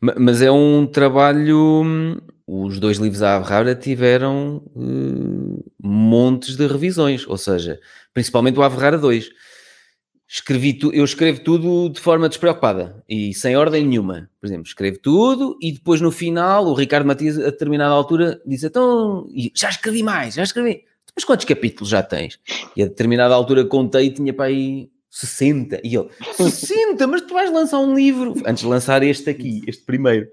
Mas 0.00 0.42
é 0.42 0.50
um 0.50 0.86
trabalho. 0.86 2.20
Os 2.46 2.78
dois 2.78 2.98
livros 2.98 3.22
à 3.22 3.36
Ave 3.36 3.74
tiveram 3.76 4.62
uh, 4.76 5.64
montes 5.82 6.56
de 6.56 6.66
revisões, 6.66 7.26
ou 7.26 7.38
seja, 7.38 7.80
principalmente 8.12 8.58
o 8.58 8.62
Ave 8.62 8.98
2. 8.98 9.30
Escrevi 10.28 10.74
tu, 10.74 10.92
eu 10.92 11.04
escrevo 11.04 11.40
tudo 11.40 11.88
de 11.88 12.00
forma 12.00 12.28
despreocupada 12.28 13.02
e 13.08 13.32
sem 13.34 13.56
ordem 13.56 13.86
nenhuma. 13.86 14.28
Por 14.40 14.46
exemplo, 14.46 14.66
escrevo 14.66 14.98
tudo 14.98 15.56
e 15.60 15.72
depois 15.72 16.00
no 16.00 16.10
final 16.10 16.66
o 16.66 16.74
Ricardo 16.74 17.06
Matias, 17.06 17.38
a 17.38 17.44
determinada 17.44 17.94
altura, 17.94 18.40
disse: 18.44 18.66
Então, 18.66 19.26
já 19.54 19.68
escrevi 19.70 20.02
mais, 20.02 20.34
já 20.34 20.42
escrevi. 20.42 20.84
Mas 21.14 21.24
quantos 21.24 21.44
capítulos 21.44 21.88
já 21.88 22.02
tens? 22.02 22.38
E 22.76 22.82
a 22.82 22.86
determinada 22.86 23.34
altura 23.34 23.64
contei 23.64 24.06
e 24.06 24.10
tinha 24.10 24.32
para 24.34 24.46
aí 24.46 24.90
60. 25.14 25.80
E 25.84 25.94
ele, 25.94 26.08
60, 26.36 27.06
mas 27.06 27.22
tu 27.22 27.34
vais 27.34 27.50
lançar 27.52 27.78
um 27.78 27.94
livro. 27.94 28.34
Antes 28.44 28.64
de 28.64 28.68
lançar 28.68 29.02
este 29.04 29.30
aqui, 29.30 29.62
este 29.66 29.84
primeiro. 29.84 30.28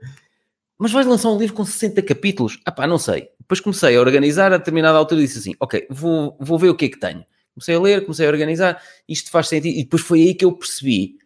Mas 0.78 0.92
vais 0.92 1.06
lançar 1.06 1.30
um 1.30 1.38
livro 1.38 1.56
com 1.56 1.64
60 1.64 2.02
capítulos? 2.02 2.60
Ah 2.66 2.72
pá, 2.72 2.88
não 2.88 2.98
sei. 2.98 3.30
Depois 3.40 3.60
comecei 3.60 3.96
a 3.96 4.00
organizar, 4.00 4.52
a 4.52 4.58
determinada 4.58 4.98
altura 4.98 5.22
disse 5.22 5.38
assim, 5.38 5.54
ok, 5.60 5.86
vou, 5.90 6.36
vou 6.40 6.58
ver 6.58 6.70
o 6.70 6.76
que 6.76 6.86
é 6.86 6.90
que 6.90 7.00
tenho. 7.00 7.24
Comecei 7.54 7.76
a 7.76 7.80
ler, 7.80 8.02
comecei 8.02 8.26
a 8.26 8.30
organizar, 8.30 8.82
isto 9.08 9.30
faz 9.30 9.48
sentido. 9.48 9.78
E 9.78 9.84
depois 9.84 10.02
foi 10.02 10.22
aí 10.22 10.34
que 10.34 10.44
eu 10.44 10.52
percebi. 10.52 11.18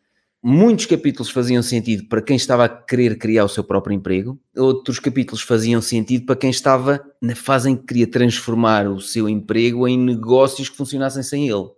Muitos 0.43 0.85
capítulos 0.85 1.31
faziam 1.31 1.63
sentido 1.63 2.07
para 2.09 2.21
quem 2.21 2.35
estava 2.35 2.65
a 2.65 2.69
querer 2.69 3.17
criar 3.17 3.45
o 3.45 3.49
seu 3.49 3.63
próprio 3.63 3.95
emprego, 3.95 4.39
outros 4.55 4.99
capítulos 4.99 5.41
faziam 5.41 5.81
sentido 5.81 6.25
para 6.25 6.35
quem 6.35 6.51
estava 6.51 7.03
na 7.19 7.35
fase 7.35 7.69
em 7.69 7.75
que 7.75 7.85
queria 7.85 8.05
transformar 8.05 8.87
o 8.87 8.99
seu 8.99 9.27
emprego 9.27 9.87
em 9.87 9.97
negócios 9.97 10.69
que 10.69 10.77
funcionassem 10.77 11.23
sem 11.23 11.49
ele 11.49 11.69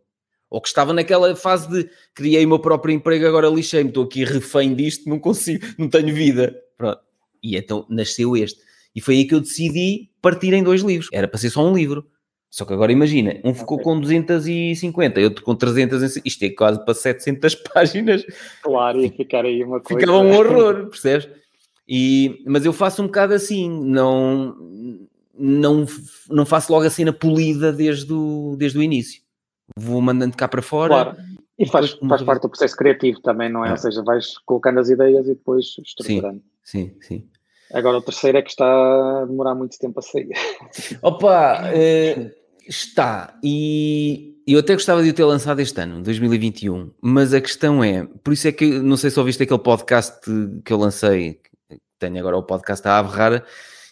ou 0.49 0.61
que 0.61 0.67
estava 0.67 0.93
naquela 0.93 1.35
fase 1.35 1.69
de 1.69 1.89
criei 2.13 2.45
o 2.45 2.47
meu 2.47 2.59
próprio 2.59 2.93
emprego, 2.93 3.27
agora 3.27 3.49
lixei-me, 3.49 3.89
estou 3.89 4.05
aqui 4.05 4.23
refém 4.23 4.73
disto, 4.73 5.09
não 5.09 5.19
consigo, 5.19 5.65
não 5.77 5.89
tenho 5.89 6.13
vida. 6.13 6.55
Pronto. 6.77 6.99
E 7.43 7.57
então 7.57 7.85
nasceu 7.89 8.35
este. 8.35 8.59
E 8.95 9.01
foi 9.01 9.15
aí 9.15 9.25
que 9.25 9.35
eu 9.35 9.39
decidi 9.39 10.09
partir 10.21 10.53
em 10.53 10.63
dois 10.63 10.81
livros. 10.81 11.09
Era 11.11 11.27
para 11.27 11.37
ser 11.37 11.49
só 11.49 11.65
um 11.65 11.75
livro. 11.75 12.05
Só 12.49 12.63
que 12.63 12.73
agora 12.73 12.93
imagina, 12.93 13.39
um 13.43 13.53
ficou 13.53 13.77
com 13.77 13.99
250, 13.99 15.19
outro 15.19 15.43
com 15.43 15.53
300, 15.53 16.21
isto 16.23 16.43
é 16.43 16.49
quase 16.49 16.83
para 16.83 16.93
700 16.93 17.55
páginas. 17.73 18.25
Claro, 18.63 19.01
ia 19.01 19.11
ficar 19.11 19.43
aí 19.43 19.63
uma 19.63 19.81
coisa. 19.81 19.99
Ficava 19.99 20.19
um 20.19 20.31
horror, 20.31 20.87
percebes? 20.87 21.29
E, 21.87 22.41
mas 22.47 22.65
eu 22.65 22.71
faço 22.71 23.03
um 23.03 23.07
bocado 23.07 23.33
assim, 23.33 23.69
não, 23.69 24.55
não, 25.37 25.85
não 26.29 26.45
faço 26.45 26.71
logo 26.71 26.85
a 26.85 26.89
cena 26.89 27.11
polida 27.11 27.71
desde 27.71 28.11
o, 28.11 28.55
desde 28.57 28.77
o 28.77 28.83
início 28.83 29.26
vou 29.75 30.01
mandando 30.01 30.35
cá 30.37 30.47
para 30.47 30.61
fora. 30.61 30.89
Claro. 30.89 31.17
E 31.59 31.65
faz, 31.65 31.91
faz 31.93 32.21
parte 32.21 32.43
do 32.43 32.49
processo 32.49 32.75
criativo 32.75 33.19
também, 33.21 33.49
não 33.49 33.65
é? 33.65 33.69
é? 33.69 33.71
Ou 33.71 33.77
seja, 33.77 34.03
vais 34.03 34.37
colocando 34.39 34.79
as 34.79 34.89
ideias 34.89 35.25
e 35.25 35.33
depois 35.33 35.65
estruturando. 35.83 36.41
Sim, 36.63 36.93
sim, 37.01 37.01
sim. 37.01 37.29
Agora 37.73 37.97
o 37.97 38.01
terceiro 38.01 38.37
é 38.37 38.41
que 38.41 38.49
está 38.49 38.65
a 38.65 39.25
demorar 39.25 39.55
muito 39.55 39.77
tempo 39.77 39.99
a 39.99 40.03
sair. 40.03 40.29
Opa, 41.01 41.63
uh, 41.63 42.31
está. 42.67 43.37
E 43.43 44.37
eu 44.47 44.59
até 44.59 44.73
gostava 44.73 45.03
de 45.03 45.09
o 45.09 45.13
ter 45.13 45.25
lançado 45.25 45.59
este 45.59 45.81
ano, 45.81 46.01
2021. 46.01 46.91
Mas 47.01 47.33
a 47.33 47.41
questão 47.41 47.83
é, 47.83 48.07
por 48.23 48.31
isso 48.33 48.47
é 48.47 48.51
que 48.51 48.79
não 48.79 48.95
sei 48.95 49.09
se 49.09 49.19
ouviste 49.19 49.43
aquele 49.43 49.59
podcast 49.59 50.21
que 50.63 50.71
eu 50.71 50.77
lancei, 50.77 51.41
tenho 51.99 52.19
agora 52.19 52.37
o 52.37 52.43
podcast 52.43 52.83
da 52.83 52.99
Ave 52.99 53.09
Rara, 53.09 53.43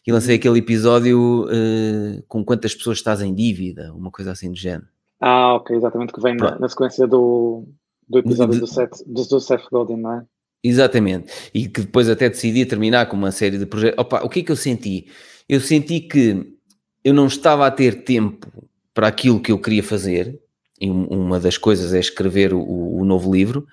e 0.07 0.11
lancei 0.11 0.36
uhum. 0.36 0.39
aquele 0.39 0.59
episódio 0.59 1.45
uh, 1.45 2.23
com 2.28 2.45
quantas 2.45 2.76
pessoas 2.76 2.99
estás 2.99 3.21
em 3.21 3.34
dívida, 3.34 3.91
uma 3.93 4.11
coisa 4.11 4.32
assim 4.32 4.51
do 4.51 4.57
género. 4.57 4.88
Ah, 5.20 5.55
ok, 5.55 5.76
exatamente, 5.76 6.13
que 6.13 6.22
vem 6.22 6.36
na, 6.36 6.59
na, 6.59 6.70
sequência 6.70 7.07
do, 7.07 7.66
do 8.07 8.20
episódio 8.20 8.59
do, 8.59 8.68
Seth, 8.68 9.03
do, 9.05 9.26
do 9.26 9.39
Seth 9.39 9.68
Godin, 9.72 9.97
não 9.97 10.13
é? 10.13 10.26
Exatamente. 10.63 11.32
E 11.53 11.68
que 11.68 11.82
depois 11.82 12.09
até 12.09 12.28
decidi 12.28 12.66
terminar 12.66 13.05
com 13.05 13.16
uma 13.16 13.32
série 13.32 13.57
de 13.57 13.66
projetos. 13.66 13.99
Opa, 13.99 14.24
o 14.24 14.30
que 14.30 14.39
é 14.39 14.43
que 14.43 14.51
eu 14.51 14.55
senti? 14.55 15.07
Eu 15.47 15.59
senti 15.59 15.99
que 15.99 16.55
eu 17.03 17.13
não 17.13 17.28
estava 17.28 17.68
a 17.68 17.72
ter 17.72 18.03
tempo 18.03 18.51
para 18.93 19.07
aquilo 19.07 19.39
que 19.39 19.51
eu 19.51 19.59
queria 19.59 19.84
fazer. 19.84 20.39
E 20.82 20.89
uma 20.89 21.39
das 21.39 21.57
coisas 21.57 21.93
é 21.93 21.99
escrever 21.99 22.53
o, 22.53 22.61
o 22.61 23.05
novo 23.05 23.32
livro. 23.32 23.68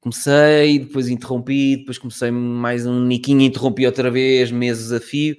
Comecei, 0.00 0.78
depois 0.78 1.08
interrompi, 1.08 1.76
depois 1.76 1.98
comecei 1.98 2.30
mais 2.30 2.86
um 2.86 3.00
niquinho, 3.04 3.42
interrompi 3.42 3.86
outra 3.86 4.10
vez, 4.10 4.50
meses 4.50 4.92
a 4.92 5.00
fio. 5.00 5.36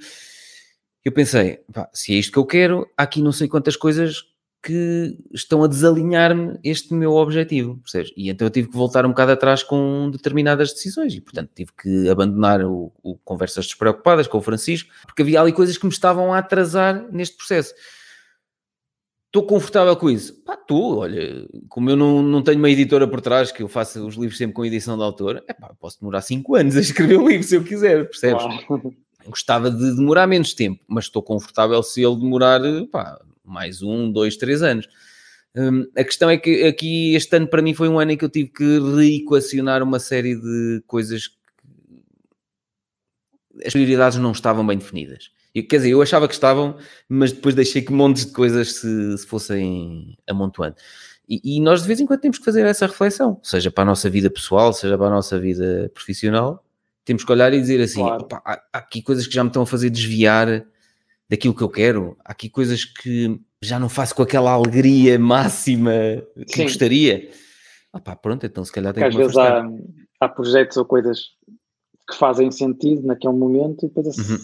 Eu 1.04 1.12
pensei, 1.12 1.60
pá, 1.74 1.90
se 1.94 2.14
é 2.14 2.18
isto 2.18 2.32
que 2.32 2.40
eu 2.40 2.46
quero, 2.46 2.88
há 2.96 3.04
aqui 3.04 3.22
não 3.22 3.32
sei 3.32 3.48
quantas 3.48 3.76
coisas 3.76 4.24
que 4.66 5.16
estão 5.32 5.63
a 5.63 5.68
desalinhar-me 5.68 6.57
este 6.63 6.91
meu 6.91 7.11
objetivo, 7.11 7.78
percebes? 7.78 8.11
E 8.18 8.32
então 8.32 8.47
eu 8.47 8.49
tive 8.49 8.68
que 8.68 8.76
voltar 8.76 9.05
um 9.05 9.09
bocado 9.09 9.34
atrás 9.34 9.61
com 9.61 10.09
determinadas 10.11 10.74
decisões 10.74 11.13
e, 11.13 11.22
portanto, 11.22 11.51
tive 11.53 11.72
que 11.80 12.09
abandonar 12.09 12.66
o, 12.66 12.91
o 13.03 13.16
Conversas 13.18 13.66
Despreocupadas 13.66 14.28
com 14.28 14.39
o 14.39 14.41
Francisco, 14.41 14.89
porque 15.03 15.22
havia 15.22 15.39
ali 15.39 15.53
coisas 15.53 15.78
que 15.78 15.86
me 15.86 15.91
estavam 15.91 16.34
a 16.34 16.39
atrasar 16.39 17.05
neste 17.11 17.38
processo. 17.38 17.76
Estou 19.28 19.45
confortável 19.45 19.95
com 19.95 20.09
isso? 20.09 20.34
Pá, 20.43 20.55
estou, 20.55 20.97
olha, 20.97 21.47
como 21.70 21.91
eu 21.91 21.95
não, 21.95 22.24
não 22.24 22.41
tenho 22.41 22.57
uma 22.57 22.70
editora 22.70 23.07
por 23.07 23.22
trás, 23.22 23.51
que 23.51 23.61
eu 23.61 23.68
faço 23.68 24.03
os 24.07 24.16
livros 24.16 24.38
sempre 24.38 24.55
com 24.55 24.66
edição 24.66 24.97
de 24.97 25.03
autor, 25.03 25.43
é 25.47 25.53
pá, 25.53 25.76
posso 25.80 25.99
demorar 25.99 26.22
5 26.22 26.55
anos 26.55 26.76
a 26.76 26.80
escrever 26.82 27.20
um 27.20 27.28
livro 27.28 27.45
se 27.45 27.55
eu 27.55 27.63
quiser, 27.63 28.05
percebes? 28.05 28.43
Gostava 29.28 29.70
de 29.70 29.95
demorar 29.95 30.26
menos 30.26 30.55
tempo, 30.55 30.82
mas 30.88 31.05
estou 31.05 31.22
confortável 31.22 31.84
se 31.84 32.03
ele 32.03 32.16
demorar, 32.16 32.61
pá, 32.91 33.20
mais 33.46 33.82
um, 33.82 34.12
dois, 34.12 34.38
três 34.38 34.62
anos. 34.62 34.88
Um, 35.56 35.88
a 35.96 36.04
questão 36.04 36.30
é 36.30 36.38
que 36.38 36.64
aqui 36.64 37.16
este 37.16 37.36
ano 37.38 37.48
para 37.48 37.62
mim 37.62 37.74
foi 37.74 37.88
um 37.88 37.98
ano 37.98 38.12
em 38.12 38.18
que 38.18 38.26
eu 38.26 38.30
tive 38.30 38.50
que 38.50 38.80
reequacionar 38.96 39.82
uma 39.82 40.00
série 40.00 40.36
de 40.36 40.84
coisas 40.86 41.28
que 41.28 41.36
as 43.66 43.72
prioridades 43.72 44.18
não 44.18 44.32
estavam 44.32 44.66
bem 44.66 44.78
definidas. 44.78 45.32
Eu, 45.54 45.66
quer 45.66 45.78
dizer, 45.78 45.91
eu 45.91 46.02
achava 46.02 46.28
que 46.28 46.34
estavam, 46.34 46.78
mas 47.08 47.32
depois 47.32 47.56
deixei 47.56 47.82
que 47.82 47.93
montes 47.93 48.26
de 48.26 48.34
coisas 48.34 48.74
se, 48.74 49.18
se 49.18 49.26
fossem 49.26 50.18
amontoando. 50.28 50.76
E, 51.28 51.58
e, 51.58 51.62
nós 51.62 51.82
de 51.82 51.88
vez 51.88 52.00
em 52.00 52.06
quando 52.06 52.20
temos 52.20 52.38
que 52.38 52.46
fazer 52.46 52.66
essa 52.66 52.86
reflexão, 52.86 53.39
seja 53.41 53.72
para 53.72 53.84
a 53.84 53.86
nossa 53.86 54.10
vida 54.10 54.30
pessoal, 54.30 54.74
seja 54.74 54.98
para 54.98 55.08
a 55.08 55.10
nossa 55.10 55.39
vida 55.39 55.89
profissional. 55.93 56.64
Temos 57.06 57.24
que 57.24 57.32
olhar 57.32 57.54
e 57.54 57.62
dizer 57.62 57.82
assim: 57.82 58.02
claro. 58.02 58.28
há, 58.32 58.62
há 58.74 58.78
aqui 58.78 59.02
coisas 59.02 59.26
que 59.26 59.34
já 59.34 59.43
me 59.43 59.50
estão 59.50 59.64
a 59.64 59.66
fazer 59.66 59.89
desviar 59.89 60.66
daquilo 61.30 61.55
que 61.55 61.61
eu 61.61 61.69
quero. 61.69 62.17
Há 62.23 62.32
aqui 62.32 62.49
coisas 62.49 62.86
que 62.86 63.39
já 63.61 63.80
não 63.80 63.89
faço 63.89 64.15
com 64.15 64.23
aquela 64.23 64.51
alegria 64.51 65.17
máxima 65.17 65.91
que 66.47 66.57
Sim. 66.57 66.63
gostaria. 66.63 67.30
Ah 67.91 67.99
pá, 67.99 68.15
pronto, 68.15 68.45
então 68.45 68.63
se 68.63 68.71
calhar 68.71 68.93
tem 68.93 69.03
que 69.03 69.09
Às 69.09 69.15
vezes 69.15 69.38
há, 69.38 69.67
há, 70.19 70.30
projetos 70.30 70.78
ou 70.78 70.86
coisas 70.86 71.19
que 72.09 72.15
fazem 72.15 72.51
sentido 72.51 73.07
naquele 73.07 73.34
momento 73.34 73.86
e 73.86 73.89
depois 73.89 74.17
uhum. 74.17 74.38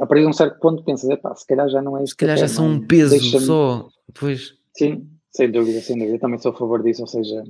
a 0.00 0.06
partir 0.06 0.22
de 0.22 0.28
um 0.28 0.32
certo 0.32 0.58
ponto 0.60 0.84
pensas, 0.84 1.18
pá, 1.20 1.34
se 1.34 1.46
calhar 1.46 1.68
já 1.68 1.80
não 1.80 1.96
é 1.96 2.02
isso. 2.02 2.10
Se 2.10 2.16
calhar 2.16 2.36
já 2.36 2.48
são 2.48 2.66
um 2.66 2.86
peso 2.86 3.18
só. 3.40 3.88
Pois. 4.18 4.54
Sim, 4.76 5.08
sem 5.30 5.50
dúvida, 5.50 5.80
sem 5.80 5.96
dúvida. 5.96 6.16
Eu 6.16 6.20
também 6.20 6.38
sou 6.38 6.52
a 6.52 6.56
favor 6.56 6.82
disso, 6.82 7.02
ou 7.02 7.08
seja, 7.08 7.44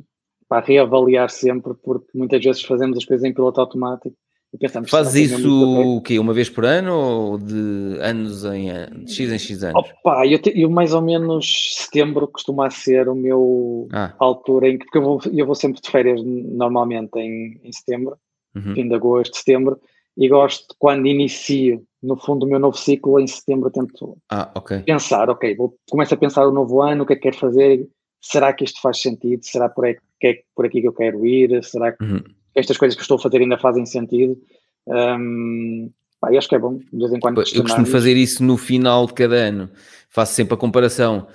para 0.49 0.65
reavaliar 0.65 1.31
sempre, 1.31 1.75
porque 1.75 2.07
muitas 2.15 2.43
vezes 2.43 2.63
fazemos 2.63 2.97
as 2.97 3.05
coisas 3.05 3.25
em 3.25 3.35
piloto 3.35 3.61
automático 3.61 4.17
Pensamos, 4.57 4.91
Faz 4.91 5.15
isso 5.15 5.97
o 5.97 6.01
quê? 6.01 6.19
Uma 6.19 6.33
vez 6.33 6.49
por 6.49 6.65
ano 6.65 6.95
ou 6.95 7.39
de 7.39 7.99
anos 8.01 8.45
em 8.45 8.71
de 9.05 9.13
X 9.13 9.31
em 9.31 9.39
X 9.39 9.63
anos? 9.63 9.91
Opa, 10.01 10.27
eu, 10.27 10.39
te, 10.41 10.59
eu 10.59 10.71
mais 10.71 10.95
ou 10.95 11.03
menos 11.03 11.75
setembro 11.75 12.27
costuma 12.27 12.71
ser 12.71 13.11
o 13.11 13.15
meu 13.15 13.89
ah. 13.93 14.15
altura 14.19 14.69
em 14.69 14.79
que 14.79 14.87
porque 14.87 14.99
eu 14.99 15.03
vou, 15.03 15.21
eu 15.35 15.45
vou 15.45 15.55
sempre 15.55 15.83
de 15.83 15.91
férias 15.91 16.23
normalmente 16.25 17.19
em, 17.19 17.61
em 17.63 17.73
setembro, 17.73 18.17
uhum. 18.57 18.75
fim 18.75 18.89
de 18.89 18.95
agosto, 18.95 19.37
setembro, 19.37 19.79
e 20.17 20.27
gosto 20.29 20.75
quando 20.79 21.07
inicio 21.07 21.85
no 22.03 22.17
fundo 22.17 22.47
o 22.47 22.49
meu 22.49 22.59
novo 22.59 22.77
ciclo 22.77 23.21
em 23.21 23.27
setembro 23.27 23.71
tento 23.71 24.17
ah, 24.31 24.51
okay. 24.55 24.79
pensar, 24.81 25.29
ok, 25.29 25.55
vou, 25.57 25.77
começo 25.91 26.15
a 26.15 26.17
pensar 26.17 26.49
o 26.49 26.53
novo 26.53 26.81
ano, 26.81 27.03
o 27.03 27.07
que 27.07 27.13
é 27.13 27.17
que 27.17 27.23
quero 27.23 27.37
fazer, 27.37 27.87
será 28.19 28.55
que 28.55 28.65
isto 28.65 28.81
faz 28.81 28.99
sentido, 29.03 29.45
será 29.45 29.69
por, 29.69 29.85
aí, 29.85 29.99
que 30.19 30.27
é 30.27 30.41
por 30.57 30.65
aqui 30.65 30.81
que 30.81 30.89
eu 30.89 30.95
quero 30.95 31.27
ir, 31.27 31.63
será 31.63 31.93
que 31.93 32.03
uhum 32.03 32.23
estas 32.59 32.77
coisas 32.77 32.97
que 32.97 33.03
estou 33.03 33.17
a 33.17 33.21
fazer 33.21 33.39
ainda 33.39 33.59
fazem 33.59 33.87
sentido. 33.87 34.37
Um, 34.87 35.91
pá, 36.21 36.31
acho 36.37 36.49
que 36.49 36.55
é 36.55 36.59
bom, 36.59 36.79
de 36.79 36.99
vez 36.99 37.13
em 37.13 37.21
quando. 37.21 37.43
Eu 37.55 37.63
costumo 37.63 37.87
fazer 37.87 38.17
isso 38.17 38.43
no 38.43 38.57
final 38.57 39.07
de 39.07 39.15
cada 39.15 39.37
ano. 39.37 39.71
Faço 40.11 40.35
sempre 40.35 40.55
a 40.55 40.57
comparação. 40.57 41.29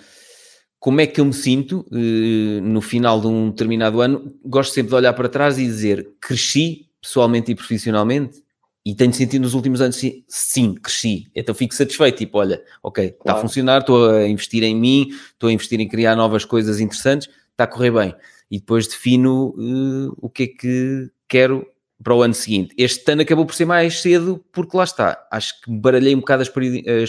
Como 0.80 1.00
é 1.00 1.08
que 1.08 1.22
eu 1.22 1.26
me 1.26 1.34
sinto 1.34 1.86
uh, 1.92 2.62
no 2.62 2.82
final 2.82 3.22
de 3.22 3.28
um 3.28 3.50
determinado 3.50 4.02
ano? 4.02 4.34
Gosto 4.44 4.74
sempre 4.74 4.90
de 4.90 4.96
olhar 4.96 5.14
para 5.14 5.30
trás 5.30 5.58
e 5.58 5.64
dizer 5.64 6.10
cresci 6.20 6.90
pessoalmente 7.02 7.52
e 7.52 7.56
profissionalmente 7.56 8.44
e 8.86 8.94
tenho 8.94 9.14
sentido 9.14 9.44
nos 9.44 9.54
últimos 9.54 9.80
anos 9.80 9.96
sim, 9.96 10.26
sim 10.28 10.74
cresci. 10.74 11.30
Então 11.34 11.56
fico 11.56 11.74
satisfeito. 11.74 12.18
Tipo, 12.18 12.40
olha, 12.40 12.62
ok, 12.82 13.12
claro. 13.12 13.20
está 13.22 13.34
a 13.34 13.38
funcionar, 13.38 13.80
estou 13.80 14.10
a 14.10 14.28
investir 14.28 14.62
em 14.64 14.76
mim, 14.76 15.08
estou 15.32 15.50
a 15.50 15.54
investir 15.54 15.80
em 15.80 15.88
criar 15.88 16.18
novas 16.18 16.44
coisas 16.44 16.82
interessantes, 16.82 17.30
está 17.54 17.64
a 17.64 17.68
correr 17.68 17.92
bem 17.92 18.16
e 18.54 18.60
depois 18.60 18.88
defino 18.88 19.56
uh, 19.58 20.16
o 20.22 20.30
que 20.30 20.44
é 20.44 20.48
que 20.48 21.12
quero 21.28 21.66
para 22.04 22.14
o 22.14 22.22
ano 22.22 22.36
seguinte. 22.36 22.76
Este 22.78 23.12
ano 23.12 23.24
acabou 23.24 23.48
por 23.48 23.56
ser 23.56 23.66
mais 23.66 24.00
cedo 24.00 24.46
porque 24.52 24.78
lá 24.78 24.84
está, 24.84 25.28
acho 25.32 25.60
que 25.60 25.72
baralhei 25.72 26.14
um 26.14 26.20
bocado 26.20 26.44
as, 26.44 26.50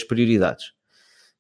prioridades. 0.02 0.68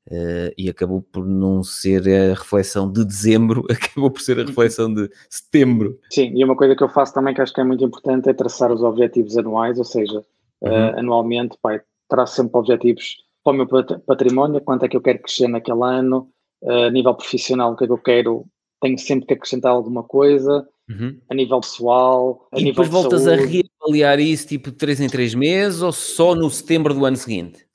Uh, 0.06 0.52
e 0.58 0.68
acabou 0.68 1.00
por 1.00 1.24
não 1.24 1.62
ser 1.62 2.06
a 2.06 2.34
reflexão 2.34 2.92
de 2.92 3.02
dezembro, 3.02 3.64
acabou 3.72 4.10
por 4.10 4.20
ser 4.20 4.38
a 4.38 4.44
reflexão 4.44 4.92
de 4.92 5.08
setembro. 5.30 5.98
Sim, 6.10 6.32
e 6.34 6.44
uma 6.44 6.54
coisa 6.54 6.76
que 6.76 6.84
eu 6.84 6.88
faço 6.90 7.14
também 7.14 7.32
que 7.32 7.40
acho 7.40 7.54
que 7.54 7.62
é 7.62 7.64
muito 7.64 7.82
importante 7.82 8.28
é 8.28 8.34
traçar 8.34 8.70
os 8.70 8.82
objetivos 8.82 9.38
anuais, 9.38 9.78
ou 9.78 9.86
seja, 9.86 10.22
uhum. 10.60 10.70
uh, 10.70 10.98
anualmente, 10.98 11.56
pai, 11.62 11.80
traço 12.10 12.36
sempre 12.36 12.58
objetivos 12.58 13.16
para 13.42 13.54
o 13.54 13.56
meu 13.56 13.66
património, 14.06 14.60
quanto 14.60 14.84
é 14.84 14.88
que 14.88 14.98
eu 14.98 15.00
quero 15.00 15.20
crescer 15.20 15.48
naquele 15.48 15.82
ano, 15.82 16.28
a 16.62 16.90
nível 16.90 17.14
profissional, 17.14 17.72
o 17.72 17.76
que 17.76 17.84
é 17.84 17.86
que 17.86 17.92
eu 17.92 17.98
quero 17.98 18.46
tenho 18.84 18.98
sempre 18.98 19.26
que 19.26 19.32
acrescentar 19.32 19.72
alguma 19.72 20.02
coisa 20.02 20.68
uhum. 20.90 21.18
a 21.30 21.34
nível 21.34 21.60
pessoal. 21.60 22.46
A 22.52 22.60
e 22.60 22.64
nível 22.64 22.84
depois 22.84 22.88
voltas 22.88 23.22
saúde. 23.22 23.42
a 23.42 23.46
reavaliar 23.46 24.20
isso 24.20 24.46
tipo 24.46 24.70
de 24.70 24.76
3 24.76 25.00
em 25.00 25.08
3 25.08 25.34
meses 25.34 25.80
ou 25.80 25.90
só 25.90 26.34
no 26.34 26.50
setembro 26.50 26.92
do 26.92 27.06
ano 27.06 27.16
seguinte? 27.16 27.66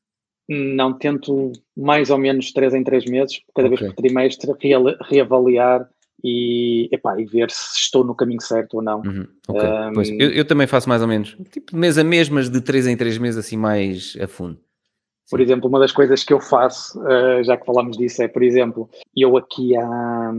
Não, 0.47 0.93
tento 0.93 1.51
mais 1.76 2.12
ou 2.12 2.18
menos 2.20 2.51
3 2.51 2.76
em 2.76 2.84
3 2.84 3.05
meses, 3.05 3.41
cada 3.55 3.68
okay. 3.68 3.78
vez 3.78 3.91
por 3.91 4.01
trimestre, 4.01 4.51
reavaliar 5.10 5.88
e, 6.24 6.89
epá, 6.91 7.20
e 7.20 7.26
ver 7.26 7.49
se 7.49 7.78
estou 7.78 8.03
no 8.03 8.16
caminho 8.16 8.41
certo 8.41 8.76
ou 8.76 8.82
não. 8.84 9.01
Uhum. 9.01 9.28
Okay. 9.47 9.70
Um, 9.70 10.20
eu, 10.20 10.32
eu, 10.32 10.45
também 10.45 10.68
faço 10.68 10.89
mais 10.89 11.01
ou 11.01 11.07
menos, 11.07 11.36
tipo 11.51 11.76
mês 11.76 11.97
a 11.97 12.03
mês, 12.03 12.30
mas 12.30 12.49
de 12.49 12.62
3 12.62 12.88
em 12.88 12.97
3 12.97 13.18
meses 13.18 13.38
assim 13.45 13.57
mais 13.57 14.16
a 14.22 14.28
fundo. 14.28 14.60
Por 15.30 15.39
exemplo, 15.39 15.70
uma 15.70 15.80
das 15.80 15.91
coisas 15.91 16.24
que 16.24 16.34
eu 16.34 16.39
faço, 16.39 16.99
uh, 16.99 17.43
já 17.43 17.55
que 17.55 17.66
falamos 17.66 17.95
disso, 17.95 18.24
é, 18.24 18.28
por 18.28 18.41
exemplo, 18.41 18.89
eu 19.16 19.38
aqui 19.38 19.76
há 19.78 20.32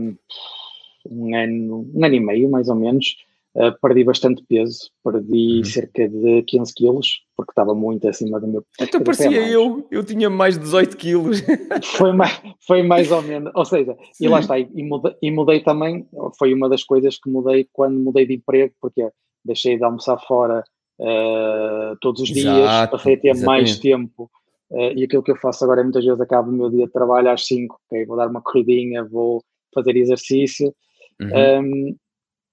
um 1.09 1.35
ano, 1.35 1.89
um 1.93 2.05
ano 2.05 2.15
e 2.15 2.19
meio, 2.19 2.49
mais 2.49 2.69
ou 2.69 2.75
menos, 2.75 3.17
uh, 3.55 3.71
perdi 3.81 4.03
bastante 4.03 4.43
peso, 4.47 4.89
perdi 5.03 5.57
uhum. 5.57 5.63
cerca 5.63 6.07
de 6.07 6.43
15 6.43 6.73
quilos, 6.73 7.21
porque 7.35 7.51
estava 7.51 7.73
muito 7.73 8.07
acima 8.07 8.39
do 8.39 8.47
meu 8.47 8.65
Então 8.79 9.01
parecia 9.01 9.47
eu, 9.47 9.87
eu 9.91 10.03
tinha 10.03 10.29
mais 10.29 10.55
de 10.55 10.61
18 10.61 10.97
quilos. 10.97 11.41
foi, 11.97 12.11
mais, 12.11 12.41
foi 12.65 12.83
mais 12.83 13.11
ou 13.11 13.21
menos, 13.21 13.51
ou 13.55 13.65
seja, 13.65 13.95
Sim. 14.13 14.25
e 14.25 14.27
lá 14.27 14.39
está, 14.39 14.59
e 14.59 14.83
mudei, 14.83 15.15
e 15.21 15.31
mudei 15.31 15.59
também, 15.61 16.07
foi 16.37 16.53
uma 16.53 16.69
das 16.69 16.83
coisas 16.83 17.17
que 17.17 17.29
mudei 17.29 17.67
quando 17.71 17.99
mudei 17.99 18.25
de 18.25 18.35
emprego, 18.35 18.73
porque 18.79 19.07
deixei 19.43 19.77
de 19.77 19.83
almoçar 19.83 20.17
fora 20.19 20.63
uh, 20.99 21.95
todos 21.99 22.21
os 22.21 22.29
Exato, 22.29 22.55
dias, 22.55 22.89
passei 22.89 23.15
a 23.15 23.19
ter 23.19 23.29
exatamente. 23.29 23.45
mais 23.45 23.79
tempo. 23.79 24.29
Uh, 24.69 24.93
e 24.95 25.03
aquilo 25.03 25.21
que 25.21 25.31
eu 25.31 25.35
faço 25.35 25.65
agora 25.65 25.81
é 25.81 25.83
muitas 25.83 26.05
vezes 26.05 26.21
acabo 26.21 26.49
o 26.49 26.53
meu 26.53 26.69
dia 26.69 26.85
de 26.85 26.93
trabalho 26.93 27.29
às 27.29 27.45
5, 27.45 27.77
ok, 27.87 28.05
vou 28.05 28.15
dar 28.15 28.29
uma 28.29 28.41
corridinha, 28.41 29.03
vou 29.03 29.43
fazer 29.73 29.97
exercício 29.97 30.73
Uhum. 31.21 31.61
Um, 31.61 31.95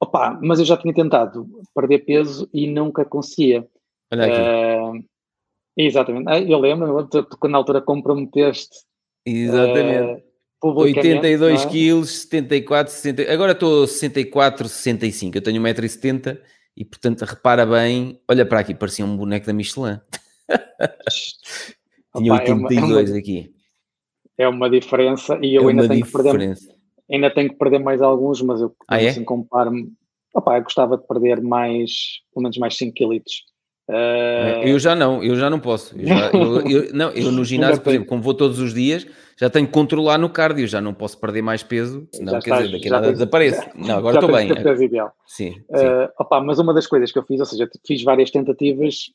opa, 0.00 0.38
mas 0.42 0.58
eu 0.58 0.64
já 0.64 0.76
tinha 0.76 0.92
tentado 0.92 1.48
perder 1.74 2.00
peso 2.00 2.48
e 2.52 2.66
nunca 2.66 3.04
conseguia. 3.04 3.66
Olha 4.12 4.24
aqui. 4.26 4.40
Uh, 4.40 5.04
exatamente. 5.76 6.28
Ah, 6.28 6.38
eu 6.38 6.58
lembro, 6.58 7.08
quando 7.40 7.52
na 7.52 7.58
altura 7.58 7.80
comprometeste. 7.80 8.76
Exatamente. 9.24 10.22
Uh, 10.62 10.80
82 10.80 11.64
é? 11.64 11.68
quilos, 11.68 12.22
74, 12.22 12.92
60. 12.92 13.32
Agora 13.32 13.52
estou 13.52 13.86
64, 13.86 14.68
65. 14.68 15.38
Eu 15.38 15.42
tenho 15.42 15.62
1,70m 15.62 16.38
e, 16.76 16.84
portanto, 16.84 17.22
repara 17.22 17.64
bem. 17.64 18.20
Olha 18.28 18.44
para 18.44 18.60
aqui, 18.60 18.74
parecia 18.74 19.04
um 19.04 19.16
boneco 19.16 19.46
da 19.46 19.52
Michelin. 19.52 20.00
Tinha 22.16 22.32
82 22.32 22.40
é 22.40 22.82
uma, 22.82 23.00
é 23.00 23.04
uma, 23.04 23.18
aqui. 23.18 23.54
É 24.36 24.48
uma 24.48 24.70
diferença 24.70 25.38
e 25.42 25.54
eu 25.54 25.68
é 25.68 25.70
ainda 25.70 25.88
tenho 25.88 26.04
diferença. 26.04 26.56
que 26.60 26.66
perder 26.66 26.77
Ainda 27.11 27.30
tenho 27.30 27.50
que 27.50 27.56
perder 27.56 27.78
mais 27.78 28.02
alguns, 28.02 28.42
mas 28.42 28.61
eu 28.61 28.74
ah, 28.88 29.02
é? 29.02 29.09
assim 29.09 29.24
comparo-me. 29.24 29.92
Opa, 30.34 30.59
eu 30.59 30.62
gostava 30.62 30.96
de 30.96 31.06
perder 31.06 31.40
mais, 31.40 32.20
pelo 32.32 32.42
menos 32.42 32.59
mais 32.59 32.76
5 32.76 32.92
quilos 32.92 33.22
Uh... 33.88 34.61
Eu 34.66 34.78
já 34.78 34.94
não, 34.94 35.24
eu 35.24 35.34
já 35.34 35.48
não 35.48 35.59
posso. 35.59 35.98
Eu 35.98 36.06
já, 36.06 36.30
eu, 36.30 36.61
eu, 36.68 36.94
não, 36.94 37.11
eu 37.11 37.32
no 37.32 37.42
ginásio, 37.42 37.80
por 37.80 37.90
exemplo, 37.90 38.06
como 38.06 38.22
vou 38.22 38.34
todos 38.34 38.59
os 38.59 38.74
dias, 38.74 39.06
já 39.38 39.48
tenho 39.48 39.66
que 39.66 39.72
controlar 39.72 40.18
no 40.18 40.28
cardio, 40.28 40.66
já 40.66 40.80
não 40.80 40.92
posso 40.92 41.18
perder 41.18 41.40
mais 41.40 41.62
peso, 41.62 42.06
senão 42.12 42.34
já 42.34 42.40
quer 42.40 42.50
estás, 42.50 42.64
dizer, 42.66 42.76
daqui 42.76 42.88
a 42.88 42.90
nada 42.92 43.26
tens, 43.26 43.68
não, 43.74 43.96
agora 43.96 44.16
estou 44.16 44.30
bem. 44.30 44.50
É 44.52 44.84
ideal. 44.84 45.12
Sim. 45.26 45.52
sim. 45.52 45.86
Uh, 45.86 46.09
opa, 46.18 46.40
mas 46.40 46.59
uma 46.59 46.74
das 46.74 46.86
coisas 46.86 47.11
que 47.11 47.18
eu 47.18 47.22
fiz, 47.22 47.40
ou 47.40 47.46
seja, 47.46 47.68
fiz 47.86 48.02
várias 48.02 48.30
tentativas 48.30 49.11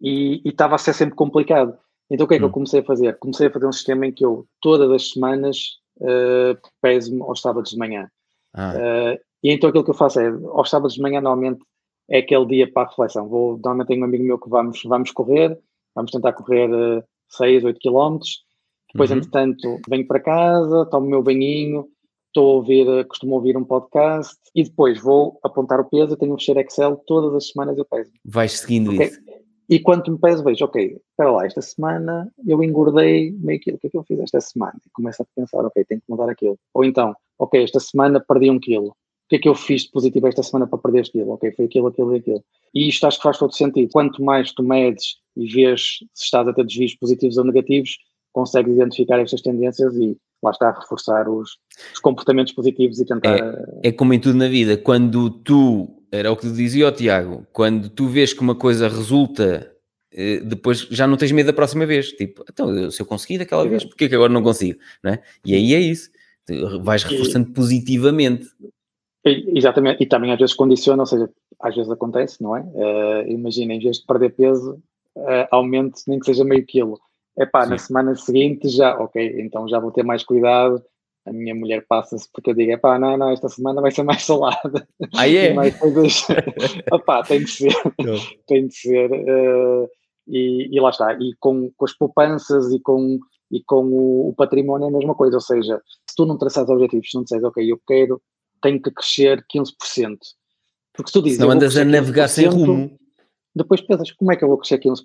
e 0.00 0.40
estava 0.44 0.76
a 0.76 0.78
ser 0.78 0.92
sempre 0.92 1.16
complicado. 1.16 1.76
Então 2.08 2.26
o 2.26 2.28
que 2.28 2.34
é 2.34 2.38
que 2.38 2.44
hum. 2.44 2.48
eu 2.48 2.52
comecei 2.52 2.80
a 2.80 2.84
fazer? 2.84 3.18
Comecei 3.18 3.48
a 3.48 3.50
fazer 3.50 3.66
um 3.66 3.72
sistema 3.72 4.06
em 4.06 4.12
que 4.12 4.24
eu, 4.24 4.46
todas 4.60 4.88
as 4.92 5.10
semanas, 5.10 5.78
uh, 6.00 6.58
peso-me 6.80 7.22
aos 7.22 7.40
sábados 7.40 7.70
de 7.70 7.78
manhã. 7.78 8.10
Ah. 8.54 8.74
Uh, 8.74 9.18
e 9.42 9.52
então 9.52 9.68
aquilo 9.68 9.84
que 9.84 9.90
eu 9.90 9.94
faço 9.94 10.20
é, 10.20 10.28
aos 10.28 10.70
sábados 10.70 10.94
de 10.94 11.02
manhã, 11.02 11.20
normalmente 11.20 11.62
é 12.08 12.18
aquele 12.18 12.46
dia 12.46 12.72
para 12.72 12.86
a 12.86 12.90
reflexão. 12.90 13.28
Vou, 13.28 13.52
normalmente 13.54 13.88
tenho 13.88 14.02
um 14.02 14.04
amigo 14.04 14.24
meu 14.24 14.38
que 14.38 14.48
vamos, 14.48 14.82
vamos 14.84 15.10
correr, 15.10 15.58
vamos 15.94 16.10
tentar 16.10 16.32
correr 16.32 16.70
uh, 16.72 17.02
6, 17.30 17.64
8 17.64 17.78
quilómetros. 17.78 18.44
Depois, 18.92 19.10
uhum. 19.10 19.18
entretanto, 19.18 19.80
venho 19.88 20.06
para 20.06 20.20
casa, 20.20 20.86
tomo 20.86 21.06
o 21.06 21.10
meu 21.10 21.22
banhinho, 21.22 21.86
estou 22.28 22.50
a 22.50 22.54
ouvir, 22.54 22.88
uh, 22.88 23.06
costumo 23.06 23.34
ouvir 23.34 23.56
um 23.56 23.64
podcast 23.64 24.36
e 24.54 24.62
depois 24.62 25.00
vou 25.00 25.38
apontar 25.42 25.80
o 25.80 25.84
peso. 25.84 26.16
Tenho 26.16 26.34
um 26.34 26.38
fecheiro 26.38 26.60
Excel, 26.60 26.96
todas 27.06 27.34
as 27.34 27.48
semanas 27.48 27.76
eu 27.76 27.84
peso. 27.84 28.10
Vais 28.24 28.52
seguindo 28.52 28.92
isso. 28.92 29.20
E 29.68 29.80
quando 29.80 30.12
me 30.12 30.18
peso, 30.18 30.44
vejo, 30.44 30.64
ok, 30.64 31.00
espera 31.10 31.30
lá, 31.30 31.44
esta 31.44 31.60
semana 31.60 32.32
eu 32.46 32.62
engordei 32.62 33.32
meio 33.32 33.58
quilo, 33.58 33.76
o 33.76 33.80
que 33.80 33.88
é 33.88 33.90
que 33.90 33.96
eu 33.96 34.04
fiz 34.04 34.20
esta 34.20 34.40
semana? 34.40 34.80
E 34.86 34.90
começo 34.90 35.22
a 35.22 35.26
pensar, 35.34 35.64
ok, 35.64 35.84
tenho 35.84 36.00
que 36.00 36.06
mudar 36.08 36.30
aquilo. 36.30 36.58
Ou 36.72 36.84
então, 36.84 37.14
ok, 37.38 37.62
esta 37.62 37.80
semana 37.80 38.20
perdi 38.20 38.50
um 38.50 38.60
quilo. 38.60 38.88
O 38.88 39.28
que 39.28 39.36
é 39.36 39.38
que 39.40 39.48
eu 39.48 39.56
fiz 39.56 39.82
de 39.82 39.90
positivo 39.90 40.28
esta 40.28 40.42
semana 40.42 40.68
para 40.68 40.78
perder 40.78 41.00
este 41.00 41.18
quilo? 41.18 41.32
Ok, 41.32 41.50
foi 41.52 41.64
aquilo, 41.64 41.88
aquilo 41.88 42.14
e 42.14 42.18
aquilo. 42.18 42.44
E 42.72 42.88
isto 42.88 43.06
acho 43.06 43.16
que 43.16 43.24
faz 43.24 43.38
todo 43.38 43.52
sentido. 43.52 43.90
Quanto 43.92 44.22
mais 44.22 44.52
tu 44.52 44.62
medes 44.62 45.16
e 45.36 45.46
vês 45.48 45.98
se 46.14 46.24
estás 46.24 46.46
a 46.46 46.52
ter 46.52 46.64
desvios 46.64 46.94
positivos 46.94 47.36
ou 47.36 47.44
negativos, 47.44 47.96
consegues 48.32 48.74
identificar 48.74 49.18
estas 49.18 49.42
tendências 49.42 49.96
e 49.96 50.16
lá 50.44 50.52
está 50.52 50.68
a 50.68 50.78
reforçar 50.78 51.28
os, 51.28 51.58
os 51.92 51.98
comportamentos 52.00 52.52
positivos 52.52 53.00
e 53.00 53.04
tentar. 53.04 53.36
É, 53.82 53.88
é 53.88 53.92
como 53.92 54.14
em 54.14 54.20
tudo 54.20 54.38
na 54.38 54.46
vida, 54.46 54.76
quando 54.76 55.30
tu 55.30 55.95
era 56.16 56.32
o 56.32 56.36
que 56.36 56.50
dizia 56.50 56.88
o 56.88 56.92
Tiago, 56.92 57.46
quando 57.52 57.88
tu 57.88 58.08
vês 58.08 58.32
que 58.32 58.40
uma 58.40 58.54
coisa 58.54 58.88
resulta, 58.88 59.72
eh, 60.12 60.40
depois 60.40 60.80
já 60.90 61.06
não 61.06 61.16
tens 61.16 61.32
medo 61.32 61.46
da 61.46 61.52
próxima 61.52 61.86
vez. 61.86 62.12
Tipo, 62.12 62.44
então, 62.50 62.90
se 62.90 63.00
eu 63.00 63.06
consegui 63.06 63.38
daquela 63.38 63.62
Sim. 63.62 63.68
vez, 63.68 63.84
porquê 63.84 64.08
que 64.08 64.14
agora 64.14 64.32
não 64.32 64.42
consigo? 64.42 64.78
Não 65.02 65.12
é? 65.12 65.22
E 65.44 65.54
aí 65.54 65.74
é 65.74 65.80
isso. 65.80 66.10
Tu 66.46 66.82
vais 66.82 67.02
reforçando 67.02 67.48
e, 67.50 67.52
positivamente. 67.52 68.46
Exatamente. 69.24 70.02
E 70.02 70.06
também 70.06 70.32
às 70.32 70.38
vezes 70.38 70.54
condiciona, 70.54 71.02
ou 71.02 71.06
seja, 71.06 71.28
às 71.60 71.74
vezes 71.74 71.90
acontece, 71.90 72.42
não 72.42 72.56
é? 72.56 72.60
Uh, 72.60 73.30
Imagina, 73.30 73.74
em 73.74 73.80
vez 73.80 73.98
de 73.98 74.06
perder 74.06 74.30
peso, 74.30 74.80
uh, 75.16 75.48
aumente 75.50 76.02
nem 76.06 76.18
que 76.18 76.26
seja 76.26 76.44
meio 76.44 76.64
quilo. 76.64 77.00
É 77.36 77.44
pá, 77.44 77.66
na 77.66 77.76
semana 77.76 78.14
seguinte 78.14 78.68
já, 78.68 78.96
ok, 78.98 79.40
então 79.40 79.68
já 79.68 79.78
vou 79.78 79.90
ter 79.90 80.02
mais 80.02 80.24
cuidado, 80.24 80.82
a 81.26 81.32
minha 81.32 81.54
mulher 81.54 81.84
passa-se 81.88 82.28
porque 82.32 82.50
eu 82.50 82.54
digo, 82.54 82.78
pá, 82.78 82.98
não, 82.98 83.16
não, 83.16 83.30
esta 83.30 83.48
semana 83.48 83.82
vai 83.82 83.90
ser 83.90 84.04
mais 84.04 84.22
salada. 84.24 84.88
Ah, 85.14 85.28
é? 85.28 85.52
mais 85.52 85.76
coisas. 85.76 86.26
Opá, 86.92 87.22
tem 87.22 87.40
de 87.40 87.50
ser, 87.50 87.72
tem 88.46 88.68
de 88.68 88.74
ser. 88.74 89.10
Uh, 89.10 89.88
e, 90.28 90.68
e, 90.74 90.80
lá 90.80 90.90
está. 90.90 91.12
E 91.14 91.34
com, 91.40 91.70
com 91.76 91.84
as 91.84 91.92
poupanças 91.92 92.72
e 92.72 92.80
com, 92.80 93.18
e 93.50 93.62
com 93.64 93.84
o, 93.84 94.28
o, 94.28 94.34
património 94.34 94.86
é 94.86 94.88
a 94.88 94.92
mesma 94.92 95.14
coisa. 95.14 95.36
Ou 95.36 95.40
seja, 95.40 95.80
se 96.08 96.16
tu 96.16 96.24
não 96.24 96.38
traçares 96.38 96.70
objetivos, 96.70 97.10
se 97.10 97.16
não 97.16 97.24
disseres, 97.24 97.44
ok, 97.44 97.70
eu 97.70 97.80
quero, 97.86 98.22
tenho 98.62 98.80
que 98.80 98.90
crescer 98.92 99.44
15%. 99.52 100.16
Porque 100.94 101.08
se 101.08 101.12
tu 101.12 101.22
dizes. 101.22 101.38
Não 101.38 101.50
andas 101.50 101.76
a 101.76 101.84
navegar 101.84 102.28
sem 102.28 102.46
rumo 102.46 102.96
depois 103.56 103.80
pensas, 103.80 104.12
como 104.12 104.30
é 104.30 104.36
que 104.36 104.44
eu 104.44 104.48
vou 104.48 104.58
crescer 104.58 104.78
15%? 104.78 105.02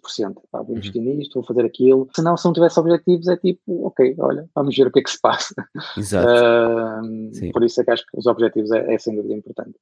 Pá, 0.51 0.59
vou 0.59 0.71
uhum. 0.71 0.77
investir 0.77 1.01
uhum. 1.01 1.15
nisto, 1.15 1.35
vou 1.35 1.43
fazer 1.43 1.65
aquilo. 1.65 2.09
Se 2.13 2.21
não, 2.21 2.35
se 2.35 2.43
não 2.43 2.51
tivesse 2.51 2.79
objetivos, 2.79 3.27
é 3.29 3.37
tipo, 3.37 3.87
ok, 3.87 4.13
olha, 4.19 4.45
vamos 4.53 4.75
ver 4.75 4.87
o 4.87 4.91
que 4.91 4.99
é 4.99 5.03
que 5.03 5.09
se 5.09 5.21
passa. 5.21 5.55
Exato. 5.97 6.27
Uh, 6.27 7.51
por 7.53 7.63
isso 7.63 7.79
é 7.79 7.85
que 7.85 7.91
acho 7.91 8.03
que 8.05 8.17
os 8.17 8.25
objetivos 8.25 8.69
é, 8.71 8.93
é 8.93 8.97
sem 8.99 9.15
dúvida 9.15 9.35
importante. 9.35 9.75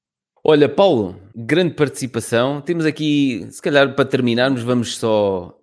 Olha, 0.43 0.69
Paulo, 0.69 1.15
grande 1.35 1.73
participação. 1.73 2.61
Temos 2.61 2.85
aqui, 2.85 3.47
se 3.49 3.61
calhar 3.61 3.93
para 3.95 4.05
terminarmos, 4.05 4.61
vamos 4.61 4.97
só. 4.97 5.55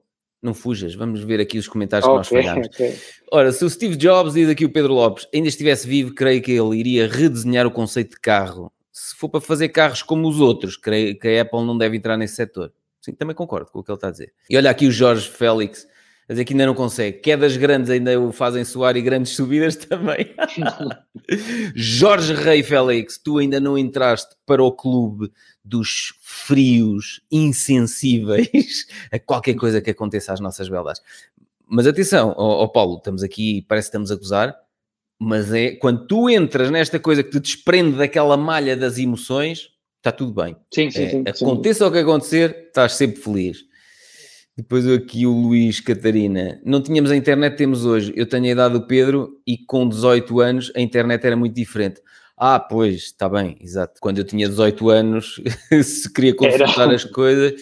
Não 0.42 0.52
fujas, 0.52 0.94
vamos 0.94 1.22
ver 1.22 1.40
aqui 1.40 1.58
os 1.58 1.66
comentários 1.66 2.08
okay, 2.08 2.28
que 2.28 2.34
nós 2.34 2.44
falhamos. 2.44 2.66
Okay. 2.68 2.94
Ora, 3.32 3.52
se 3.52 3.64
o 3.64 3.70
Steve 3.70 3.96
Jobs, 3.96 4.34
diz 4.34 4.48
aqui 4.48 4.64
o 4.64 4.72
Pedro 4.72 4.92
Lopes, 4.92 5.26
ainda 5.34 5.48
estivesse 5.48 5.88
vivo, 5.88 6.14
creio 6.14 6.42
que 6.42 6.52
ele 6.52 6.76
iria 6.76 7.08
redesenhar 7.08 7.66
o 7.66 7.70
conceito 7.70 8.10
de 8.10 8.20
carro. 8.20 8.70
Se 8.92 9.14
for 9.16 9.28
para 9.28 9.40
fazer 9.40 9.70
carros 9.70 10.02
como 10.02 10.28
os 10.28 10.40
outros, 10.40 10.76
creio 10.76 11.18
que 11.18 11.26
a 11.28 11.42
Apple 11.42 11.64
não 11.64 11.76
deve 11.76 11.96
entrar 11.96 12.16
nesse 12.16 12.34
setor. 12.34 12.72
Sim, 13.06 13.12
também 13.12 13.36
concordo 13.36 13.70
com 13.70 13.78
o 13.78 13.84
que 13.84 13.90
ele 13.92 13.96
está 13.96 14.08
a 14.08 14.10
dizer. 14.10 14.32
E 14.50 14.56
olha 14.56 14.68
aqui 14.68 14.84
o 14.84 14.90
Jorge 14.90 15.30
Félix, 15.30 15.86
a 16.28 16.32
dizer 16.32 16.44
que 16.44 16.54
ainda 16.54 16.66
não 16.66 16.74
consegue. 16.74 17.18
Quedas 17.18 17.56
grandes 17.56 17.88
ainda 17.88 18.20
o 18.20 18.32
fazem 18.32 18.64
suar 18.64 18.96
e 18.96 19.00
grandes 19.00 19.30
subidas 19.36 19.76
também. 19.76 20.34
Jorge 21.72 22.34
Rei 22.34 22.64
Félix, 22.64 23.16
tu 23.16 23.38
ainda 23.38 23.60
não 23.60 23.78
entraste 23.78 24.34
para 24.44 24.60
o 24.60 24.72
clube 24.72 25.30
dos 25.64 26.14
frios 26.20 27.20
insensíveis 27.30 28.88
a 29.12 29.20
qualquer 29.20 29.54
coisa 29.54 29.80
que 29.80 29.90
aconteça 29.90 30.32
às 30.32 30.40
nossas 30.40 30.68
belas. 30.68 31.00
Mas 31.68 31.86
atenção, 31.86 32.34
ó, 32.36 32.64
ó 32.64 32.66
Paulo, 32.66 32.96
estamos 32.96 33.22
aqui, 33.22 33.64
parece 33.68 33.86
que 33.86 33.90
estamos 33.90 34.10
a 34.10 34.16
gozar, 34.16 34.56
mas 35.16 35.52
é 35.52 35.76
quando 35.76 36.08
tu 36.08 36.28
entras 36.28 36.72
nesta 36.72 36.98
coisa 36.98 37.22
que 37.22 37.30
te 37.30 37.38
desprende 37.38 37.98
daquela 37.98 38.36
malha 38.36 38.76
das 38.76 38.98
emoções, 38.98 39.75
está 40.06 40.12
tudo 40.12 40.32
bem. 40.32 40.56
Sim, 40.72 40.90
sim, 40.90 41.04
é, 41.24 41.32
sim. 41.32 41.44
Aconteça 41.44 41.84
sim. 41.84 41.90
o 41.90 41.92
que 41.92 41.98
acontecer, 41.98 42.66
estás 42.68 42.94
sempre 42.94 43.20
feliz. 43.20 43.64
Depois 44.56 44.88
aqui 44.88 45.26
o 45.26 45.32
Luís 45.32 45.80
Catarina. 45.80 46.60
Não 46.64 46.80
tínhamos 46.80 47.10
a 47.10 47.16
internet 47.16 47.56
temos 47.56 47.84
hoje. 47.84 48.12
Eu 48.16 48.26
tenho 48.26 48.44
a 48.44 48.48
idade 48.48 48.74
do 48.74 48.86
Pedro 48.86 49.40
e 49.46 49.58
com 49.58 49.86
18 49.86 50.40
anos 50.40 50.72
a 50.74 50.80
internet 50.80 51.26
era 51.26 51.36
muito 51.36 51.54
diferente. 51.54 52.00
Ah, 52.38 52.60
pois, 52.60 52.94
está 52.96 53.28
bem, 53.28 53.56
exato. 53.60 54.00
Quando 54.00 54.18
eu 54.18 54.24
tinha 54.24 54.48
18 54.48 54.88
anos, 54.88 55.42
se 55.82 56.10
queria 56.12 56.34
consultar 56.34 56.84
era. 56.84 56.94
as 56.94 57.04
coisas, 57.04 57.60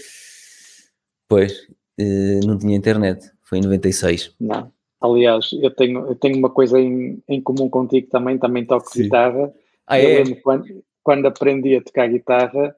pois, 1.28 1.52
eh, 1.98 2.40
não 2.44 2.58
tinha 2.58 2.76
internet. 2.76 3.30
Foi 3.42 3.58
em 3.58 3.62
96. 3.62 4.34
Não. 4.40 4.72
Aliás, 5.00 5.50
eu 5.52 5.70
tenho, 5.70 6.06
eu 6.06 6.14
tenho 6.14 6.36
uma 6.38 6.50
coisa 6.50 6.80
em, 6.80 7.22
em 7.28 7.40
comum 7.40 7.68
contigo 7.68 8.08
também, 8.08 8.38
também 8.38 8.64
toco 8.64 8.90
Sim. 8.90 9.02
guitarra. 9.02 9.52
Ah, 9.86 10.00
eu 10.00 10.22
é? 10.22 10.34
Quando, 10.36 10.64
quando 11.04 11.26
aprendi 11.26 11.76
a 11.76 11.82
tocar 11.82 12.08
guitarra, 12.08 12.74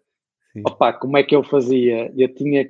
Sim. 0.52 0.62
opa, 0.66 0.92
como 0.92 1.16
é 1.16 1.22
que 1.22 1.34
eu 1.34 1.44
fazia? 1.44 2.12
Eu 2.16 2.28
tinha, 2.34 2.68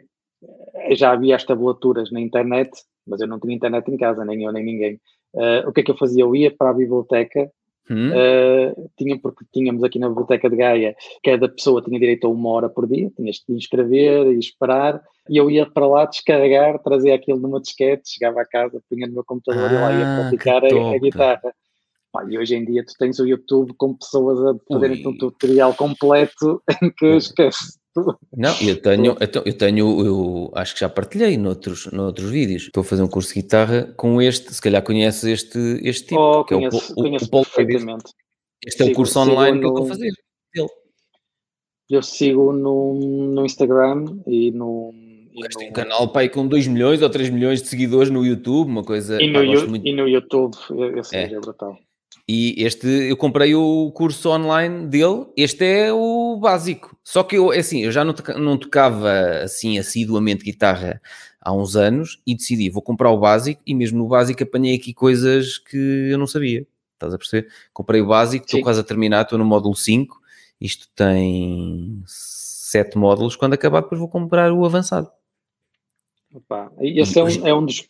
já 0.93 1.13
havia 1.13 1.35
as 1.35 1.45
tabulaturas 1.45 2.13
na 2.13 2.21
internet, 2.21 2.71
mas 3.07 3.21
eu 3.21 3.27
não 3.27 3.41
tinha 3.41 3.57
internet 3.57 3.91
em 3.91 3.97
casa, 3.97 4.25
nem 4.25 4.45
eu, 4.45 4.53
nem 4.53 4.65
ninguém. 4.65 5.01
Uh, 5.35 5.69
o 5.69 5.73
que 5.73 5.81
é 5.81 5.83
que 5.83 5.91
eu 5.91 5.97
fazia? 5.97 6.23
Eu 6.23 6.37
ia 6.37 6.51
para 6.51 6.71
a 6.71 6.75
biblioteca, 6.75 7.51
hum. 7.91 8.11
uh, 8.11 8.91
tinha, 8.99 9.19
porque 9.19 9.45
tínhamos 9.53 9.83
aqui 9.83 9.99
na 9.99 10.09
biblioteca 10.09 10.51
de 10.51 10.57
Gaia, 10.57 10.95
cada 11.25 11.49
pessoa 11.49 11.83
tinha 11.83 11.99
direito 11.99 12.27
a 12.27 12.31
uma 12.31 12.51
hora 12.51 12.69
por 12.69 12.87
dia, 12.87 13.11
tinhas 13.17 13.43
de 13.49 13.55
inscrever 13.55 14.27
e 14.27 14.39
esperar, 14.39 15.03
e 15.29 15.37
eu 15.37 15.51
ia 15.51 15.65
para 15.65 15.87
lá 15.87 16.05
descarregar, 16.05 16.79
trazia 16.83 17.15
aquilo 17.15 17.39
numa 17.39 17.61
disquete, 17.61 18.11
chegava 18.11 18.43
a 18.43 18.47
casa, 18.47 18.83
punha 18.91 19.07
no 19.07 19.15
meu 19.15 19.25
computador 19.25 19.71
ah, 19.71 19.73
e 19.73 19.77
lá 19.77 19.93
ia 19.93 20.07
ah, 20.07 20.21
praticar 20.21 20.65
a, 20.65 20.95
a 20.95 20.99
guitarra. 20.99 21.55
Pá, 22.17 22.25
e 22.31 22.39
hoje 22.39 22.57
em 22.57 22.65
dia 22.65 22.83
tu 22.83 22.95
tens 22.99 23.19
o 23.19 23.27
YouTube 23.27 23.75
com 23.77 23.95
pessoas 23.95 24.39
a 24.41 24.55
fazerem 24.73 25.07
um 25.07 25.17
tutorial 25.19 25.75
completo 25.75 26.63
em 26.83 26.91
que 26.91 27.07
esquece. 27.17 27.79
Não, 28.35 28.55
eu 28.61 28.81
tenho, 28.81 29.17
eu 29.45 29.57
tenho, 29.57 30.07
eu 30.07 30.53
acho 30.55 30.75
que 30.75 30.81
já 30.81 30.89
partilhei 30.89 31.37
noutros, 31.37 31.87
noutros 31.93 32.31
vídeos. 32.31 32.65
Estou 32.65 32.83
a 32.83 32.85
fazer 32.85 33.03
um 33.03 33.09
curso 33.09 33.35
de 33.35 33.43
guitarra 33.43 33.95
com 33.97 34.21
este, 34.21 34.53
se 34.53 34.61
calhar 34.61 34.83
conheces 34.83 35.25
este, 35.25 35.59
este 35.83 36.09
tipo, 36.09 36.21
oh, 36.21 36.45
que 36.45 36.55
conheço, 36.55 36.77
é 36.77 36.93
o, 36.93 36.95
conheço 36.95 37.29
o, 37.31 37.41
o 37.41 37.45
perfeitamente. 37.45 38.05
Este 38.67 38.83
é 38.83 38.87
o 38.87 38.95
curso 38.95 39.19
online 39.19 39.61
que 39.61 39.65
eu 39.67 39.71
estou 39.71 39.85
a 39.85 39.89
fazer. 39.89 40.13
Dele. 40.55 40.69
Eu 41.89 42.03
sigo 42.03 42.53
no, 42.53 42.95
no 42.95 43.45
Instagram 43.45 44.05
e 44.27 44.51
no. 44.53 44.93
E 45.35 45.49
tem 45.49 45.69
um 45.69 45.73
canal 45.73 46.09
pai 46.09 46.31
com 46.31 46.47
2 46.47 46.67
milhões 46.67 47.03
ou 47.03 47.11
3 47.11 47.29
milhões 47.29 47.63
de 47.63 47.69
seguidores 47.69 48.11
no 48.11 48.25
YouTube, 48.25 48.69
uma 48.69 48.83
coisa. 48.83 49.21
E 49.23 49.31
no, 49.31 49.61
pá, 49.61 49.67
muito... 49.67 49.87
e 49.87 49.93
no 49.95 50.09
YouTube, 50.09 50.55
esse 50.99 51.15
é. 51.15 51.33
é 51.33 51.41
brutal. 51.41 51.79
E 52.29 52.55
este, 52.59 52.87
eu 52.87 53.17
comprei 53.17 53.55
o 53.55 53.93
curso 53.93 54.31
online 54.31 54.89
dele, 54.89 55.27
este 55.37 55.65
é 55.65 55.93
o 55.93 56.37
básico. 56.41 56.99
Só 57.05 57.23
que 57.23 57.37
eu, 57.37 57.53
é 57.53 57.59
assim, 57.59 57.85
eu 57.85 57.93
já 57.93 58.05
não, 58.05 58.15
não 58.37 58.59
tocava 58.59 59.11
assim 59.45 59.79
assiduamente 59.79 60.45
guitarra 60.45 61.01
há 61.41 61.53
uns 61.53 61.77
anos 61.77 62.21
e 62.27 62.35
decidi, 62.35 62.69
vou 62.69 62.83
comprar 62.83 63.13
o 63.13 63.19
básico 63.19 63.63
e 63.65 63.73
mesmo 63.73 63.99
no 63.99 64.09
básico 64.09 64.43
apanhei 64.43 64.75
aqui 64.75 64.93
coisas 64.93 65.57
que 65.57 66.09
eu 66.11 66.19
não 66.19 66.27
sabia. 66.27 66.67
Estás 66.95 67.15
a 67.15 67.19
perceber? 67.19 67.49
Comprei 67.73 68.01
o 68.01 68.07
básico, 68.07 68.45
estou 68.45 68.61
quase 68.63 68.81
a 68.81 68.85
terminar, 68.85 69.23
estou 69.23 69.39
no 69.39 69.45
módulo 69.45 69.77
5. 69.77 70.21
Isto 70.61 70.89
tem 70.97 72.03
7 72.07 72.99
módulos. 72.99 73.37
Quando 73.37 73.53
acabar, 73.53 73.83
depois 73.83 74.01
vou 74.01 74.09
comprar 74.09 74.51
o 74.53 74.65
avançado. 74.65 75.09
Opa, 76.35 76.73
esse 76.81 77.19
é 77.19 77.23
um, 77.23 77.47
é, 77.47 77.55
um 77.55 77.65
dos, 77.65 77.89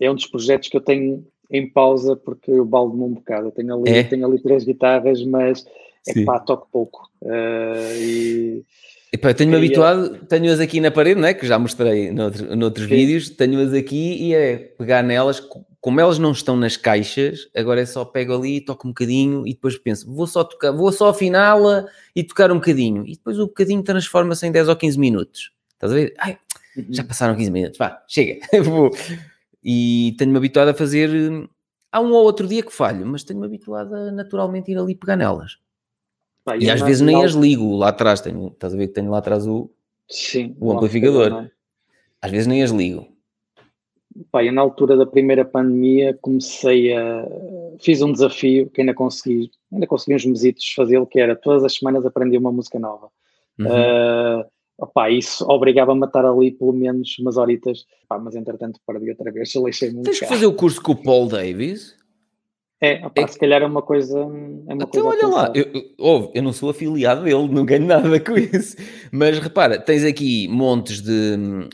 é 0.00 0.10
um 0.10 0.14
dos 0.14 0.26
projetos 0.26 0.68
que 0.68 0.76
eu 0.76 0.80
tenho 0.80 1.26
em 1.50 1.68
pausa 1.68 2.16
porque 2.16 2.50
eu 2.50 2.64
baldo-me 2.64 3.04
um 3.04 3.14
bocado. 3.14 3.48
Eu 3.48 3.52
tenho 3.52 3.74
ali, 3.74 3.90
é? 3.90 4.02
tenho 4.04 4.26
ali 4.26 4.38
três 4.40 4.64
guitarras, 4.64 5.24
mas 5.24 5.64
é 6.06 6.24
pá, 6.24 6.38
toco 6.38 6.68
pouco. 6.70 7.10
Uh, 7.22 8.00
e 8.00 8.64
Epá, 9.10 9.32
tenho-me 9.32 9.56
habituado, 9.56 10.18
tenho-as 10.26 10.60
aqui 10.60 10.80
na 10.80 10.90
parede, 10.90 11.18
não 11.18 11.26
é? 11.26 11.32
Que 11.32 11.46
já 11.46 11.58
mostrei 11.58 12.10
noutro, 12.12 12.54
noutros 12.54 12.86
Sim. 12.86 12.94
vídeos, 12.94 13.30
tenho-as 13.30 13.72
aqui 13.72 14.22
e 14.22 14.34
é 14.34 14.56
pegar 14.58 15.02
nelas, 15.02 15.40
como 15.80 15.98
elas 15.98 16.18
não 16.18 16.32
estão 16.32 16.56
nas 16.56 16.76
caixas, 16.76 17.48
agora 17.56 17.80
é 17.80 17.86
só 17.86 18.04
pego 18.04 18.34
ali, 18.34 18.60
toco 18.60 18.86
um 18.86 18.90
bocadinho 18.90 19.46
e 19.46 19.54
depois 19.54 19.78
penso, 19.78 20.12
vou 20.12 20.26
só 20.26 20.44
tocar, 20.44 20.72
vou 20.72 20.92
só 20.92 21.08
afiná-la 21.08 21.86
e 22.14 22.22
tocar 22.22 22.52
um 22.52 22.56
bocadinho. 22.56 23.06
E 23.06 23.12
depois 23.12 23.38
o 23.38 23.46
bocadinho 23.46 23.82
transforma-se 23.82 24.46
em 24.46 24.52
10 24.52 24.68
ou 24.68 24.76
15 24.76 24.98
minutos. 24.98 25.52
Estás 25.72 25.90
a 25.90 25.94
ver? 25.94 26.12
Ai, 26.18 26.36
já 26.90 27.02
uhum. 27.02 27.08
passaram 27.08 27.34
15 27.34 27.50
minutos, 27.50 27.78
vá, 27.78 28.02
chega. 28.06 28.40
e 29.70 30.14
tenho-me 30.16 30.38
habituado 30.38 30.70
a 30.70 30.74
fazer. 30.74 31.10
Há 31.92 32.00
um 32.00 32.10
ou 32.12 32.24
outro 32.24 32.46
dia 32.46 32.62
que 32.62 32.72
falho, 32.72 33.04
mas 33.04 33.22
tenho-me 33.22 33.44
habituado 33.44 33.94
a 33.94 34.10
naturalmente 34.10 34.72
ir 34.72 34.78
ali 34.78 34.94
pegar 34.94 35.14
nelas. 35.14 35.58
Pá, 36.42 36.56
e 36.56 36.70
às 36.70 36.80
vezes 36.80 37.02
nem 37.02 37.22
as 37.22 37.34
ligo 37.34 37.76
lá 37.76 37.90
atrás. 37.90 38.22
Tenho, 38.22 38.48
estás 38.48 38.72
a 38.72 38.76
ver 38.78 38.88
que 38.88 38.94
tenho 38.94 39.10
lá 39.10 39.18
atrás 39.18 39.46
o, 39.46 39.70
Sim, 40.08 40.56
o 40.58 40.72
amplificador. 40.72 41.44
É? 41.44 41.50
Às 42.22 42.30
vezes 42.30 42.46
nem 42.46 42.62
as 42.62 42.70
ligo. 42.70 43.08
Pá, 44.32 44.42
eu 44.42 44.54
na 44.54 44.62
altura 44.62 44.96
da 44.96 45.04
primeira 45.04 45.44
pandemia 45.44 46.16
comecei 46.22 46.96
a. 46.96 47.26
Fiz 47.78 48.00
um 48.00 48.10
desafio 48.10 48.70
que 48.70 48.80
ainda 48.80 48.94
consegui, 48.94 49.50
ainda 49.70 49.86
consegui 49.86 50.16
uns 50.16 50.24
mesitos 50.24 50.72
fazê-lo, 50.72 51.06
que 51.06 51.20
era 51.20 51.36
todas 51.36 51.62
as 51.62 51.74
semanas 51.74 52.06
aprender 52.06 52.38
uma 52.38 52.50
música 52.50 52.78
nova. 52.78 53.10
Uhum. 53.58 53.66
Uh, 53.66 54.46
opá, 54.78 55.10
isso 55.10 55.44
obrigava-me 55.48 56.04
a 56.04 56.06
estar 56.06 56.24
ali 56.24 56.52
pelo 56.52 56.72
menos 56.72 57.18
umas 57.18 57.36
horitas, 57.36 57.84
opá, 58.04 58.18
mas 58.18 58.36
entretanto 58.36 58.80
perdi 58.86 59.10
outra 59.10 59.32
vez, 59.32 59.54
eu 59.54 59.66
lixei 59.66 59.90
muito. 59.90 60.04
Tens 60.04 60.20
que 60.20 60.26
fazer 60.26 60.46
o 60.46 60.54
curso 60.54 60.80
com 60.80 60.92
o 60.92 61.02
Paul 61.02 61.28
Davis? 61.28 61.98
É, 62.80 63.04
opa, 63.04 63.22
é, 63.22 63.26
se 63.26 63.38
calhar 63.38 63.60
é 63.60 63.66
uma 63.66 63.82
coisa. 63.82 64.20
É 64.20 64.22
uma 64.22 64.74
então, 64.74 65.02
coisa 65.02 65.08
olha 65.08 65.26
lá, 65.26 65.52
eu, 65.52 65.64
eu, 65.98 66.32
eu, 66.32 66.42
não 66.42 66.52
sou 66.52 66.70
afiliado 66.70 67.24
dele, 67.24 67.48
não 67.48 67.64
ganho 67.64 67.84
nada 67.84 68.20
com 68.20 68.38
isso. 68.38 68.76
Mas 69.10 69.38
repara, 69.38 69.80
tens 69.80 70.04
aqui 70.04 70.46
montes 70.48 71.00
de. 71.02 71.68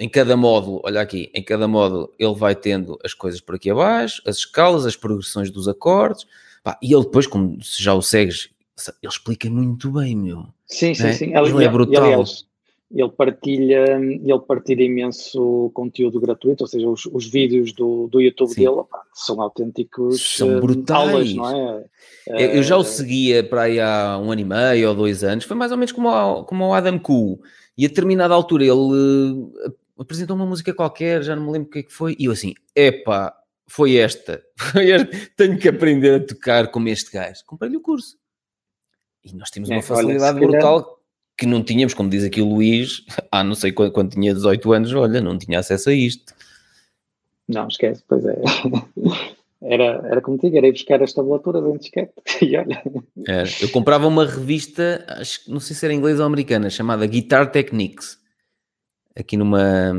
Em 0.00 0.08
cada 0.08 0.36
módulo, 0.36 0.80
olha 0.84 1.00
aqui, 1.00 1.28
em 1.34 1.42
cada 1.42 1.66
módulo 1.66 2.12
ele 2.20 2.34
vai 2.34 2.54
tendo 2.54 2.96
as 3.04 3.12
coisas 3.12 3.40
por 3.40 3.56
aqui 3.56 3.68
abaixo, 3.68 4.22
as 4.24 4.36
escalas, 4.36 4.86
as 4.86 4.94
progressões 4.94 5.50
dos 5.50 5.66
acordes, 5.66 6.24
pá, 6.62 6.78
e 6.80 6.94
ele 6.94 7.02
depois, 7.02 7.26
como 7.26 7.60
se 7.64 7.82
já 7.82 7.94
o 7.94 8.00
segues, 8.00 8.48
ele 9.02 9.12
explica 9.12 9.50
muito 9.50 9.90
bem, 9.90 10.14
meu. 10.14 10.46
Sim, 10.66 10.94
sim, 10.94 11.08
é? 11.08 11.12
sim. 11.14 11.36
Ele, 11.36 11.48
ele 11.50 11.64
é 11.64 11.68
brutal. 11.68 11.94
E, 11.94 12.12
aliás, 12.12 12.46
ele 12.90 13.10
partilha, 13.10 13.84
ele 14.00 14.40
partilha 14.46 14.82
imenso 14.82 15.70
conteúdo 15.74 16.18
gratuito, 16.18 16.64
ou 16.64 16.68
seja, 16.68 16.88
os, 16.88 17.04
os 17.06 17.26
vídeos 17.26 17.72
do, 17.72 18.08
do 18.08 18.20
YouTube 18.20 18.48
Sim. 18.48 18.64
dele 18.64 18.82
são 19.12 19.42
autênticos 19.42 20.36
são 20.36 20.56
eh, 20.56 20.60
brutais. 20.60 21.12
aulas, 21.12 21.34
não 21.34 21.84
é? 22.30 22.56
Eu 22.56 22.62
já 22.62 22.78
o 22.78 22.80
eh, 22.80 22.84
seguia 22.84 23.44
para 23.44 23.62
aí 23.62 23.78
há 23.78 24.18
um 24.18 24.32
ano 24.32 24.40
e 24.40 24.44
meio 24.44 24.88
ou 24.88 24.94
dois 24.94 25.22
anos, 25.22 25.44
foi 25.44 25.56
mais 25.56 25.70
ou 25.70 25.76
menos 25.76 25.92
como, 25.92 26.08
o, 26.08 26.44
como 26.44 26.66
o 26.66 26.72
Adam 26.72 26.98
Cool, 26.98 27.40
e 27.76 27.84
a 27.84 27.88
determinada 27.88 28.32
altura 28.32 28.64
ele 28.64 28.72
uh, 28.72 29.74
apresentou 29.98 30.34
uma 30.34 30.46
música 30.46 30.72
qualquer, 30.72 31.22
já 31.22 31.36
não 31.36 31.44
me 31.44 31.52
lembro 31.52 31.68
o 31.68 31.70
que 31.70 31.80
é 31.80 31.82
que 31.82 31.92
foi, 31.92 32.16
e 32.18 32.24
eu 32.24 32.32
assim, 32.32 32.54
epá, 32.74 33.34
foi 33.66 33.96
esta, 33.96 34.42
foi 34.56 34.92
esta, 34.92 35.10
tenho 35.36 35.58
que 35.58 35.68
aprender 35.68 36.22
a 36.22 36.26
tocar 36.26 36.70
como 36.70 36.88
este 36.88 37.12
gajo. 37.12 37.42
Comprei-lhe 37.44 37.76
o 37.76 37.82
curso. 37.82 38.16
E 39.22 39.34
nós 39.34 39.50
temos 39.50 39.68
é, 39.68 39.74
uma 39.74 39.82
facilidade 39.82 40.38
olha, 40.38 40.48
brutal 40.48 40.97
que 41.38 41.46
não 41.46 41.62
tínhamos, 41.62 41.94
como 41.94 42.10
diz 42.10 42.24
aqui 42.24 42.42
o 42.42 42.48
Luís, 42.48 43.04
ah, 43.30 43.44
não 43.44 43.54
sei 43.54 43.70
quando, 43.70 43.92
quando 43.92 44.10
tinha 44.10 44.34
18 44.34 44.72
anos, 44.72 44.92
olha, 44.92 45.20
não 45.20 45.38
tinha 45.38 45.60
acesso 45.60 45.88
a 45.88 45.94
isto. 45.94 46.34
Não, 47.48 47.68
esquece, 47.68 48.02
pois 48.06 48.26
é. 48.26 48.36
Era, 49.60 50.06
era 50.08 50.20
como 50.20 50.38
digo, 50.38 50.56
era 50.56 50.68
ir 50.68 50.72
buscar 50.72 51.02
as 51.02 51.12
tabulaturas 51.12 51.64
em 51.64 51.76
disquete 51.78 52.12
e 52.42 52.56
olha. 52.56 52.80
Era. 53.26 53.48
Eu 53.60 53.68
comprava 53.70 54.06
uma 54.06 54.24
revista, 54.24 55.04
acho, 55.08 55.50
não 55.50 55.58
sei 55.58 55.74
se 55.74 55.84
era 55.84 55.92
inglesa 55.92 56.22
ou 56.22 56.28
americana, 56.28 56.70
chamada 56.70 57.04
Guitar 57.06 57.50
Techniques, 57.50 58.20
aqui 59.16 59.36
numa, 59.36 59.92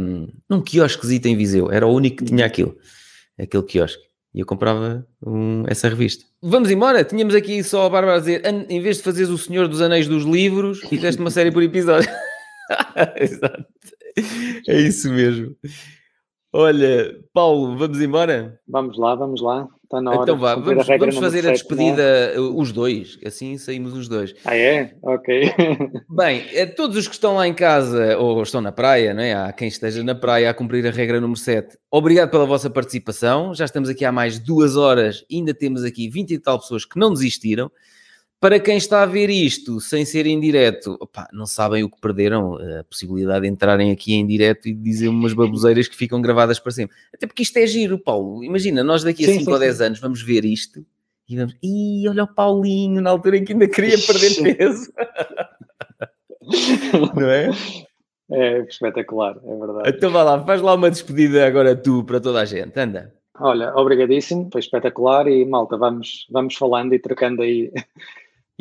num 0.50 0.62
quiosquezito 0.64 1.28
em 1.28 1.36
Viseu, 1.36 1.70
era 1.70 1.86
o 1.86 1.94
único 1.94 2.20
que 2.20 2.24
tinha 2.24 2.46
aquilo, 2.46 2.78
aquele 3.38 3.64
quiosque. 3.64 4.09
E 4.34 4.40
eu 4.40 4.46
comprava 4.46 5.06
um, 5.26 5.64
essa 5.68 5.90
revista. 5.90 6.24
Vamos 6.42 6.70
embora? 6.70 7.04
Tínhamos 7.04 7.34
aqui 7.34 7.64
só 7.64 7.86
a 7.86 7.90
Bárbara 7.90 8.18
a 8.18 8.20
dizer: 8.20 8.44
em 8.46 8.82
vez 8.82 8.98
de 8.98 9.04
fazeres 9.04 9.30
o 9.30 9.38
Senhor 9.38 9.68
dos 9.68 9.82
Anéis 9.82 10.08
dos 10.08 10.24
livros, 10.24 10.80
fizeste 10.82 11.20
uma 11.20 11.32
série 11.32 11.52
por 11.52 11.64
episódio. 11.64 12.10
Exato. 13.20 13.66
É 14.68 14.80
isso 14.82 15.12
mesmo. 15.12 15.56
Olha, 16.52 17.16
Paulo, 17.32 17.78
vamos 17.78 18.02
embora? 18.02 18.60
Vamos 18.68 18.98
lá, 18.98 19.14
vamos 19.14 19.42
lá. 19.42 19.68
Está 19.84 20.02
na 20.02 20.12
hora. 20.12 20.22
Então 20.22 20.38
vá, 20.38 20.56
vamos, 20.56 20.86
vamos 20.86 21.18
fazer 21.18 21.48
a 21.48 21.52
despedida, 21.52 22.02
é? 22.02 22.40
os 22.40 22.72
dois, 22.72 23.18
assim 23.26 23.58
saímos 23.58 23.94
os 23.94 24.08
dois. 24.08 24.36
Ah, 24.46 24.56
é? 24.56 24.96
Ok. 25.02 25.52
Bem, 26.10 26.44
a 26.62 26.68
todos 26.68 26.96
os 26.96 27.08
que 27.08 27.14
estão 27.16 27.36
lá 27.36 27.48
em 27.48 27.56
casa 27.56 28.16
ou 28.18 28.42
estão 28.44 28.62
na 28.62 28.72
praia, 28.72 29.16
não 29.16 29.24
é? 29.24 29.34
Há 29.34 29.52
quem 29.52 29.68
esteja 29.68 30.04
na 30.04 30.14
praia 30.14 30.50
a 30.50 30.54
cumprir 30.54 30.86
a 30.86 30.92
regra 30.92 31.20
número 31.20 31.40
7. 31.40 31.76
Obrigado 31.90 32.30
pela 32.30 32.46
vossa 32.46 32.70
participação. 32.70 33.54
Já 33.56 33.66
estamos 33.66 33.90
aqui 33.90 34.06
há 34.06 34.12
mais 34.12 34.38
duas 34.38 34.76
horas, 34.76 35.26
ainda 35.32 35.56
temos 35.56 35.84
aqui 35.84 36.08
20 36.08 36.32
e 36.32 36.40
tal 36.40 36.60
pessoas 36.60 36.86
que 36.86 37.00
não 37.00 37.12
desistiram. 37.12 37.72
Para 38.40 38.58
quem 38.58 38.78
está 38.78 39.04
a 39.04 39.06
ver 39.06 39.30
isto 39.30 39.82
sem 39.82 40.06
ser 40.06 40.26
em 40.26 40.40
direto, 40.40 40.98
opa, 41.02 41.28
não 41.34 41.46
sabem 41.46 41.84
o 41.84 41.90
que 41.90 42.00
perderam, 42.00 42.56
a 42.56 42.84
possibilidade 42.86 43.42
de 43.42 43.50
entrarem 43.50 43.92
aqui 43.92 44.14
em 44.14 44.26
direto 44.26 44.70
e 44.70 44.74
dizer 44.74 45.10
umas 45.10 45.34
baboseiras 45.34 45.90
que 45.90 45.96
ficam 45.96 46.22
gravadas 46.22 46.58
para 46.58 46.72
sempre. 46.72 46.96
Até 47.14 47.28
porque 47.28 47.44
isto 47.44 47.58
é 47.58 47.68
giro, 47.68 48.00
Paulo. 48.00 48.42
Imagina, 48.42 48.82
nós 48.82 49.04
daqui 49.04 49.26
a 49.26 49.34
5 49.34 49.52
ou 49.52 49.60
10 49.60 49.82
anos 49.82 50.00
vamos 50.00 50.22
ver 50.22 50.46
isto 50.46 50.86
e 51.28 51.36
vamos, 51.36 51.54
ih, 51.62 52.08
olha 52.08 52.24
o 52.24 52.34
Paulinho, 52.34 53.02
na 53.02 53.10
altura 53.10 53.38
em 53.38 53.44
que 53.44 53.52
ainda 53.52 53.68
queria 53.68 53.98
perder 54.00 54.42
peso. 54.56 54.92
não 57.14 57.30
é? 57.30 57.50
É 58.32 58.60
espetacular, 58.60 59.38
é 59.44 59.56
verdade. 59.56 59.90
Então 59.90 60.12
vá 60.12 60.24
lá, 60.24 60.44
faz 60.46 60.62
lá 60.62 60.76
uma 60.76 60.90
despedida 60.90 61.46
agora 61.46 61.76
tu 61.76 62.06
para 62.06 62.22
toda 62.22 62.40
a 62.40 62.46
gente, 62.46 62.80
anda. 62.80 63.14
Olha, 63.38 63.76
obrigadíssimo, 63.76 64.50
foi 64.52 64.62
espetacular 64.62 65.28
e 65.28 65.46
malta, 65.46 65.78
vamos, 65.78 66.26
vamos 66.32 66.56
falando 66.56 66.94
e 66.94 67.00
trocando 67.00 67.42
aí 67.42 67.72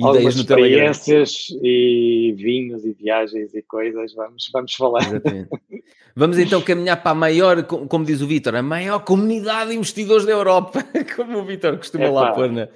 algumas 0.01 0.37
experiências 0.37 1.49
e 1.63 2.35
vinhos 2.37 2.85
e 2.85 2.93
viagens 2.93 3.55
e 3.55 3.63
coisas, 3.63 4.15
vamos, 4.15 4.49
vamos 4.53 4.75
falar. 4.75 5.03
Exatamente. 5.03 5.49
Vamos 6.15 6.39
então 6.39 6.61
caminhar 6.61 7.01
para 7.01 7.13
a 7.13 7.15
maior, 7.15 7.63
como 7.63 8.05
diz 8.05 8.21
o 8.21 8.27
Vitor, 8.27 8.57
a 8.57 8.63
maior 8.63 9.05
comunidade 9.05 9.71
de 9.71 9.77
investidores 9.77 10.27
da 10.27 10.33
Europa, 10.33 10.85
como 11.15 11.39
o 11.39 11.45
Vitor 11.45 11.77
costuma 11.77 12.05
é, 12.07 12.11
lá 12.11 12.33
pôr. 12.33 12.51
Né? 12.51 12.69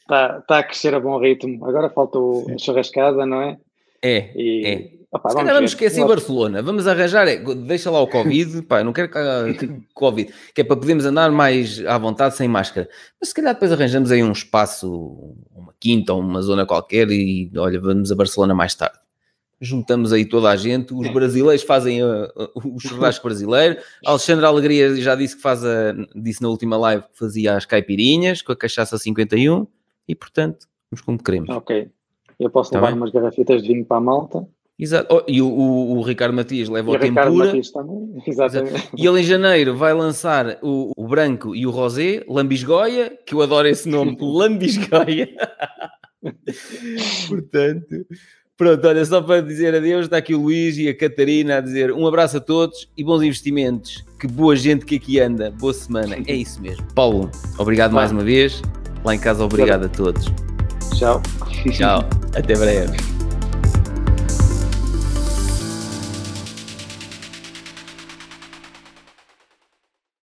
Está, 0.00 0.38
está 0.38 0.58
a 0.58 0.62
crescer 0.64 0.94
a 0.94 1.00
bom 1.00 1.16
ritmo. 1.18 1.64
Agora 1.64 1.90
falta 1.90 2.18
o 2.18 2.44
churrascada, 2.58 3.24
não 3.24 3.40
é? 3.40 3.56
É, 4.02 4.32
e, 4.34 4.66
é. 4.66 4.97
Opa, 5.10 5.30
Se 5.30 5.36
vamos, 5.36 5.52
vamos 5.52 5.70
esquecer. 5.70 6.06
Barcelona, 6.06 6.62
vamos 6.62 6.86
arranjar, 6.86 7.26
é, 7.26 7.36
deixa 7.38 7.90
lá 7.90 7.98
o 8.00 8.06
Covid, 8.06 8.60
pá, 8.62 8.84
não 8.84 8.92
quero 8.92 9.08
que, 9.08 9.80
Covid, 9.94 10.30
que 10.54 10.60
é 10.60 10.64
para 10.64 10.76
podermos 10.76 11.06
andar 11.06 11.32
mais 11.32 11.84
à 11.86 11.96
vontade 11.96 12.36
sem 12.36 12.46
máscara. 12.46 12.88
Mas 13.18 13.30
se 13.30 13.34
calhar 13.34 13.54
depois 13.54 13.72
arranjamos 13.72 14.10
aí 14.10 14.22
um 14.22 14.32
espaço, 14.32 15.34
uma 15.54 15.72
quinta 15.80 16.12
ou 16.12 16.20
uma 16.20 16.42
zona 16.42 16.66
qualquer 16.66 17.10
e 17.10 17.50
olha, 17.56 17.80
vamos 17.80 18.12
a 18.12 18.14
Barcelona 18.14 18.54
mais 18.54 18.74
tarde. 18.74 18.98
Juntamos 19.58 20.12
aí 20.12 20.26
toda 20.26 20.50
a 20.50 20.56
gente, 20.56 20.92
os 20.92 21.10
brasileiros 21.10 21.64
fazem 21.64 22.04
uh, 22.04 22.26
uh, 22.36 22.76
o 22.76 22.78
churrasco 22.78 23.26
brasileiro. 23.26 23.80
Alexandre 24.04 24.44
Alegria 24.44 24.94
já 24.96 25.14
disse 25.14 25.36
que 25.36 25.42
faz 25.42 25.64
a, 25.64 25.94
disse 26.14 26.42
na 26.42 26.48
última 26.48 26.76
live 26.76 27.02
que 27.04 27.18
fazia 27.18 27.56
as 27.56 27.64
caipirinhas 27.64 28.42
com 28.42 28.52
a 28.52 28.56
cachaça 28.56 28.98
51 28.98 29.66
e 30.06 30.14
portanto, 30.14 30.68
vamos 30.90 31.00
como 31.00 31.18
queremos. 31.20 31.48
Ok. 31.48 31.90
Eu 32.38 32.50
posso 32.50 32.70
tá 32.70 32.76
levar 32.76 32.88
bem? 32.88 32.98
umas 32.98 33.10
garrafitas 33.10 33.62
de 33.62 33.68
vinho 33.68 33.84
para 33.84 33.96
a 33.96 34.00
malta 34.00 34.46
Exato. 34.78 35.12
Oh, 35.12 35.22
e 35.26 35.42
o, 35.42 35.48
o, 35.48 35.98
o, 35.98 36.02
Ricardo 36.02 36.34
Matias 36.34 36.68
leva 36.68 36.92
e 36.92 36.96
o 36.96 37.00
Tempura. 37.00 37.52
E 38.96 39.06
ele 39.06 39.20
em 39.20 39.24
janeiro 39.24 39.76
vai 39.76 39.92
lançar 39.92 40.58
o, 40.62 40.92
o 40.96 41.08
branco 41.08 41.54
e 41.54 41.66
o 41.66 41.70
rosé, 41.70 42.22
Lambisgoia, 42.28 43.12
que 43.26 43.34
eu 43.34 43.42
adoro 43.42 43.66
esse 43.66 43.88
nome, 43.88 44.16
Lambisgoia. 44.20 45.28
Portanto, 47.28 48.06
pronto, 48.56 48.86
olha, 48.86 49.04
só 49.04 49.20
para 49.20 49.40
dizer 49.40 49.74
adeus, 49.74 50.04
está 50.04 50.18
aqui 50.18 50.34
o 50.34 50.42
Luís 50.42 50.78
e 50.78 50.88
a 50.88 50.96
Catarina 50.96 51.56
a 51.56 51.60
dizer 51.60 51.92
um 51.92 52.06
abraço 52.06 52.36
a 52.36 52.40
todos 52.40 52.88
e 52.96 53.02
bons 53.02 53.22
investimentos. 53.22 54.04
Que 54.20 54.28
boa 54.28 54.54
gente 54.54 54.84
que 54.84 54.96
aqui 54.96 55.18
anda. 55.18 55.50
Boa 55.58 55.74
semana. 55.74 56.16
É 56.26 56.34
isso 56.34 56.60
mesmo. 56.62 56.86
Paulo, 56.94 57.28
obrigado 57.58 57.92
mais 57.92 58.12
uma 58.12 58.22
vez. 58.22 58.62
Lá 59.04 59.14
em 59.14 59.18
casa, 59.18 59.44
obrigado 59.44 59.86
a 59.86 59.88
todos. 59.88 60.26
Tchau. 60.96 61.20
Tchau. 61.72 62.00
Até 62.34 62.56
breve. 62.56 63.17